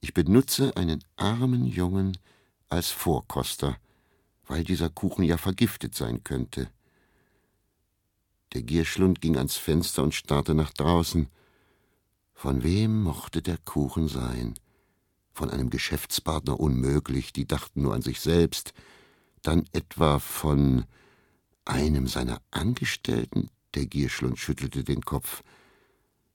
Ich 0.00 0.14
benutze 0.14 0.76
einen 0.76 1.02
armen 1.16 1.64
Jungen 1.64 2.16
als 2.68 2.90
Vorkoster, 2.90 3.76
weil 4.46 4.62
dieser 4.62 4.90
Kuchen 4.90 5.24
ja 5.24 5.38
vergiftet 5.38 5.94
sein 5.94 6.22
könnte. 6.22 6.70
Der 8.54 8.62
Gierschlund 8.62 9.20
ging 9.20 9.36
ans 9.36 9.56
Fenster 9.56 10.04
und 10.04 10.14
starrte 10.14 10.54
nach 10.54 10.72
draußen. 10.72 11.28
Von 12.34 12.62
wem 12.62 13.02
mochte 13.02 13.42
der 13.42 13.58
Kuchen 13.58 14.06
sein? 14.06 14.54
Von 15.32 15.50
einem 15.50 15.70
Geschäftspartner 15.70 16.60
unmöglich, 16.60 17.32
die 17.32 17.46
dachten 17.46 17.82
nur 17.82 17.94
an 17.94 18.02
sich 18.02 18.20
selbst. 18.20 18.72
Dann 19.42 19.64
etwa 19.72 20.20
von 20.20 20.84
einem 21.64 22.06
seiner 22.06 22.40
Angestellten? 22.52 23.50
Der 23.74 23.86
Gierschlund 23.86 24.38
schüttelte 24.38 24.84
den 24.84 25.02
Kopf. 25.02 25.42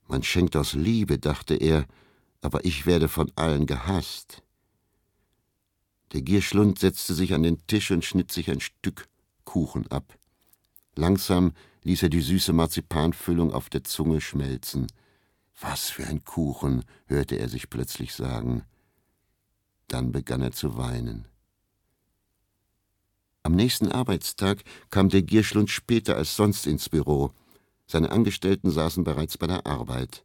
Man 0.07 0.21
schenkt 0.21 0.57
aus 0.57 0.73
Liebe, 0.73 1.19
dachte 1.19 1.55
er, 1.55 1.85
aber 2.41 2.65
ich 2.65 2.85
werde 2.85 3.07
von 3.07 3.31
allen 3.35 3.65
gehasst. 3.65 4.43
Der 6.11 6.21
Gierschlund 6.21 6.79
setzte 6.79 7.13
sich 7.13 7.33
an 7.33 7.43
den 7.43 7.65
Tisch 7.67 7.91
und 7.91 8.03
schnitt 8.03 8.31
sich 8.31 8.49
ein 8.49 8.59
Stück 8.59 9.07
Kuchen 9.45 9.87
ab. 9.87 10.17
Langsam 10.95 11.53
ließ 11.83 12.03
er 12.03 12.09
die 12.09 12.21
süße 12.21 12.53
Marzipanfüllung 12.53 13.53
auf 13.53 13.69
der 13.69 13.83
Zunge 13.83 14.21
schmelzen. 14.21 14.87
Was 15.59 15.89
für 15.89 16.05
ein 16.05 16.23
Kuchen, 16.23 16.83
hörte 17.07 17.35
er 17.35 17.49
sich 17.49 17.69
plötzlich 17.69 18.13
sagen. 18.13 18.63
Dann 19.87 20.11
begann 20.11 20.41
er 20.41 20.51
zu 20.51 20.77
weinen. 20.77 21.25
Am 23.43 23.55
nächsten 23.55 23.91
Arbeitstag 23.91 24.63
kam 24.89 25.09
der 25.09 25.21
Gierschlund 25.21 25.69
später 25.69 26.15
als 26.15 26.35
sonst 26.35 26.67
ins 26.67 26.89
Büro. 26.89 27.31
Seine 27.87 28.11
Angestellten 28.11 28.69
saßen 28.69 29.03
bereits 29.03 29.37
bei 29.37 29.47
der 29.47 29.65
Arbeit. 29.65 30.23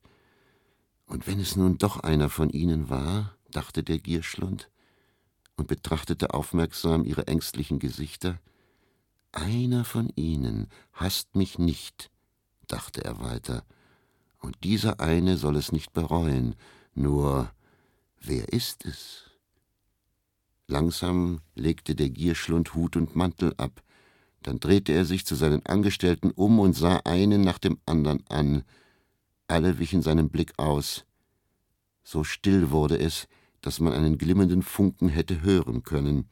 Und 1.06 1.26
wenn 1.26 1.40
es 1.40 1.56
nun 1.56 1.78
doch 1.78 2.00
einer 2.00 2.28
von 2.28 2.50
ihnen 2.50 2.90
war, 2.90 3.36
dachte 3.50 3.82
der 3.82 3.98
Gierschlund 3.98 4.70
und 5.56 5.68
betrachtete 5.68 6.34
aufmerksam 6.34 7.04
ihre 7.04 7.26
ängstlichen 7.26 7.78
Gesichter, 7.78 8.40
einer 9.36 9.84
von 9.84 10.10
ihnen 10.16 10.68
hasst 10.92 11.36
mich 11.36 11.58
nicht, 11.58 12.10
dachte 12.66 13.04
er 13.04 13.20
weiter, 13.20 13.64
und 14.40 14.56
dieser 14.62 15.00
eine 15.00 15.36
soll 15.36 15.56
es 15.56 15.72
nicht 15.72 15.92
bereuen, 15.92 16.54
nur 16.94 17.50
wer 18.20 18.52
ist 18.52 18.84
es? 18.84 19.30
Langsam 20.66 21.40
legte 21.54 21.94
der 21.94 22.10
Gierschlund 22.10 22.74
Hut 22.74 22.96
und 22.96 23.16
Mantel 23.16 23.54
ab, 23.56 23.82
dann 24.44 24.60
drehte 24.60 24.92
er 24.92 25.06
sich 25.06 25.24
zu 25.24 25.34
seinen 25.34 25.64
Angestellten 25.64 26.30
um 26.30 26.58
und 26.58 26.74
sah 26.74 27.00
einen 27.04 27.40
nach 27.40 27.58
dem 27.58 27.78
andern 27.86 28.22
an. 28.28 28.62
Alle 29.48 29.78
wichen 29.78 30.02
seinem 30.02 30.28
Blick 30.28 30.52
aus. 30.58 31.06
So 32.02 32.24
still 32.24 32.70
wurde 32.70 32.98
es, 32.98 33.26
dass 33.62 33.80
man 33.80 33.94
einen 33.94 34.18
glimmenden 34.18 34.62
Funken 34.62 35.08
hätte 35.08 35.40
hören 35.40 35.82
können. 35.82 36.28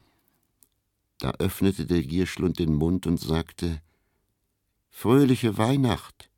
Da 1.23 1.31
öffnete 1.39 1.85
der 1.85 2.03
Gierschlund 2.03 2.59
den 2.59 2.75
Mund 2.75 3.07
und 3.07 3.17
sagte 3.17 3.81
Fröhliche 4.89 5.57
Weihnacht. 5.57 6.29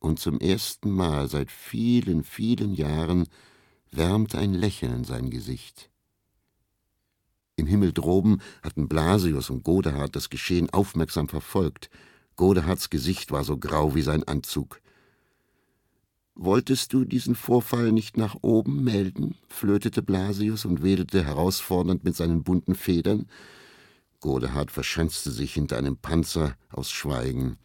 Und 0.00 0.18
zum 0.18 0.40
ersten 0.40 0.90
Mal 0.90 1.28
seit 1.28 1.52
vielen, 1.52 2.24
vielen 2.24 2.74
Jahren 2.74 3.28
wärmte 3.92 4.38
ein 4.38 4.54
Lächeln 4.54 5.04
sein 5.04 5.30
Gesicht. 5.30 5.88
Im 7.54 7.68
Himmel 7.68 7.92
droben 7.92 8.40
hatten 8.60 8.88
Blasius 8.88 9.50
und 9.50 9.62
Godehard 9.62 10.16
das 10.16 10.30
Geschehen 10.30 10.68
aufmerksam 10.70 11.28
verfolgt. 11.28 11.90
Godehards 12.34 12.90
Gesicht 12.90 13.30
war 13.30 13.44
so 13.44 13.56
grau 13.56 13.94
wie 13.94 14.02
sein 14.02 14.24
Anzug. 14.24 14.80
Wolltest 16.40 16.92
du 16.92 17.04
diesen 17.04 17.34
Vorfall 17.34 17.90
nicht 17.90 18.16
nach 18.16 18.36
oben 18.42 18.84
melden? 18.84 19.34
flötete 19.48 20.02
Blasius 20.02 20.64
und 20.64 20.84
wedelte 20.84 21.24
herausfordernd 21.24 22.04
mit 22.04 22.14
seinen 22.14 22.44
bunten 22.44 22.76
Federn. 22.76 23.26
Godehard 24.20 24.70
verschanzte 24.70 25.32
sich 25.32 25.54
hinter 25.54 25.76
einem 25.76 25.96
Panzer 25.96 26.54
aus 26.70 26.92
Schweigen. 26.92 27.58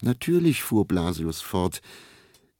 Natürlich, 0.00 0.62
fuhr 0.62 0.86
Blasius 0.86 1.40
fort, 1.40 1.80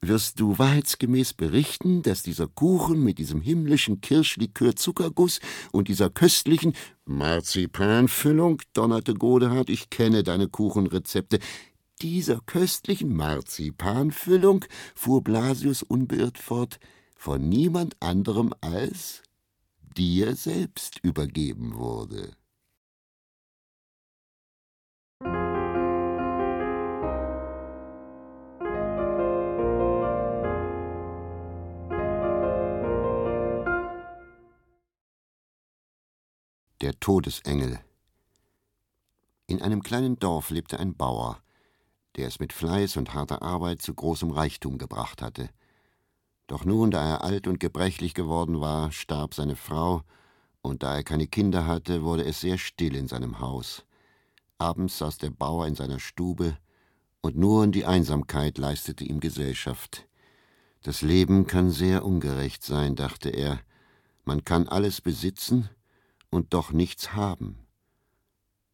wirst 0.01 0.41
du 0.41 0.59
wahrheitsgemäß 0.59 1.35
berichten, 1.35 2.03
dass 2.03 2.25
dieser 2.25 2.49
Kuchen 2.49 3.05
mit 3.05 3.19
diesem 3.19 3.41
himmlischen 3.41 4.01
Kirschlikör 4.01 4.75
Zuckerguss 4.75 5.39
und 5.71 5.87
dieser 5.87 6.11
köstlichen 6.11 6.75
Marzipanfüllung, 7.05 8.61
donnerte 8.73 9.15
Godehard, 9.15 9.71
ich 9.71 9.89
kenne 9.89 10.25
deine 10.25 10.49
Kuchenrezepte. 10.49 11.39
Dieser 12.01 12.41
köstlichen 12.41 13.17
Marzipanfüllung, 13.17 14.65
fuhr 14.95 15.23
Blasius 15.23 15.83
unbeirrt 15.83 16.39
fort, 16.39 16.79
von 17.17 17.49
niemand 17.49 18.01
anderem 18.01 18.55
als 18.61 19.23
dir 19.97 20.37
selbst 20.37 21.01
übergeben 21.03 21.75
wurde. 21.75 22.37
Der 36.81 37.01
Todesengel 37.01 37.81
In 39.49 39.61
einem 39.61 39.83
kleinen 39.83 40.17
Dorf 40.21 40.51
lebte 40.51 40.79
ein 40.79 40.95
Bauer, 40.95 41.43
der 42.19 42.27
es 42.27 42.41
mit 42.41 42.53
Fleiß 42.53 42.97
und 42.97 43.15
harter 43.15 43.43
Arbeit 43.43 43.81
zu 43.81 43.95
großem 43.95 44.31
Reichtum 44.33 44.77
gebracht 44.77 45.23
hatte. 45.23 45.49
Doch 46.49 46.65
nun, 46.65 46.91
da 46.91 47.05
er 47.09 47.25
alt 47.25 47.47
und 47.47 47.61
gebrechlich 47.61 48.13
geworden 48.13 48.61
war, 48.61 48.91
starb 48.91 49.35
seine 49.35 49.55
Frau, 49.55 50.03
und 50.61 50.83
da 50.83 50.97
er 50.97 51.05
keine 51.05 51.29
Kinder 51.29 51.67
hatte, 51.67 52.03
wurde 52.03 52.25
es 52.25 52.41
sehr 52.41 52.59
still 52.59 52.97
in 52.97 53.07
seinem 53.07 53.39
Haus. 53.39 53.85
Abends 54.59 54.99
saß 54.99 55.19
der 55.19 55.31
Bauer 55.31 55.69
in 55.69 55.77
seiner 55.77 56.01
Stube, 56.01 56.59
und 57.21 57.37
nur 57.37 57.67
die 57.69 57.87
Einsamkeit 57.87 58.59
leistete 58.59 59.05
ihm 59.05 59.21
Gesellschaft. 59.21 60.09
Das 60.83 61.03
Leben 61.03 61.47
kann 61.47 61.71
sehr 61.71 62.05
ungerecht 62.05 62.65
sein, 62.65 62.97
dachte 62.97 63.29
er. 63.31 63.61
Man 64.25 64.45
kann 64.45 64.67
alles 64.67 65.01
besitzen, 65.01 65.69
und 66.31 66.53
doch 66.53 66.73
nichts 66.73 67.15
haben. 67.15 67.59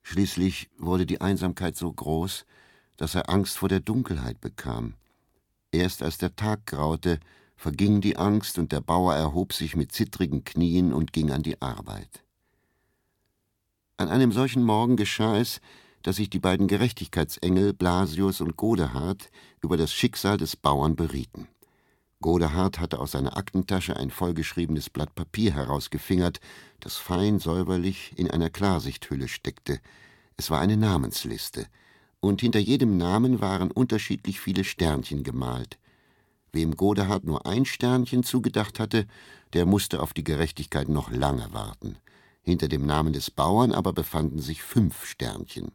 Schließlich 0.03 0.71
wurde 0.79 1.05
die 1.05 1.21
Einsamkeit 1.21 1.77
so 1.77 1.93
groß, 1.93 2.47
dass 2.97 3.15
er 3.15 3.29
Angst 3.29 3.59
vor 3.59 3.69
der 3.69 3.81
Dunkelheit 3.81 4.41
bekam. 4.41 4.95
Erst 5.73 6.03
als 6.03 6.19
der 6.19 6.37
Tag 6.37 6.67
graute, 6.67 7.19
verging 7.57 8.01
die 8.01 8.17
Angst 8.17 8.59
und 8.59 8.73
der 8.73 8.81
Bauer 8.81 9.15
erhob 9.15 9.53
sich 9.53 9.77
mit 9.77 9.93
zittrigen 9.93 10.45
Knien 10.45 10.93
und 10.93 11.13
ging 11.13 11.31
an 11.31 11.43
die 11.43 11.61
Arbeit. 11.61 12.25
An 13.97 14.09
einem 14.09 14.33
solchen 14.33 14.63
Morgen 14.63 14.97
geschah 14.97 15.39
es, 15.39 15.61
dass 16.03 16.17
sich 16.17 16.29
die 16.29 16.39
beiden 16.39 16.69
Gerechtigkeitsengel 16.69 17.73
Blasius 17.73 18.41
und 18.41 18.57
Godehard 18.57 19.31
über 19.63 19.77
das 19.77 19.93
Schicksal 19.93 20.37
des 20.37 20.57
Bauern 20.57 20.97
berieten. 20.97 21.49
Godehard 22.21 22.81
hatte 22.81 22.99
aus 22.99 23.13
seiner 23.13 23.37
Aktentasche 23.37 23.97
ein 23.97 24.11
vollgeschriebenes 24.11 24.91
Blatt 24.91 25.15
Papier 25.15 25.55
herausgefingert, 25.55 26.41
das 26.81 26.97
fein 26.97 27.39
säuberlich 27.39 28.13
in 28.17 28.31
einer 28.31 28.51
Klarsichthülle 28.51 29.29
steckte. 29.29 29.81
Es 30.37 30.51
war 30.51 30.61
eine 30.61 30.77
Namensliste, 30.77 31.67
und 32.29 32.41
hinter 32.41 32.59
jedem 32.59 32.97
Namen 32.97 33.41
waren 33.41 33.71
unterschiedlich 33.71 34.41
viele 34.41 34.65
Sternchen 34.65 35.23
gemalt. 35.23 35.79
Wem 36.53 36.77
Godehard 36.77 37.25
nur 37.25 37.47
ein 37.47 37.65
Sternchen 37.65 38.23
zugedacht 38.23 38.79
hatte, 38.81 39.07
der 39.53 39.67
musste 39.67 40.01
auf 40.01 40.13
die 40.13 40.25
Gerechtigkeit 40.25 40.89
noch 40.89 41.11
lange 41.11 41.53
warten. 41.53 41.99
Hinter 42.43 42.69
dem 42.69 42.87
Namen 42.87 43.13
des 43.13 43.31
Bauern 43.31 43.73
aber 43.73 43.93
befanden 43.93 44.41
sich 44.41 44.63
fünf 44.63 45.05
Sternchen. 45.05 45.73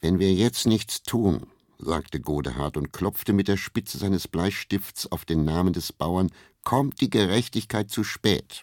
Wenn 0.00 0.18
wir 0.18 0.32
jetzt 0.32 0.66
nichts 0.66 1.02
tun, 1.02 1.46
sagte 1.78 2.20
Godehard 2.20 2.76
und 2.76 2.92
klopfte 2.92 3.32
mit 3.32 3.48
der 3.48 3.56
Spitze 3.56 3.98
seines 3.98 4.28
Bleistifts 4.28 5.10
auf 5.10 5.24
den 5.24 5.44
Namen 5.44 5.72
des 5.72 5.92
Bauern, 5.92 6.30
kommt 6.64 7.00
die 7.00 7.10
Gerechtigkeit 7.10 7.90
zu 7.90 8.04
spät. 8.04 8.62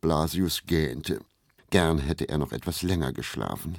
Blasius 0.00 0.64
gähnte. 0.66 1.20
Gern 1.70 1.98
hätte 1.98 2.28
er 2.28 2.38
noch 2.38 2.52
etwas 2.52 2.82
länger 2.82 3.12
geschlafen. 3.12 3.78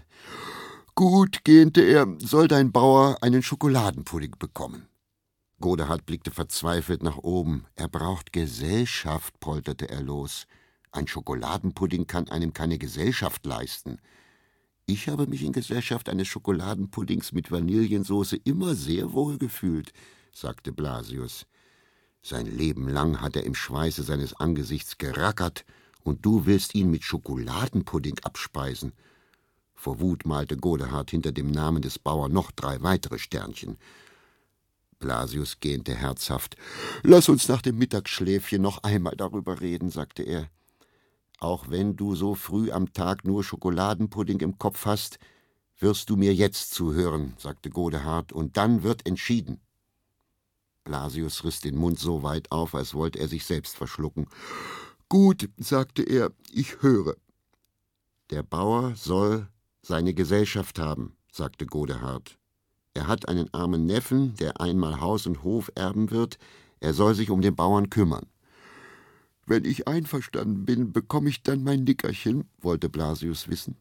Gut, 1.00 1.46
gähnte 1.46 1.80
er, 1.80 2.14
soll 2.18 2.50
dein 2.50 2.74
Bauer 2.74 3.20
einen 3.22 3.42
Schokoladenpudding 3.42 4.36
bekommen. 4.38 4.90
Godehard 5.62 6.06
blickte 6.06 6.30
verzweifelt 6.30 7.04
nach 7.04 7.16
oben. 7.16 7.66
Er 7.78 7.88
braucht 7.88 8.34
Gesellschaft, 8.34 9.40
polterte 9.40 9.90
er 9.90 10.04
los. 10.04 10.46
Ein 10.92 11.08
Schokoladenpudding 11.08 12.06
kann 12.06 12.28
einem 12.28 12.52
keine 12.52 12.78
Gesellschaft 12.78 13.46
leisten. 13.46 14.02
Ich 14.88 15.08
habe 15.08 15.26
mich 15.26 15.46
in 15.46 15.54
Gesellschaft 15.54 16.10
eines 16.10 16.28
Schokoladenpuddings 16.28 17.32
mit 17.32 17.50
Vanillensauce 17.50 18.34
immer 18.34 18.76
sehr 18.76 19.14
wohl 19.14 19.38
gefühlt, 19.38 19.94
sagte 20.34 20.74
Blasius. 20.74 21.46
Sein 22.22 22.46
Leben 22.46 22.90
lang 22.90 23.22
hat 23.22 23.38
er 23.38 23.46
im 23.46 23.56
Schweiße 23.56 24.04
seines 24.04 24.34
Angesichts 24.34 24.98
gerackert, 24.98 25.64
und 26.04 26.26
du 26.26 26.46
willst 26.46 26.76
ihn 26.76 26.92
mit 26.92 27.06
Schokoladenpudding 27.06 28.20
abspeisen. 28.24 28.92
Vor 29.80 30.02
Wut 30.02 30.26
malte 30.26 30.58
Godehard 30.58 31.10
hinter 31.10 31.32
dem 31.32 31.52
Namen 31.52 31.82
des 31.82 32.00
Bauern 32.00 32.34
noch 32.34 32.52
drei 32.52 32.82
weitere 32.82 33.18
Sternchen. 33.18 33.78
Blasius 35.00 35.62
gähnte 35.62 35.96
herzhaft. 35.96 36.58
Lass 37.02 37.30
uns 37.30 37.48
nach 37.48 37.62
dem 37.62 37.78
Mittagsschläfchen 37.78 38.62
noch 38.62 38.84
einmal 38.84 39.16
darüber 39.16 39.62
reden, 39.62 39.90
sagte 39.90 40.24
er. 40.24 40.50
Auch 41.40 41.70
wenn 41.70 41.96
du 41.96 42.14
so 42.14 42.36
früh 42.36 42.74
am 42.74 42.92
Tag 42.92 43.24
nur 43.24 43.42
Schokoladenpudding 43.42 44.42
im 44.42 44.60
Kopf 44.60 44.86
hast, 44.86 45.18
wirst 45.80 46.10
du 46.10 46.18
mir 46.18 46.34
jetzt 46.34 46.74
zuhören, 46.74 47.36
sagte 47.38 47.70
Godehard, 47.70 48.34
und 48.34 48.58
dann 48.58 48.84
wird 48.84 49.08
entschieden. 49.08 49.62
Blasius 50.84 51.46
riss 51.46 51.62
den 51.62 51.78
Mund 51.78 52.00
so 52.00 52.22
weit 52.22 52.52
auf, 52.52 52.76
als 52.76 52.94
wollte 52.94 53.20
er 53.20 53.30
sich 53.30 53.46
selbst 53.46 53.78
verschlucken. 53.78 54.28
Gut, 55.08 55.50
sagte 55.56 56.04
er, 56.04 56.34
ich 56.52 56.82
höre. 56.82 57.16
Der 58.30 58.44
Bauer 58.44 58.94
soll 58.98 59.48
seine 59.82 60.14
Gesellschaft 60.14 60.80
haben, 60.80 61.16
sagte 61.32 61.66
Godehard. 61.66 62.38
Er 62.94 63.08
hat 63.08 63.28
einen 63.28 63.54
armen 63.54 63.86
Neffen, 63.86 64.36
der 64.36 64.60
einmal 64.60 65.00
Haus 65.00 65.26
und 65.26 65.44
Hof 65.44 65.72
erben 65.76 66.12
wird, 66.12 66.38
er 66.80 66.94
soll 66.94 67.14
sich 67.14 67.30
um 67.30 67.42
den 67.42 67.56
Bauern 67.56 67.90
kümmern. 67.90 68.28
Wenn 69.46 69.66
ich 69.66 69.88
einverstanden 69.88 70.66
bin, 70.66 70.94
bekomme 70.94 71.30
ich 71.30 71.44
dann 71.44 71.64
mein 71.64 71.84
Nickerchen, 71.84 72.50
wollte 72.60 72.88
Blasius 72.90 73.48
wissen. 73.48 73.78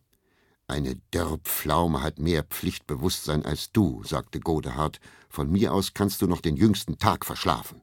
Eine 0.67 0.97
Dörrpflaume 1.13 2.03
hat 2.03 2.19
mehr 2.19 2.43
Pflichtbewusstsein 2.43 3.45
als 3.45 3.73
du, 3.73 4.03
sagte 4.05 4.41
Godehard. 4.41 5.01
Von 5.29 5.51
mir 5.51 5.73
aus 5.73 5.95
kannst 5.95 6.21
du 6.23 6.27
noch 6.27 6.41
den 6.41 6.57
jüngsten 6.57 6.99
Tag 6.99 7.25
verschlafen. 7.25 7.81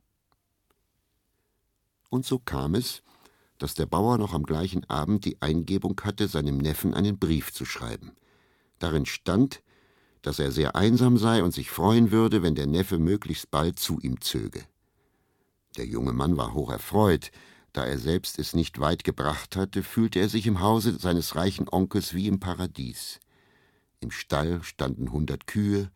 Und 2.10 2.26
so 2.26 2.40
kam 2.40 2.76
es, 2.76 3.02
dass 3.58 3.74
der 3.74 3.86
Bauer 3.86 4.18
noch 4.18 4.34
am 4.34 4.44
gleichen 4.44 4.84
Abend 4.90 5.26
die 5.26 5.42
Eingebung 5.42 6.00
hatte, 6.04 6.28
seinem 6.28 6.58
Neffen 6.58 6.94
einen 6.94 7.18
Brief 7.18 7.54
zu 7.54 7.66
schreiben. 7.66 8.12
Darin 8.80 9.06
stand, 9.06 9.62
dass 10.22 10.40
er 10.40 10.52
sehr 10.52 10.76
einsam 10.76 11.18
sei 11.18 11.44
und 11.44 11.54
sich 11.54 11.70
freuen 11.70 12.12
würde, 12.12 12.42
wenn 12.42 12.56
der 12.56 12.68
Neffe 12.68 12.98
möglichst 12.98 13.52
bald 13.52 13.80
zu 13.80 14.00
ihm 14.00 14.22
zöge. 14.22 14.64
Der 15.78 15.86
junge 15.86 16.14
Mann 16.14 16.38
war 16.38 16.54
hoch 16.54 16.72
erfreut, 16.72 17.32
da 17.74 17.86
er 17.86 18.00
selbst 18.00 18.40
es 18.40 18.54
nicht 18.54 18.80
weit 18.80 19.04
gebracht 19.04 19.56
hatte, 19.56 19.84
fühlte 19.84 20.20
er 20.20 20.30
sich 20.30 20.48
im 20.48 20.62
Hause 20.62 20.98
seines 20.98 21.36
reichen 21.36 21.68
Onkels 21.70 22.14
wie 22.14 22.28
im 22.28 22.40
Paradies. 22.40 23.20
Im 24.00 24.12
Stall 24.12 24.64
standen 24.64 25.12
hundert 25.12 25.46
Kühe, 25.46 25.92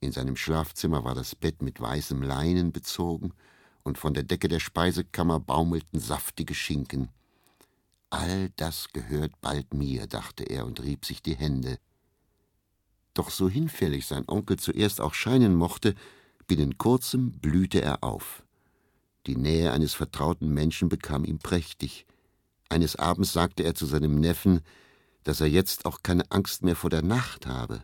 in 0.00 0.12
seinem 0.12 0.36
Schlafzimmer 0.36 1.04
war 1.04 1.14
das 1.14 1.34
Bett 1.34 1.62
mit 1.62 1.80
weißem 1.80 2.22
Leinen 2.22 2.72
bezogen, 2.72 3.32
und 3.84 3.98
von 3.98 4.14
der 4.14 4.24
Decke 4.24 4.48
der 4.48 4.60
Speisekammer 4.60 5.38
baumelten 5.38 6.00
saftige 6.00 6.54
Schinken. 6.54 7.10
All 8.10 8.50
das 8.56 8.88
gehört 8.92 9.40
bald 9.40 9.74
mir, 9.74 10.06
dachte 10.06 10.44
er 10.44 10.66
und 10.66 10.82
rieb 10.82 11.04
sich 11.04 11.22
die 11.22 11.36
Hände. 11.36 11.78
Doch 13.12 13.30
so 13.30 13.48
hinfällig 13.48 14.06
sein 14.06 14.24
Onkel 14.26 14.58
zuerst 14.58 15.00
auch 15.00 15.14
scheinen 15.14 15.54
mochte, 15.54 15.94
binnen 16.46 16.78
kurzem 16.78 17.32
blühte 17.32 17.80
er 17.80 18.02
auf. 18.02 18.42
Die 19.26 19.36
Nähe 19.36 19.72
eines 19.72 19.94
vertrauten 19.94 20.52
Menschen 20.52 20.88
bekam 20.88 21.24
ihm 21.24 21.38
prächtig. 21.38 22.06
Eines 22.68 22.96
Abends 22.96 23.32
sagte 23.32 23.62
er 23.62 23.74
zu 23.74 23.86
seinem 23.86 24.20
Neffen, 24.20 24.60
dass 25.22 25.40
er 25.40 25.46
jetzt 25.46 25.86
auch 25.86 26.02
keine 26.02 26.30
Angst 26.30 26.62
mehr 26.62 26.76
vor 26.76 26.90
der 26.90 27.02
Nacht 27.02 27.46
habe. 27.46 27.82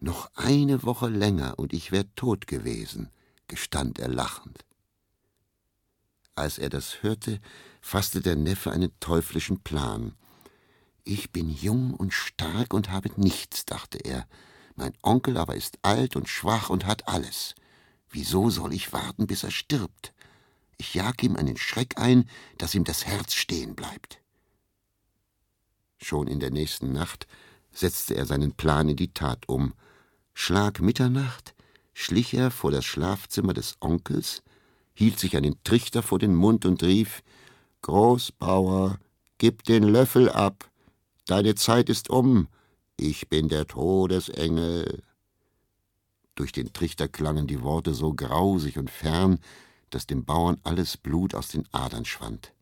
Noch 0.00 0.30
eine 0.34 0.82
Woche 0.82 1.08
länger 1.08 1.58
und 1.58 1.72
ich 1.72 1.92
wär 1.92 2.12
tot 2.14 2.46
gewesen, 2.46 3.08
gestand 3.46 3.98
er 3.98 4.08
lachend. 4.08 4.64
Als 6.34 6.58
er 6.58 6.70
das 6.70 7.02
hörte, 7.02 7.40
fasste 7.80 8.20
der 8.20 8.36
Neffe 8.36 8.70
einen 8.70 8.92
teuflischen 9.00 9.60
Plan. 9.62 10.14
Ich 11.04 11.30
bin 11.30 11.50
jung 11.50 11.94
und 11.94 12.12
stark 12.12 12.72
und 12.72 12.90
habe 12.90 13.10
nichts, 13.16 13.66
dachte 13.66 13.98
er. 13.98 14.26
Mein 14.74 14.94
Onkel 15.02 15.36
aber 15.36 15.56
ist 15.56 15.78
alt 15.82 16.16
und 16.16 16.28
schwach 16.28 16.70
und 16.70 16.86
hat 16.86 17.08
alles. 17.08 17.54
Wieso 18.08 18.50
soll 18.50 18.72
ich 18.72 18.92
warten, 18.92 19.26
bis 19.26 19.42
er 19.42 19.50
stirbt? 19.50 20.14
Ich 20.78 20.94
jag 20.94 21.22
ihm 21.22 21.36
einen 21.36 21.56
Schreck 21.56 21.98
ein, 21.98 22.28
dass 22.58 22.74
ihm 22.74 22.84
das 22.84 23.04
Herz 23.04 23.34
stehen 23.34 23.74
bleibt. 23.74 24.20
Schon 25.98 26.28
in 26.28 26.40
der 26.40 26.50
nächsten 26.50 26.92
Nacht 26.92 27.26
setzte 27.70 28.14
er 28.14 28.26
seinen 28.26 28.54
Plan 28.54 28.88
in 28.88 28.96
die 28.96 29.12
Tat 29.12 29.48
um. 29.48 29.74
Schlag 30.34 30.80
Mitternacht 30.80 31.54
schlich 31.94 32.34
er 32.34 32.50
vor 32.50 32.70
das 32.70 32.84
Schlafzimmer 32.84 33.52
des 33.52 33.76
Onkels, 33.80 34.42
hielt 34.94 35.18
sich 35.18 35.36
einen 35.36 35.62
Trichter 35.64 36.02
vor 36.02 36.18
den 36.18 36.34
Mund 36.34 36.64
und 36.64 36.82
rief 36.82 37.22
Großbauer, 37.82 38.98
gib 39.38 39.64
den 39.64 39.82
Löffel 39.82 40.28
ab, 40.28 40.70
deine 41.26 41.54
Zeit 41.54 41.88
ist 41.88 42.10
um. 42.10 42.48
Ich 42.96 43.28
bin 43.28 43.48
der 43.48 43.66
Todesengel. 43.66 45.02
Durch 46.34 46.52
den 46.52 46.72
Trichter 46.72 47.08
klangen 47.08 47.46
die 47.46 47.62
Worte 47.62 47.94
so 47.94 48.14
grausig 48.14 48.78
und 48.78 48.90
fern, 48.90 49.38
dass 49.90 50.06
dem 50.06 50.24
Bauern 50.24 50.58
alles 50.62 50.96
Blut 50.96 51.34
aus 51.34 51.48
den 51.48 51.64
Adern 51.72 52.04
schwand. 52.04 52.52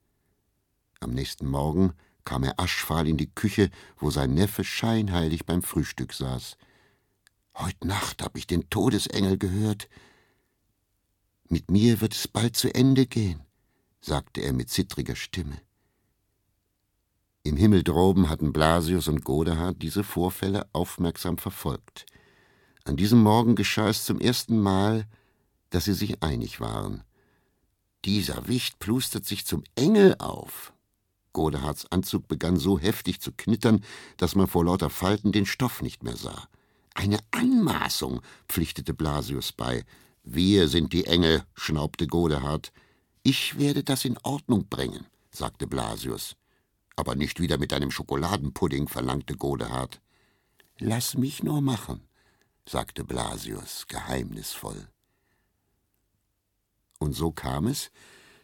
Am 1.01 1.11
nächsten 1.11 1.47
Morgen 1.47 1.93
kam 2.24 2.43
er 2.43 2.59
aschfahl 2.59 3.09
in 3.09 3.16
die 3.16 3.31
Küche, 3.31 3.70
wo 3.97 4.11
sein 4.11 4.35
Neffe 4.35 4.64
scheinheilig 4.64 5.47
beim 5.47 5.62
Frühstück 5.62 6.12
saß. 6.12 6.57
Heut 7.59 7.85
Nacht 7.85 8.22
hab 8.22 8.37
ich 8.37 8.47
den 8.47 8.68
Todesengel 8.70 9.39
gehört. 9.39 9.89
Mit 11.53 11.68
mir 11.68 12.01
wird 12.01 12.14
es 12.14 12.28
bald 12.28 12.57
zu 12.57 12.72
Ende 12.72 13.07
gehen, 13.07 13.40
sagte 14.01 14.40
er 14.40 14.53
mit 14.53 14.70
zittriger 14.70 15.16
Stimme. 15.16 15.61
Im 17.42 17.57
Himmel 17.57 17.82
droben 17.82 18.28
hatten 18.28 18.53
Blasius 18.53 19.09
und 19.09 19.24
Godehard 19.24 19.82
diese 19.82 20.05
Vorfälle 20.05 20.68
aufmerksam 20.72 21.38
verfolgt. 21.38 22.07
An 22.84 22.96
diesem 22.96 23.20
Morgen 23.20 23.57
geschah 23.57 23.88
es 23.88 24.05
zum 24.05 24.20
ersten 24.20 24.61
Mal, 24.61 25.09
dass 25.70 25.86
sie 25.86 25.92
sich 25.94 26.22
einig 26.22 26.61
waren. 26.61 27.03
Dieser 28.05 28.46
Wicht 28.46 28.78
plustert 28.78 29.26
sich 29.26 29.44
zum 29.44 29.64
Engel 29.74 30.14
auf. 30.20 30.72
Godehards 31.32 31.90
Anzug 31.90 32.28
begann 32.28 32.59
so 32.59 32.78
heftig 32.78 33.20
zu 33.20 33.32
knittern, 33.32 33.84
dass 34.18 34.36
man 34.36 34.46
vor 34.46 34.64
lauter 34.64 34.88
Falten 34.88 35.32
den 35.32 35.46
Stoff 35.46 35.82
nicht 35.82 36.05
mehr 36.05 36.16
sah. 36.16 36.46
Eine 36.94 37.18
Anmaßung, 37.32 38.20
pflichtete 38.48 38.94
Blasius 38.94 39.51
bei. 39.51 39.84
Wir 40.22 40.68
sind 40.68 40.92
die 40.92 41.06
Engel, 41.06 41.44
schnaubte 41.54 42.06
Godehard. 42.06 42.72
Ich 43.22 43.58
werde 43.58 43.82
das 43.82 44.04
in 44.04 44.18
Ordnung 44.18 44.66
bringen, 44.68 45.06
sagte 45.30 45.66
Blasius. 45.66 46.36
Aber 46.96 47.14
nicht 47.14 47.40
wieder 47.40 47.58
mit 47.58 47.72
deinem 47.72 47.90
Schokoladenpudding, 47.90 48.88
verlangte 48.88 49.36
Godehard. 49.36 50.00
Lass 50.78 51.16
mich 51.16 51.42
nur 51.42 51.60
machen, 51.60 52.02
sagte 52.66 53.04
Blasius 53.04 53.86
geheimnisvoll. 53.86 54.88
Und 56.98 57.14
so 57.14 57.32
kam 57.32 57.66
es, 57.66 57.90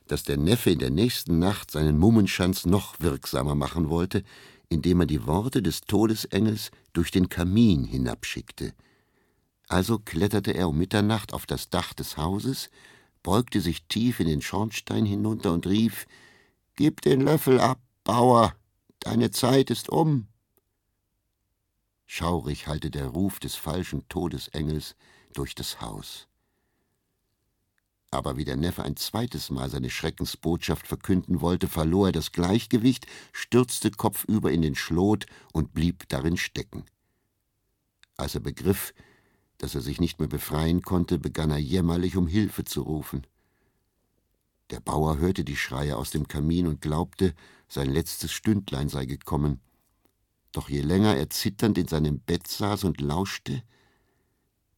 dass 0.07 0.23
der 0.23 0.39
Neffe 0.39 0.71
in 0.71 0.79
der 0.79 0.91
nächsten 0.91 1.39
Nacht 1.39 1.71
seinen 1.71 1.99
Mummenschanz 1.99 2.65
noch 2.65 3.01
wirksamer 3.01 3.55
machen 3.55 3.91
wollte, 3.91 4.23
indem 4.69 5.01
er 5.01 5.07
die 5.07 5.27
Worte 5.27 5.63
des 5.63 5.83
Todesengels 5.83 6.71
durch 6.93 7.11
den 7.11 7.29
Kamin 7.29 7.85
hinabschickte. 7.85 8.73
Also 9.69 9.99
kletterte 9.99 10.53
er 10.53 10.69
um 10.69 10.79
Mitternacht 10.79 11.33
auf 11.33 11.47
das 11.47 11.71
Dach 11.71 11.93
des 11.93 12.17
Hauses, 12.17 12.71
beugte 13.23 13.61
sich 13.61 13.85
tief 13.87 14.21
in 14.21 14.29
den 14.29 14.43
Schornstein 14.43 15.05
hinunter 15.05 15.53
und 15.53 15.67
rief 15.67 16.07
Gib 16.77 17.01
den 17.01 17.23
Löffel 17.23 17.59
ab, 17.59 17.81
Bauer, 18.05 18.55
deine 19.01 19.31
Zeit 19.31 19.71
ist 19.71 19.89
um. 19.89 20.29
Schaurig 22.05 22.69
hallte 22.69 22.91
der 22.91 23.07
Ruf 23.09 23.41
des 23.41 23.57
falschen 23.57 24.09
Todesengels 24.09 24.95
durch 25.33 25.55
das 25.57 25.81
Haus. 25.81 26.29
Aber 28.13 28.37
wie 28.37 28.45
der 28.45 28.57
Neffe 28.57 28.85
ein 28.85 28.97
zweites 28.97 29.51
Mal 29.51 29.69
seine 29.69 29.91
Schreckensbotschaft 29.91 30.87
verkünden 30.87 31.41
wollte, 31.41 31.67
verlor 31.67 32.09
er 32.09 32.13
das 32.13 32.31
Gleichgewicht, 32.31 33.07
stürzte 33.33 33.91
kopfüber 33.91 34.53
in 34.53 34.63
den 34.63 34.77
Schlot 34.77 35.27
und 35.53 35.75
blieb 35.75 36.09
darin 36.09 36.37
stecken. 36.37 36.85
Als 38.17 38.35
er 38.35 38.41
begriff, 38.41 38.95
dass 39.59 39.75
er 39.75 39.81
sich 39.81 40.01
nicht 40.01 40.19
mehr 40.19 40.29
befreien 40.29 40.83
konnte, 40.83 41.19
begann 41.19 41.51
er 41.51 41.59
jämmerlich 41.59 42.17
um 42.17 42.27
Hilfe 42.27 42.65
zu 42.65 42.83
rufen. 42.83 43.27
Der 44.71 44.81
Bauer 44.81 45.19
hörte 45.19 45.45
die 45.45 45.57
Schreie 45.57 45.97
aus 45.97 46.11
dem 46.11 46.27
Kamin 46.29 46.67
und 46.67 46.81
glaubte, 46.81 47.35
sein 47.69 47.91
letztes 47.91 48.33
Stündlein 48.33 48.89
sei 48.89 49.07
gekommen. 49.07 49.61
Doch 50.53 50.69
je 50.69 50.81
länger 50.81 51.17
er 51.17 51.31
zitternd 51.31 51.79
in 51.79 51.89
seinem 51.89 52.21
Bett 52.21 52.47
saß 52.47 52.85
und 52.85 53.01
lauschte, 53.01 53.63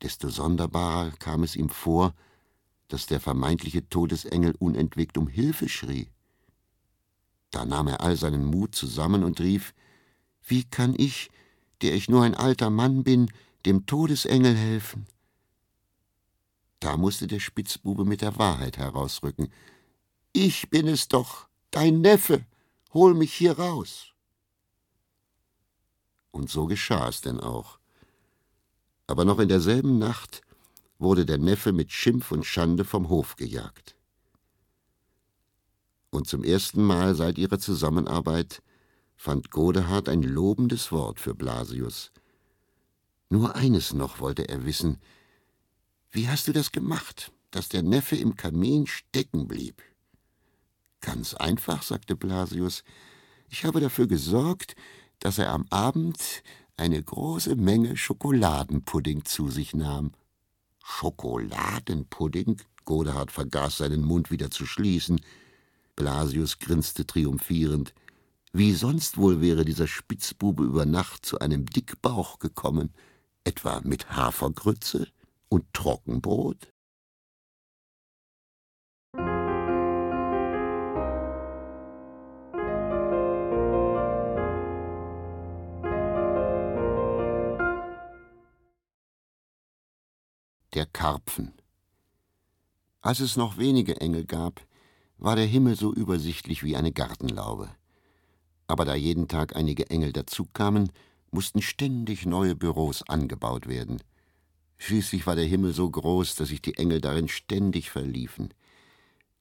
desto 0.02 0.28
sonderbarer 0.28 1.12
kam 1.12 1.42
es 1.42 1.56
ihm 1.56 1.68
vor, 1.68 2.14
dass 2.88 3.06
der 3.06 3.20
vermeintliche 3.20 3.88
Todesengel 3.88 4.54
unentwegt 4.58 5.18
um 5.18 5.28
Hilfe 5.28 5.68
schrie. 5.68 6.08
Da 7.50 7.64
nahm 7.64 7.88
er 7.88 8.00
all 8.00 8.16
seinen 8.16 8.44
Mut 8.44 8.74
zusammen 8.74 9.24
und 9.24 9.40
rief 9.40 9.74
Wie 10.44 10.64
kann 10.64 10.94
ich, 10.96 11.30
der 11.82 11.94
ich 11.94 12.08
nur 12.08 12.22
ein 12.22 12.34
alter 12.34 12.70
Mann 12.70 13.04
bin, 13.04 13.30
dem 13.68 13.86
Todesengel 13.86 14.54
helfen? 14.54 15.06
Da 16.80 16.96
musste 16.96 17.26
der 17.26 17.40
Spitzbube 17.40 18.04
mit 18.04 18.22
der 18.22 18.38
Wahrheit 18.38 18.78
herausrücken. 18.78 19.52
Ich 20.32 20.70
bin 20.70 20.88
es 20.88 21.08
doch, 21.08 21.48
dein 21.70 22.00
Neffe, 22.00 22.46
hol 22.94 23.14
mich 23.14 23.34
hier 23.34 23.58
raus. 23.58 24.12
Und 26.30 26.50
so 26.50 26.66
geschah 26.66 27.08
es 27.08 27.20
denn 27.20 27.40
auch. 27.40 27.78
Aber 29.06 29.24
noch 29.24 29.38
in 29.38 29.48
derselben 29.48 29.98
Nacht 29.98 30.42
wurde 30.98 31.26
der 31.26 31.38
Neffe 31.38 31.72
mit 31.72 31.92
Schimpf 31.92 32.32
und 32.32 32.44
Schande 32.44 32.84
vom 32.84 33.08
Hof 33.08 33.36
gejagt. 33.36 33.96
Und 36.10 36.26
zum 36.26 36.44
ersten 36.44 36.82
Mal 36.82 37.14
seit 37.14 37.38
ihrer 37.38 37.58
Zusammenarbeit 37.58 38.62
fand 39.16 39.50
Godehard 39.50 40.08
ein 40.08 40.22
lobendes 40.22 40.92
Wort 40.92 41.20
für 41.20 41.34
Blasius. 41.34 42.12
Nur 43.30 43.54
eines 43.56 43.92
noch 43.92 44.20
wollte 44.20 44.48
er 44.48 44.64
wissen: 44.64 44.98
Wie 46.10 46.28
hast 46.28 46.48
du 46.48 46.52
das 46.52 46.72
gemacht, 46.72 47.32
dass 47.50 47.68
der 47.68 47.82
Neffe 47.82 48.16
im 48.16 48.36
Kamin 48.36 48.86
stecken 48.86 49.48
blieb? 49.48 49.82
Ganz 51.00 51.34
einfach, 51.34 51.82
sagte 51.82 52.16
Blasius. 52.16 52.84
Ich 53.50 53.64
habe 53.64 53.80
dafür 53.80 54.06
gesorgt, 54.06 54.74
dass 55.20 55.38
er 55.38 55.50
am 55.50 55.66
Abend 55.70 56.42
eine 56.76 57.02
große 57.02 57.56
Menge 57.56 57.96
Schokoladenpudding 57.96 59.24
zu 59.24 59.48
sich 59.48 59.74
nahm. 59.74 60.12
Schokoladenpudding? 60.84 62.60
Godehard 62.84 63.30
vergaß 63.30 63.78
seinen 63.78 64.02
Mund 64.02 64.30
wieder 64.30 64.50
zu 64.50 64.64
schließen. 64.64 65.20
Blasius 65.96 66.58
grinste 66.58 67.06
triumphierend. 67.06 67.92
Wie 68.52 68.72
sonst 68.72 69.18
wohl 69.18 69.40
wäre 69.40 69.64
dieser 69.64 69.86
Spitzbube 69.86 70.64
über 70.64 70.86
Nacht 70.86 71.26
zu 71.26 71.38
einem 71.38 71.66
Dickbauch 71.66 72.38
gekommen? 72.38 72.94
Etwa 73.48 73.80
mit 73.82 74.10
Hafergrütze 74.10 75.08
und 75.48 75.72
Trockenbrot? 75.72 76.70
der 90.74 90.84
Karpfen. 90.84 91.54
Als 93.00 93.20
es 93.20 93.38
noch 93.38 93.56
wenige 93.56 93.98
Engel 94.02 94.26
gab, 94.26 94.60
war 95.16 95.36
der 95.36 95.46
Himmel 95.46 95.74
so 95.74 95.94
übersichtlich 95.94 96.62
wie 96.64 96.76
eine 96.76 96.92
Gartenlaube. 96.92 97.70
Aber 98.66 98.84
da 98.84 98.94
jeden 98.94 99.26
Tag 99.26 99.56
einige 99.56 99.88
Engel 99.88 100.12
dazukamen, 100.12 100.92
mussten 101.30 101.62
ständig 101.62 102.26
neue 102.26 102.54
Büros 102.54 103.02
angebaut 103.08 103.68
werden. 103.68 104.02
Schließlich 104.78 105.26
war 105.26 105.36
der 105.36 105.44
Himmel 105.44 105.72
so 105.72 105.90
groß, 105.90 106.36
dass 106.36 106.48
sich 106.48 106.62
die 106.62 106.76
Engel 106.76 107.00
darin 107.00 107.28
ständig 107.28 107.90
verliefen. 107.90 108.54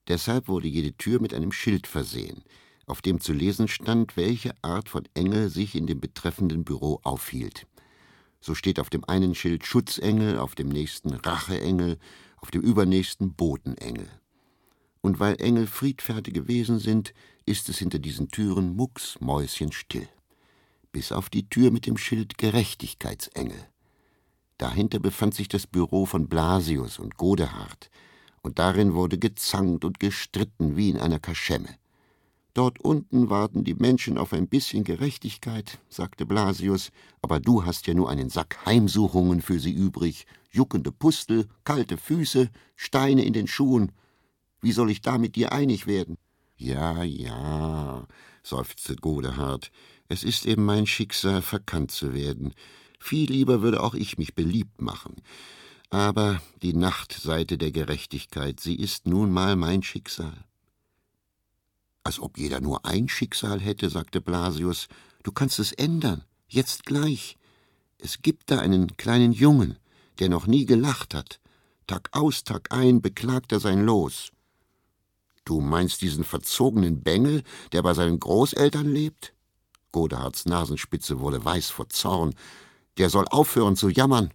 Deshalb 0.07 0.47
wurde 0.47 0.67
jede 0.67 0.93
Tür 0.93 1.21
mit 1.21 1.33
einem 1.33 1.51
Schild 1.51 1.85
versehen, 1.85 2.43
auf 2.85 3.01
dem 3.01 3.19
zu 3.19 3.33
lesen 3.33 3.67
stand, 3.67 4.17
welche 4.17 4.53
Art 4.63 4.89
von 4.89 5.07
Engel 5.13 5.49
sich 5.49 5.75
in 5.75 5.85
dem 5.85 5.99
betreffenden 5.99 6.63
Büro 6.63 6.99
aufhielt. 7.03 7.67
So 8.39 8.55
steht 8.55 8.79
auf 8.79 8.89
dem 8.89 9.03
einen 9.03 9.35
Schild 9.35 9.65
Schutzengel, 9.65 10.39
auf 10.39 10.55
dem 10.55 10.69
nächsten 10.69 11.13
Racheengel, 11.13 11.97
auf 12.37 12.51
dem 12.51 12.61
übernächsten 12.61 13.33
Botenengel. 13.33 14.09
Und 15.01 15.19
weil 15.19 15.39
Engel 15.41 15.67
friedfertige 15.67 16.47
Wesen 16.47 16.79
sind, 16.79 17.13
ist 17.45 17.69
es 17.69 17.77
hinter 17.77 17.99
diesen 17.99 18.29
Türen 18.29 18.75
mucksmäuschenstill. 18.75 20.07
Bis 20.97 21.11
auf 21.11 21.29
die 21.29 21.47
Tür 21.47 21.69
mit 21.69 21.85
dem 21.85 21.95
Schild 21.95 22.39
Gerechtigkeitsengel. 22.39 23.67
Dahinter 24.57 24.97
befand 24.97 25.35
sich 25.35 25.47
das 25.47 25.67
Büro 25.67 26.07
von 26.07 26.27
Blasius 26.27 26.97
und 26.97 27.17
Godehard, 27.17 27.91
und 28.41 28.57
darin 28.57 28.95
wurde 28.95 29.19
gezankt 29.19 29.85
und 29.85 29.99
gestritten 29.99 30.75
wie 30.75 30.89
in 30.89 30.97
einer 30.97 31.19
Kaschemme. 31.19 31.69
Dort 32.55 32.79
unten 32.79 33.29
warten 33.29 33.63
die 33.63 33.75
Menschen 33.75 34.17
auf 34.17 34.33
ein 34.33 34.47
bisschen 34.47 34.83
Gerechtigkeit, 34.83 35.77
sagte 35.87 36.25
Blasius, 36.25 36.89
aber 37.21 37.39
du 37.39 37.63
hast 37.63 37.85
ja 37.85 37.93
nur 37.93 38.09
einen 38.09 38.31
Sack 38.31 38.65
Heimsuchungen 38.65 39.43
für 39.43 39.59
sie 39.59 39.73
übrig, 39.73 40.25
juckende 40.49 40.91
Pustel, 40.91 41.47
kalte 41.63 41.97
Füße, 41.97 42.49
Steine 42.75 43.23
in 43.23 43.33
den 43.33 43.45
Schuhen. 43.45 43.91
Wie 44.61 44.71
soll 44.71 44.89
ich 44.89 45.01
da 45.01 45.19
mit 45.19 45.35
dir 45.35 45.51
einig 45.51 45.85
werden? 45.85 46.17
Ja, 46.55 47.03
ja, 47.03 48.07
seufzte 48.41 48.95
Godehard, 48.95 49.71
es 50.09 50.23
ist 50.23 50.45
eben 50.45 50.65
mein 50.65 50.85
Schicksal, 50.85 51.41
verkannt 51.41 51.91
zu 51.91 52.13
werden. 52.13 52.53
Viel 52.99 53.31
lieber 53.31 53.61
würde 53.61 53.81
auch 53.83 53.93
ich 53.93 54.17
mich 54.17 54.35
beliebt 54.35 54.81
machen. 54.81 55.15
Aber 55.89 56.41
die 56.61 56.73
Nachtseite 56.73 57.57
der 57.57 57.71
Gerechtigkeit, 57.71 58.59
sie 58.59 58.75
ist 58.75 59.07
nun 59.07 59.31
mal 59.31 59.55
mein 59.55 59.83
Schicksal. 59.83 60.45
Als 62.03 62.19
ob 62.19 62.37
jeder 62.37 62.61
nur 62.61 62.85
ein 62.85 63.09
Schicksal 63.09 63.59
hätte, 63.59 63.89
sagte 63.89 64.21
Blasius, 64.21 64.87
Du 65.23 65.33
kannst 65.33 65.59
es 65.59 65.73
ändern, 65.73 66.23
jetzt 66.47 66.85
gleich. 66.85 67.35
Es 67.97 68.21
gibt 68.21 68.49
da 68.49 68.59
einen 68.59 68.95
kleinen 68.95 69.33
Jungen, 69.33 69.77
der 70.19 70.29
noch 70.29 70.47
nie 70.47 70.65
gelacht 70.65 71.13
hat. 71.13 71.41
Tag 71.85 72.09
aus, 72.13 72.45
Tag 72.45 72.71
ein 72.71 73.01
beklagt 73.01 73.51
er 73.51 73.59
sein 73.59 73.83
Los. 73.83 74.31
Du 75.43 75.59
meinst 75.59 76.01
diesen 76.01 76.23
verzogenen 76.23 77.03
Bengel, 77.03 77.43
der 77.71 77.81
bei 77.81 77.93
seinen 77.93 78.19
Großeltern 78.19 78.87
lebt? 78.87 79.33
Godehards 79.91 80.45
Nasenspitze 80.45 81.19
wurde 81.19 81.43
weiß 81.43 81.69
vor 81.69 81.89
Zorn. 81.89 82.35
Der 82.97 83.09
soll 83.09 83.27
aufhören 83.27 83.75
zu 83.75 83.89
jammern, 83.89 84.33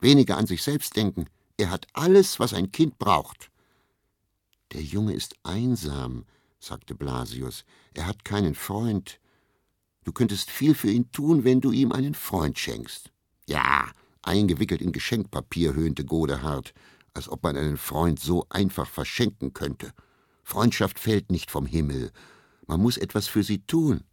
weniger 0.00 0.36
an 0.36 0.46
sich 0.46 0.62
selbst 0.62 0.96
denken. 0.96 1.26
Er 1.56 1.70
hat 1.70 1.86
alles, 1.92 2.40
was 2.40 2.54
ein 2.54 2.72
Kind 2.72 2.98
braucht. 2.98 3.50
Der 4.72 4.82
Junge 4.82 5.12
ist 5.12 5.34
einsam, 5.42 6.24
sagte 6.58 6.94
Blasius. 6.94 7.64
Er 7.94 8.06
hat 8.06 8.24
keinen 8.24 8.54
Freund. 8.54 9.20
Du 10.04 10.12
könntest 10.12 10.50
viel 10.50 10.74
für 10.74 10.90
ihn 10.90 11.10
tun, 11.12 11.44
wenn 11.44 11.60
du 11.60 11.72
ihm 11.72 11.92
einen 11.92 12.14
Freund 12.14 12.58
schenkst. 12.58 13.12
Ja, 13.46 13.90
eingewickelt 14.22 14.80
in 14.80 14.92
Geschenkpapier, 14.92 15.74
höhnte 15.74 16.04
Godehard, 16.04 16.72
als 17.14 17.28
ob 17.28 17.42
man 17.42 17.56
einen 17.56 17.76
Freund 17.76 18.18
so 18.18 18.46
einfach 18.48 18.88
verschenken 18.88 19.52
könnte. 19.52 19.92
Freundschaft 20.42 20.98
fällt 20.98 21.30
nicht 21.30 21.50
vom 21.50 21.66
Himmel. 21.66 22.10
Man 22.66 22.80
muss 22.80 22.96
etwas 22.96 23.28
für 23.28 23.42
sie 23.42 23.58
tun. 23.66 24.04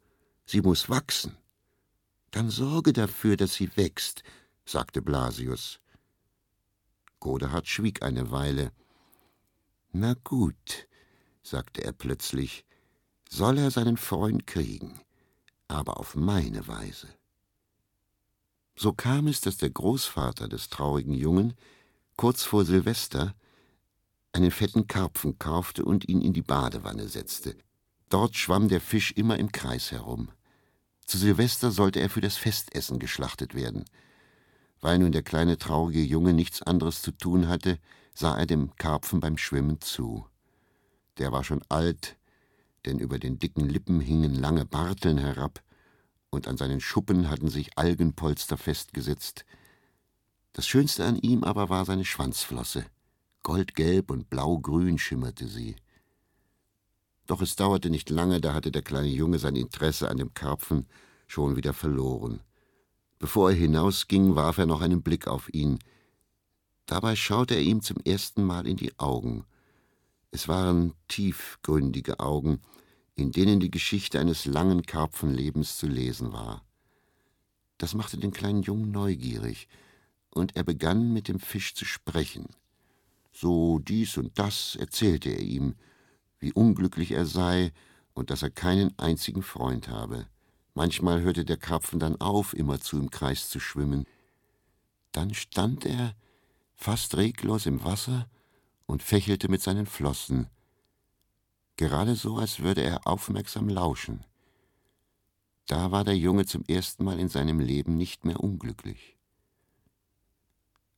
Sie 0.52 0.62
muss 0.62 0.89
wachsen. 0.89 1.38
Dann 2.32 2.50
sorge 2.50 2.91
dafür, 2.91 3.38
dass 3.38 3.54
sie 3.54 3.70
wächst, 3.78 4.24
sagte 4.66 5.00
Blasius. 5.00 5.80
Godehard 7.20 7.68
schwieg 7.68 8.02
eine 8.02 8.32
Weile. 8.32 8.72
Na 9.91 10.16
gut, 10.24 10.88
sagte 11.43 11.84
er 11.84 11.91
plötzlich, 11.91 12.66
soll 13.30 13.60
er 13.60 13.70
seinen 13.70 13.97
Freund 13.97 14.47
kriegen, 14.47 15.00
aber 15.68 16.00
auf 16.00 16.16
meine 16.16 16.68
Weise. 16.68 17.10
So 18.76 18.91
kam 18.91 19.28
es, 19.28 19.41
dass 19.41 19.58
der 19.58 19.70
Großvater 19.70 20.47
des 20.47 20.70
traurigen 20.70 21.14
Jungen 21.14 21.54
kurz 22.16 22.41
vor 22.41 22.66
Silvester 22.66 23.36
einen 24.32 24.50
fetten 24.50 24.88
Karpfen 24.88 25.38
kaufte 25.38 25.86
und 25.86 26.10
ihn 26.10 26.22
in 26.22 26.34
die 26.34 26.41
Badewanne 26.41 27.08
setzte. 27.08 27.56
Dort 28.10 28.36
schwamm 28.36 28.68
der 28.68 28.82
Fisch 28.82 29.12
immer 29.12 29.38
im 29.38 29.52
Kreis 29.52 29.91
herum. 29.91 30.32
Zu 31.10 31.18
Silvester 31.18 31.72
sollte 31.72 31.99
er 31.99 32.10
für 32.12 32.22
das 32.22 32.38
Festessen 32.38 32.99
geschlachtet 32.99 33.55
werden. 33.55 33.86
Weil 34.80 34.99
nun 34.99 35.12
der 35.12 35.24
kleine 35.24 35.57
traurige 35.57 36.03
Junge 36.03 36.34
nichts 36.34 36.62
anderes 36.62 37.01
zu 37.01 37.12
tun 37.12 37.47
hatte, 37.47 37.80
sah 38.14 38.38
er 38.38 38.45
dem 38.45 38.76
Karpfen 38.76 39.20
beim 39.20 39.36
Schwimmen 39.36 39.82
zu. 39.82 40.28
Der 41.18 41.32
war 41.32 41.43
schon 41.43 41.64
alt, 41.68 42.16
denn 42.86 42.99
über 42.99 43.18
den 43.18 43.39
dicken 43.39 43.68
Lippen 43.68 43.99
hingen 43.99 44.36
lange 44.36 44.66
Barteln 44.66 45.18
herab, 45.18 45.64
und 46.30 46.47
an 46.47 46.57
seinen 46.57 46.80
Schuppen 46.80 47.28
hatten 47.28 47.49
sich 47.49 47.76
Algenpolster 47.76 48.57
festgesetzt. 48.57 49.45
Das 50.53 50.68
Schönste 50.68 51.05
an 51.05 51.16
ihm 51.16 51.43
aber 51.43 51.70
war 51.70 51.86
seine 51.86 52.05
Schwanzflosse. 52.05 52.86
Goldgelb 53.41 54.12
und 54.12 54.30
blaugrün 54.30 54.99
schimmerte 54.99 55.47
sie. 55.47 55.76
Doch 57.30 57.44
es 57.44 57.56
dauerte 57.56 57.92
nicht 57.92 58.10
lange, 58.10 58.42
da 58.42 58.56
hatte 58.56 58.72
der 58.72 58.82
kleine 58.82 59.08
Junge 59.08 59.38
sein 59.38 59.56
Interesse 59.56 60.10
an 60.10 60.18
dem 60.18 60.34
Karpfen 60.34 60.88
schon 61.28 61.56
wieder 61.56 61.74
verloren. 61.74 62.42
Bevor 63.20 63.52
er 63.52 63.56
hinausging, 63.56 64.34
warf 64.34 64.58
er 64.58 64.66
noch 64.66 64.82
einen 64.82 65.04
Blick 65.04 65.28
auf 65.28 65.54
ihn. 65.54 65.78
Dabei 66.88 67.16
schaute 67.16 67.54
er 67.54 67.62
ihm 67.62 67.84
zum 67.84 67.98
ersten 67.98 68.44
Mal 68.44 68.66
in 68.66 68.78
die 68.78 68.98
Augen. 68.98 69.46
Es 70.32 70.48
waren 70.48 70.96
tiefgründige 71.08 72.20
Augen, 72.20 72.62
in 73.14 73.32
denen 73.32 73.60
die 73.60 73.70
Geschichte 73.70 74.20
eines 74.20 74.46
langen 74.46 74.82
Karpfenlebens 74.82 75.78
zu 75.78 75.86
lesen 75.86 76.34
war. 76.34 76.66
Das 77.78 77.94
machte 77.94 78.18
den 78.18 78.32
kleinen 78.32 78.64
Jungen 78.64 78.90
neugierig, 78.90 79.68
und 80.32 80.56
er 80.56 80.64
begann 80.64 81.14
mit 81.14 81.28
dem 81.28 81.40
Fisch 81.40 81.76
zu 81.76 81.86
sprechen. 81.86 82.48
So 83.32 83.78
dies 83.78 84.18
und 84.18 84.40
das 84.40 84.76
erzählte 84.78 85.30
er 85.30 85.42
ihm, 85.42 85.76
wie 86.40 86.54
unglücklich 86.54 87.12
er 87.12 87.26
sei 87.26 87.72
und 88.14 88.30
dass 88.30 88.42
er 88.42 88.50
keinen 88.50 88.98
einzigen 88.98 89.44
Freund 89.44 89.88
habe. 89.88 90.28
Manchmal 90.74 91.22
hörte 91.22 91.46
der 91.46 91.58
Karpfen 91.58 92.00
dann 92.00 92.20
auf, 92.22 92.54
immerzu 92.54 92.98
im 92.98 93.10
Kreis 93.10 93.50
zu 93.50 93.60
schwimmen. 93.60 94.06
Dann 95.12 95.34
stand 95.34 95.86
er 95.86 96.16
fast 96.76 97.18
reglos 97.18 97.66
im 97.66 97.84
Wasser 97.84 98.28
und 98.86 99.04
fächelte 99.04 99.50
mit 99.50 99.62
seinen 99.62 99.86
Flossen, 99.86 100.48
gerade 101.76 102.16
so, 102.16 102.38
als 102.38 102.60
würde 102.60 102.82
er 102.82 103.08
aufmerksam 103.08 103.70
lauschen. 103.70 104.26
Da 105.68 105.92
war 105.92 106.04
der 106.04 106.18
Junge 106.18 106.46
zum 106.46 106.64
ersten 106.66 107.04
Mal 107.04 107.20
in 107.20 107.30
seinem 107.30 107.60
Leben 107.60 107.96
nicht 107.96 108.26
mehr 108.26 108.40
unglücklich. 108.40 109.18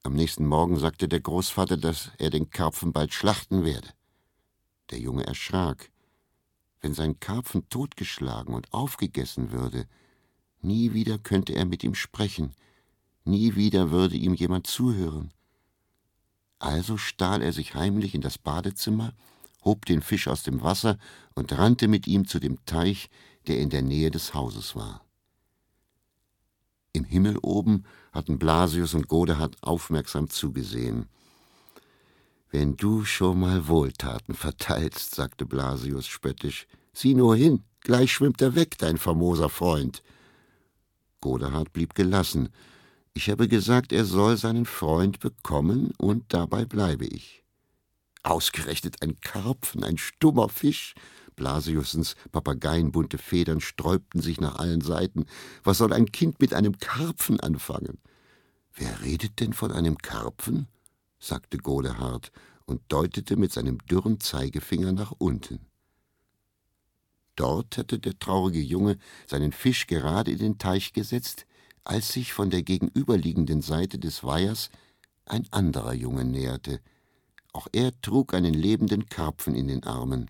Am 0.04 0.14
nächsten 0.14 0.48
Morgen 0.48 0.80
sagte 0.80 1.08
der 1.08 1.20
Großvater, 1.20 1.78
dass 1.78 2.12
er 2.18 2.30
den 2.30 2.50
Karpfen 2.50 2.94
bald 2.94 3.14
schlachten 3.14 3.64
werde. 3.64 3.90
Der 4.92 5.00
Junge 5.00 5.26
erschrak. 5.26 5.90
Wenn 6.82 6.94
sein 6.94 7.20
Karpfen 7.20 7.68
totgeschlagen 7.70 8.54
und 8.54 8.74
aufgegessen 8.74 9.52
würde, 9.52 9.88
nie 10.62 10.94
wieder 10.94 11.18
könnte 11.18 11.54
er 11.54 11.66
mit 11.66 11.84
ihm 11.84 11.96
sprechen, 11.96 12.54
nie 13.24 13.56
wieder 13.56 13.92
würde 13.92 14.18
ihm 14.18 14.34
jemand 14.34 14.68
zuhören. 14.68 15.32
Also 16.60 16.98
stahl 16.98 17.42
er 17.42 17.54
sich 17.54 17.74
heimlich 17.76 18.14
in 18.14 18.22
das 18.22 18.38
Badezimmer 18.38 19.14
hob 19.64 19.86
den 19.86 20.02
Fisch 20.02 20.28
aus 20.28 20.44
dem 20.44 20.62
Wasser 20.62 20.98
und 21.36 21.58
rannte 21.58 21.88
mit 21.88 22.08
ihm 22.08 22.28
zu 22.28 22.40
dem 22.40 22.64
Teich, 22.66 23.10
der 23.48 23.60
in 23.60 23.70
der 23.70 23.82
Nähe 23.82 24.12
des 24.12 24.34
Hauses 24.34 24.76
war. 24.76 25.06
Im 26.94 27.04
Himmel 27.06 27.38
oben 27.42 27.86
hatten 28.12 28.38
Blasius 28.38 28.94
und 28.94 29.08
Godehard 29.08 29.56
aufmerksam 29.62 30.30
zugesehen. 30.30 31.08
Wenn 32.52 32.76
du 32.76 33.06
schon 33.06 33.40
mal 33.40 33.70
Wohltaten 33.70 34.36
verteilst, 34.36 35.16
sagte 35.16 35.46
Blasius 35.46 36.06
spöttisch, 36.06 36.68
sieh 36.92 37.16
nur 37.16 37.38
hin, 37.38 37.64
gleich 37.80 38.12
schwimmt 38.12 38.42
er 38.42 38.56
weg, 38.56 38.78
dein 38.78 38.98
famoser 38.98 39.48
Freund. 39.48 40.04
Godehard 41.22 41.72
blieb 41.72 41.96
gelassen. 41.96 42.50
Ich 43.14 43.30
habe 43.30 43.48
gesagt, 43.48 43.94
er 43.94 44.04
soll 44.04 44.36
seinen 44.36 44.66
Freund 44.66 45.22
bekommen, 45.22 45.94
und 45.98 46.26
dabei 46.28 46.66
bleibe 46.66 47.06
ich. 47.06 47.42
Ausgerechnet 48.24 49.02
ein 49.02 49.16
Karpfen, 49.22 49.86
ein 49.86 49.98
stummer 49.98 50.50
Fisch. 50.50 50.94
Blasiussens 51.38 52.18
papageienbunte 52.34 53.18
Federn 53.18 53.62
sträubten 53.62 54.22
sich 54.22 54.42
nach 54.42 54.60
allen 54.60 54.82
Seiten. 54.82 55.26
Was 55.64 55.78
soll 55.78 55.94
ein 55.94 56.12
Kind 56.12 56.42
mit 56.42 56.54
einem 56.54 56.78
Karpfen 56.80 57.40
anfangen? 57.40 57.98
Wer 58.74 59.02
redet 59.04 59.40
denn 59.40 59.54
von 59.54 59.72
einem 59.72 59.98
Karpfen? 59.98 60.68
Sagte 61.22 61.58
Godehard 61.58 62.32
und 62.66 62.82
deutete 62.90 63.38
mit 63.38 63.54
seinem 63.54 63.78
dürren 63.86 64.20
Zeigefinger 64.20 64.92
nach 64.92 65.14
unten. 65.18 65.68
Dort 67.36 67.78
hatte 67.78 68.00
der 68.00 68.20
traurige 68.20 68.60
Junge 68.60 68.98
seinen 69.26 69.54
Fisch 69.54 69.88
gerade 69.88 70.32
in 70.32 70.40
den 70.40 70.58
Teich 70.58 70.92
gesetzt, 70.92 71.46
als 71.84 72.12
sich 72.12 72.34
von 72.34 72.50
der 72.50 72.64
gegenüberliegenden 72.64 73.62
Seite 73.62 73.98
des 73.98 74.24
Weihers 74.24 74.70
ein 75.26 75.48
anderer 75.52 75.94
Junge 75.94 76.26
näherte, 76.26 76.82
auch 77.54 77.68
er 77.72 78.00
trug 78.02 78.34
einen 78.34 78.54
lebenden 78.54 79.08
Karpfen 79.08 79.56
in 79.56 79.68
den 79.68 79.84
Armen. 79.84 80.30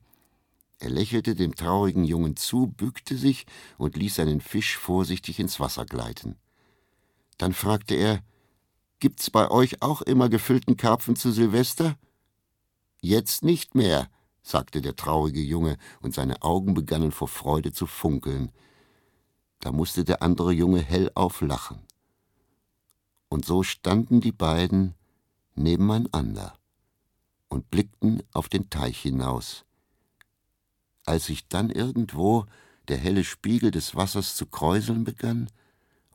Er 0.79 0.89
lächelte 0.89 1.35
dem 1.35 1.55
traurigen 1.55 2.03
Jungen 2.03 2.35
zu, 2.35 2.67
bückte 2.67 3.15
sich 3.15 3.45
und 3.77 3.95
ließ 3.95 4.15
seinen 4.15 4.41
Fisch 4.41 4.77
vorsichtig 4.77 5.39
ins 5.39 5.59
Wasser 5.59 5.85
gleiten. 5.85 6.37
Dann 7.37 7.53
fragte 7.53 7.95
er 7.95 8.23
Gibt's 9.01 9.31
bei 9.31 9.49
euch 9.49 9.81
auch 9.81 10.03
immer 10.03 10.29
gefüllten 10.29 10.77
Karpfen 10.77 11.15
zu 11.15 11.31
Silvester? 11.31 11.97
Jetzt 13.01 13.43
nicht 13.43 13.73
mehr, 13.73 14.07
sagte 14.43 14.79
der 14.79 14.95
traurige 14.95 15.41
Junge, 15.41 15.79
und 16.01 16.13
seine 16.13 16.43
Augen 16.43 16.75
begannen 16.75 17.11
vor 17.11 17.27
Freude 17.27 17.73
zu 17.73 17.87
funkeln. 17.87 18.51
Da 19.59 19.71
musste 19.71 20.03
der 20.03 20.21
andere 20.21 20.51
Junge 20.51 20.81
hellauf 20.81 21.41
lachen. 21.41 21.79
Und 23.27 23.43
so 23.43 23.63
standen 23.63 24.21
die 24.21 24.31
beiden 24.31 24.93
nebeneinander 25.55 26.53
und 27.49 27.71
blickten 27.71 28.21
auf 28.33 28.49
den 28.49 28.69
Teich 28.69 28.99
hinaus. 28.99 29.65
Als 31.07 31.25
sich 31.25 31.47
dann 31.47 31.71
irgendwo 31.71 32.45
der 32.87 32.97
helle 32.97 33.23
Spiegel 33.23 33.71
des 33.71 33.95
Wassers 33.95 34.35
zu 34.35 34.45
kräuseln 34.45 35.05
begann 35.05 35.49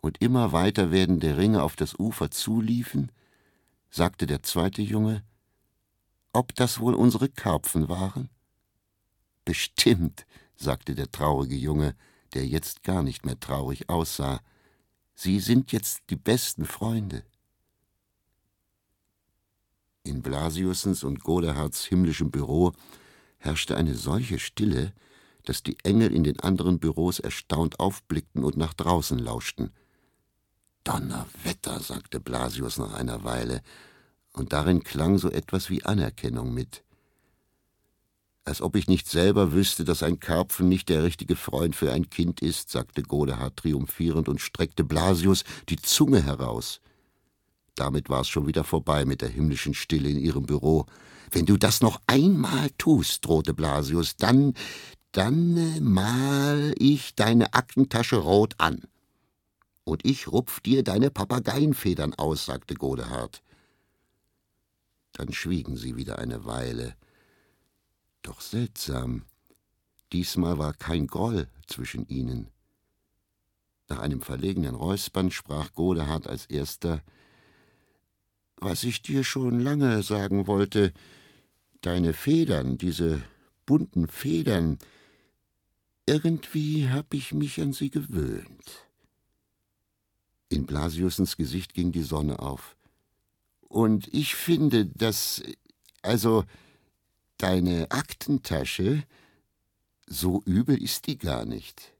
und 0.06 0.22
immer 0.22 0.52
weiter 0.52 0.92
werdende 0.92 1.36
Ringe 1.36 1.64
auf 1.64 1.74
das 1.74 1.98
Ufer 1.98 2.30
zuliefen, 2.30 3.10
sagte 3.90 4.26
der 4.26 4.40
zweite 4.44 4.80
Junge, 4.80 5.24
ob 6.32 6.54
das 6.54 6.78
wohl 6.78 6.94
unsere 6.94 7.28
Karpfen 7.28 7.88
waren? 7.88 8.30
Bestimmt, 9.44 10.24
sagte 10.54 10.94
der 10.94 11.10
traurige 11.10 11.56
Junge, 11.56 11.96
der 12.34 12.46
jetzt 12.46 12.84
gar 12.84 13.02
nicht 13.02 13.26
mehr 13.26 13.40
traurig 13.40 13.88
aussah. 13.88 14.40
Sie 15.16 15.40
sind 15.40 15.72
jetzt 15.72 16.02
die 16.10 16.16
besten 16.16 16.66
Freunde. 16.66 17.24
In 20.04 20.22
Blasiussens 20.22 21.02
und 21.02 21.24
Godehards 21.24 21.84
himmlischem 21.84 22.30
Büro 22.30 22.74
herrschte 23.38 23.76
eine 23.76 23.96
solche 23.96 24.38
Stille, 24.38 24.92
dass 25.42 25.64
die 25.64 25.78
Engel 25.82 26.14
in 26.14 26.22
den 26.22 26.38
anderen 26.38 26.78
Büros 26.78 27.18
erstaunt 27.18 27.80
aufblickten 27.80 28.44
und 28.44 28.56
nach 28.56 28.72
draußen 28.72 29.18
lauschten. 29.18 29.72
Donnerwetter, 30.86 31.80
sagte 31.80 32.20
Blasius 32.20 32.78
nach 32.78 32.94
einer 32.94 33.24
Weile, 33.24 33.60
und 34.32 34.52
darin 34.52 34.84
klang 34.84 35.18
so 35.18 35.30
etwas 35.30 35.68
wie 35.68 35.84
Anerkennung 35.84 36.54
mit. 36.54 36.84
Als 38.44 38.62
ob 38.62 38.76
ich 38.76 38.86
nicht 38.86 39.08
selber 39.08 39.52
wüsste, 39.52 39.84
dass 39.84 40.04
ein 40.04 40.20
Karpfen 40.20 40.68
nicht 40.68 40.88
der 40.88 41.02
richtige 41.02 41.34
Freund 41.34 41.74
für 41.74 41.90
ein 41.90 42.08
Kind 42.08 42.40
ist, 42.40 42.70
sagte 42.70 43.02
Godehard 43.02 43.56
triumphierend 43.56 44.28
und 44.28 44.40
streckte 44.40 44.84
Blasius 44.84 45.42
die 45.68 45.76
Zunge 45.76 46.22
heraus. 46.22 46.80
Damit 47.74 48.08
war 48.08 48.20
es 48.20 48.28
schon 48.28 48.46
wieder 48.46 48.62
vorbei 48.62 49.04
mit 49.04 49.22
der 49.22 49.28
himmlischen 49.28 49.74
Stille 49.74 50.08
in 50.08 50.18
ihrem 50.18 50.46
Büro. 50.46 50.86
Wenn 51.32 51.46
du 51.46 51.56
das 51.56 51.80
noch 51.80 52.00
einmal 52.06 52.70
tust, 52.78 53.24
drohte 53.24 53.54
Blasius, 53.54 54.14
dann, 54.16 54.54
dann 55.10 55.56
äh, 55.56 55.80
mal 55.80 56.72
ich 56.78 57.16
deine 57.16 57.52
Aktentasche 57.54 58.16
rot 58.18 58.54
an. 58.58 58.82
Und 59.86 60.04
ich 60.04 60.26
rupf 60.26 60.58
dir 60.60 60.82
deine 60.82 61.12
Papageienfedern 61.12 62.12
aus, 62.14 62.44
sagte 62.44 62.74
Godehard. 62.74 63.40
Dann 65.12 65.32
schwiegen 65.32 65.76
sie 65.76 65.96
wieder 65.96 66.18
eine 66.18 66.44
Weile. 66.44 66.96
Doch 68.22 68.40
seltsam. 68.40 69.22
Diesmal 70.12 70.58
war 70.58 70.74
kein 70.74 71.06
Groll 71.06 71.46
zwischen 71.68 72.04
ihnen. 72.08 72.48
Nach 73.88 74.00
einem 74.00 74.22
verlegenen 74.22 74.74
Räuspern 74.74 75.30
sprach 75.30 75.72
Godehard 75.72 76.26
als 76.26 76.46
erster 76.46 77.00
Was 78.56 78.82
ich 78.82 79.02
dir 79.02 79.22
schon 79.22 79.60
lange 79.60 80.02
sagen 80.02 80.48
wollte, 80.48 80.92
deine 81.82 82.12
Federn, 82.12 82.76
diese 82.76 83.22
bunten 83.66 84.08
Federn, 84.08 84.78
irgendwie 86.06 86.88
hab 86.88 87.14
ich 87.14 87.32
mich 87.32 87.60
an 87.60 87.72
sie 87.72 87.90
gewöhnt. 87.90 88.85
In 90.48 90.66
Blasiussens 90.66 91.36
Gesicht 91.36 91.74
ging 91.74 91.92
die 91.92 92.02
Sonne 92.02 92.38
auf. 92.38 92.76
Und 93.60 94.08
ich 94.14 94.34
finde, 94.34 94.86
dass, 94.86 95.42
also, 96.02 96.44
Deine 97.38 97.90
Aktentasche, 97.90 99.02
so 100.06 100.42
übel 100.46 100.82
ist 100.82 101.06
die 101.06 101.18
gar 101.18 101.44
nicht. 101.44 101.92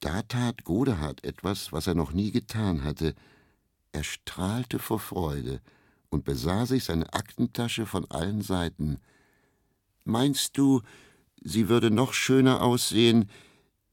Da 0.00 0.22
tat 0.22 0.64
Godehard 0.64 1.22
etwas, 1.22 1.72
was 1.72 1.86
er 1.86 1.94
noch 1.94 2.12
nie 2.12 2.32
getan 2.32 2.82
hatte. 2.82 3.14
Er 3.92 4.02
strahlte 4.02 4.80
vor 4.80 4.98
Freude 4.98 5.60
und 6.08 6.24
besah 6.24 6.66
sich 6.66 6.84
seine 6.84 7.12
Aktentasche 7.12 7.86
von 7.86 8.04
allen 8.10 8.42
Seiten. 8.42 8.98
Meinst 10.04 10.58
du, 10.58 10.82
sie 11.40 11.68
würde 11.68 11.92
noch 11.92 12.12
schöner 12.12 12.62
aussehen, 12.62 13.30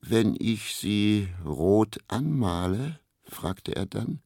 wenn 0.10 0.36
ich 0.40 0.76
sie 0.76 1.30
rot 1.44 1.98
anmale? 2.08 3.00
fragte 3.24 3.76
er 3.76 3.86
dann. 3.86 4.20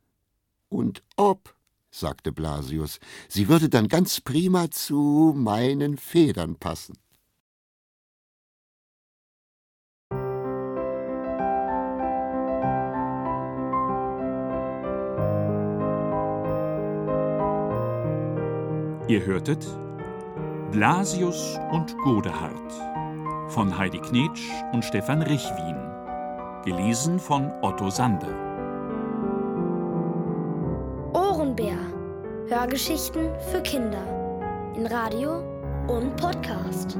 Und 0.68 1.04
ob? 1.16 1.56
sagte 1.92 2.32
Blasius, 2.32 3.00
sie 3.28 3.50
würde 3.50 3.68
dann 3.68 3.88
ganz 3.88 4.22
prima 4.22 4.70
zu 4.70 5.34
meinen 5.36 5.98
Federn 5.98 6.56
passen. 6.56 6.98
Ihr 19.08 19.26
hörtet 19.26 19.66
Blasius 20.72 21.58
und 21.72 21.98
Godehard 22.04 22.99
von 23.50 23.78
Heidi 23.78 24.00
Knetsch 24.00 24.50
und 24.72 24.86
Stefan 24.86 25.22
Richwin, 25.22 25.76
gelesen 26.64 27.20
von 27.20 27.52
Otto 27.62 27.90
Sande. 27.90 28.50
Hörgeschichten 32.50 33.30
für 33.52 33.62
Kinder 33.62 34.04
in 34.76 34.88
Radio 34.88 35.44
und 35.88 36.16
Podcast. 36.16 36.98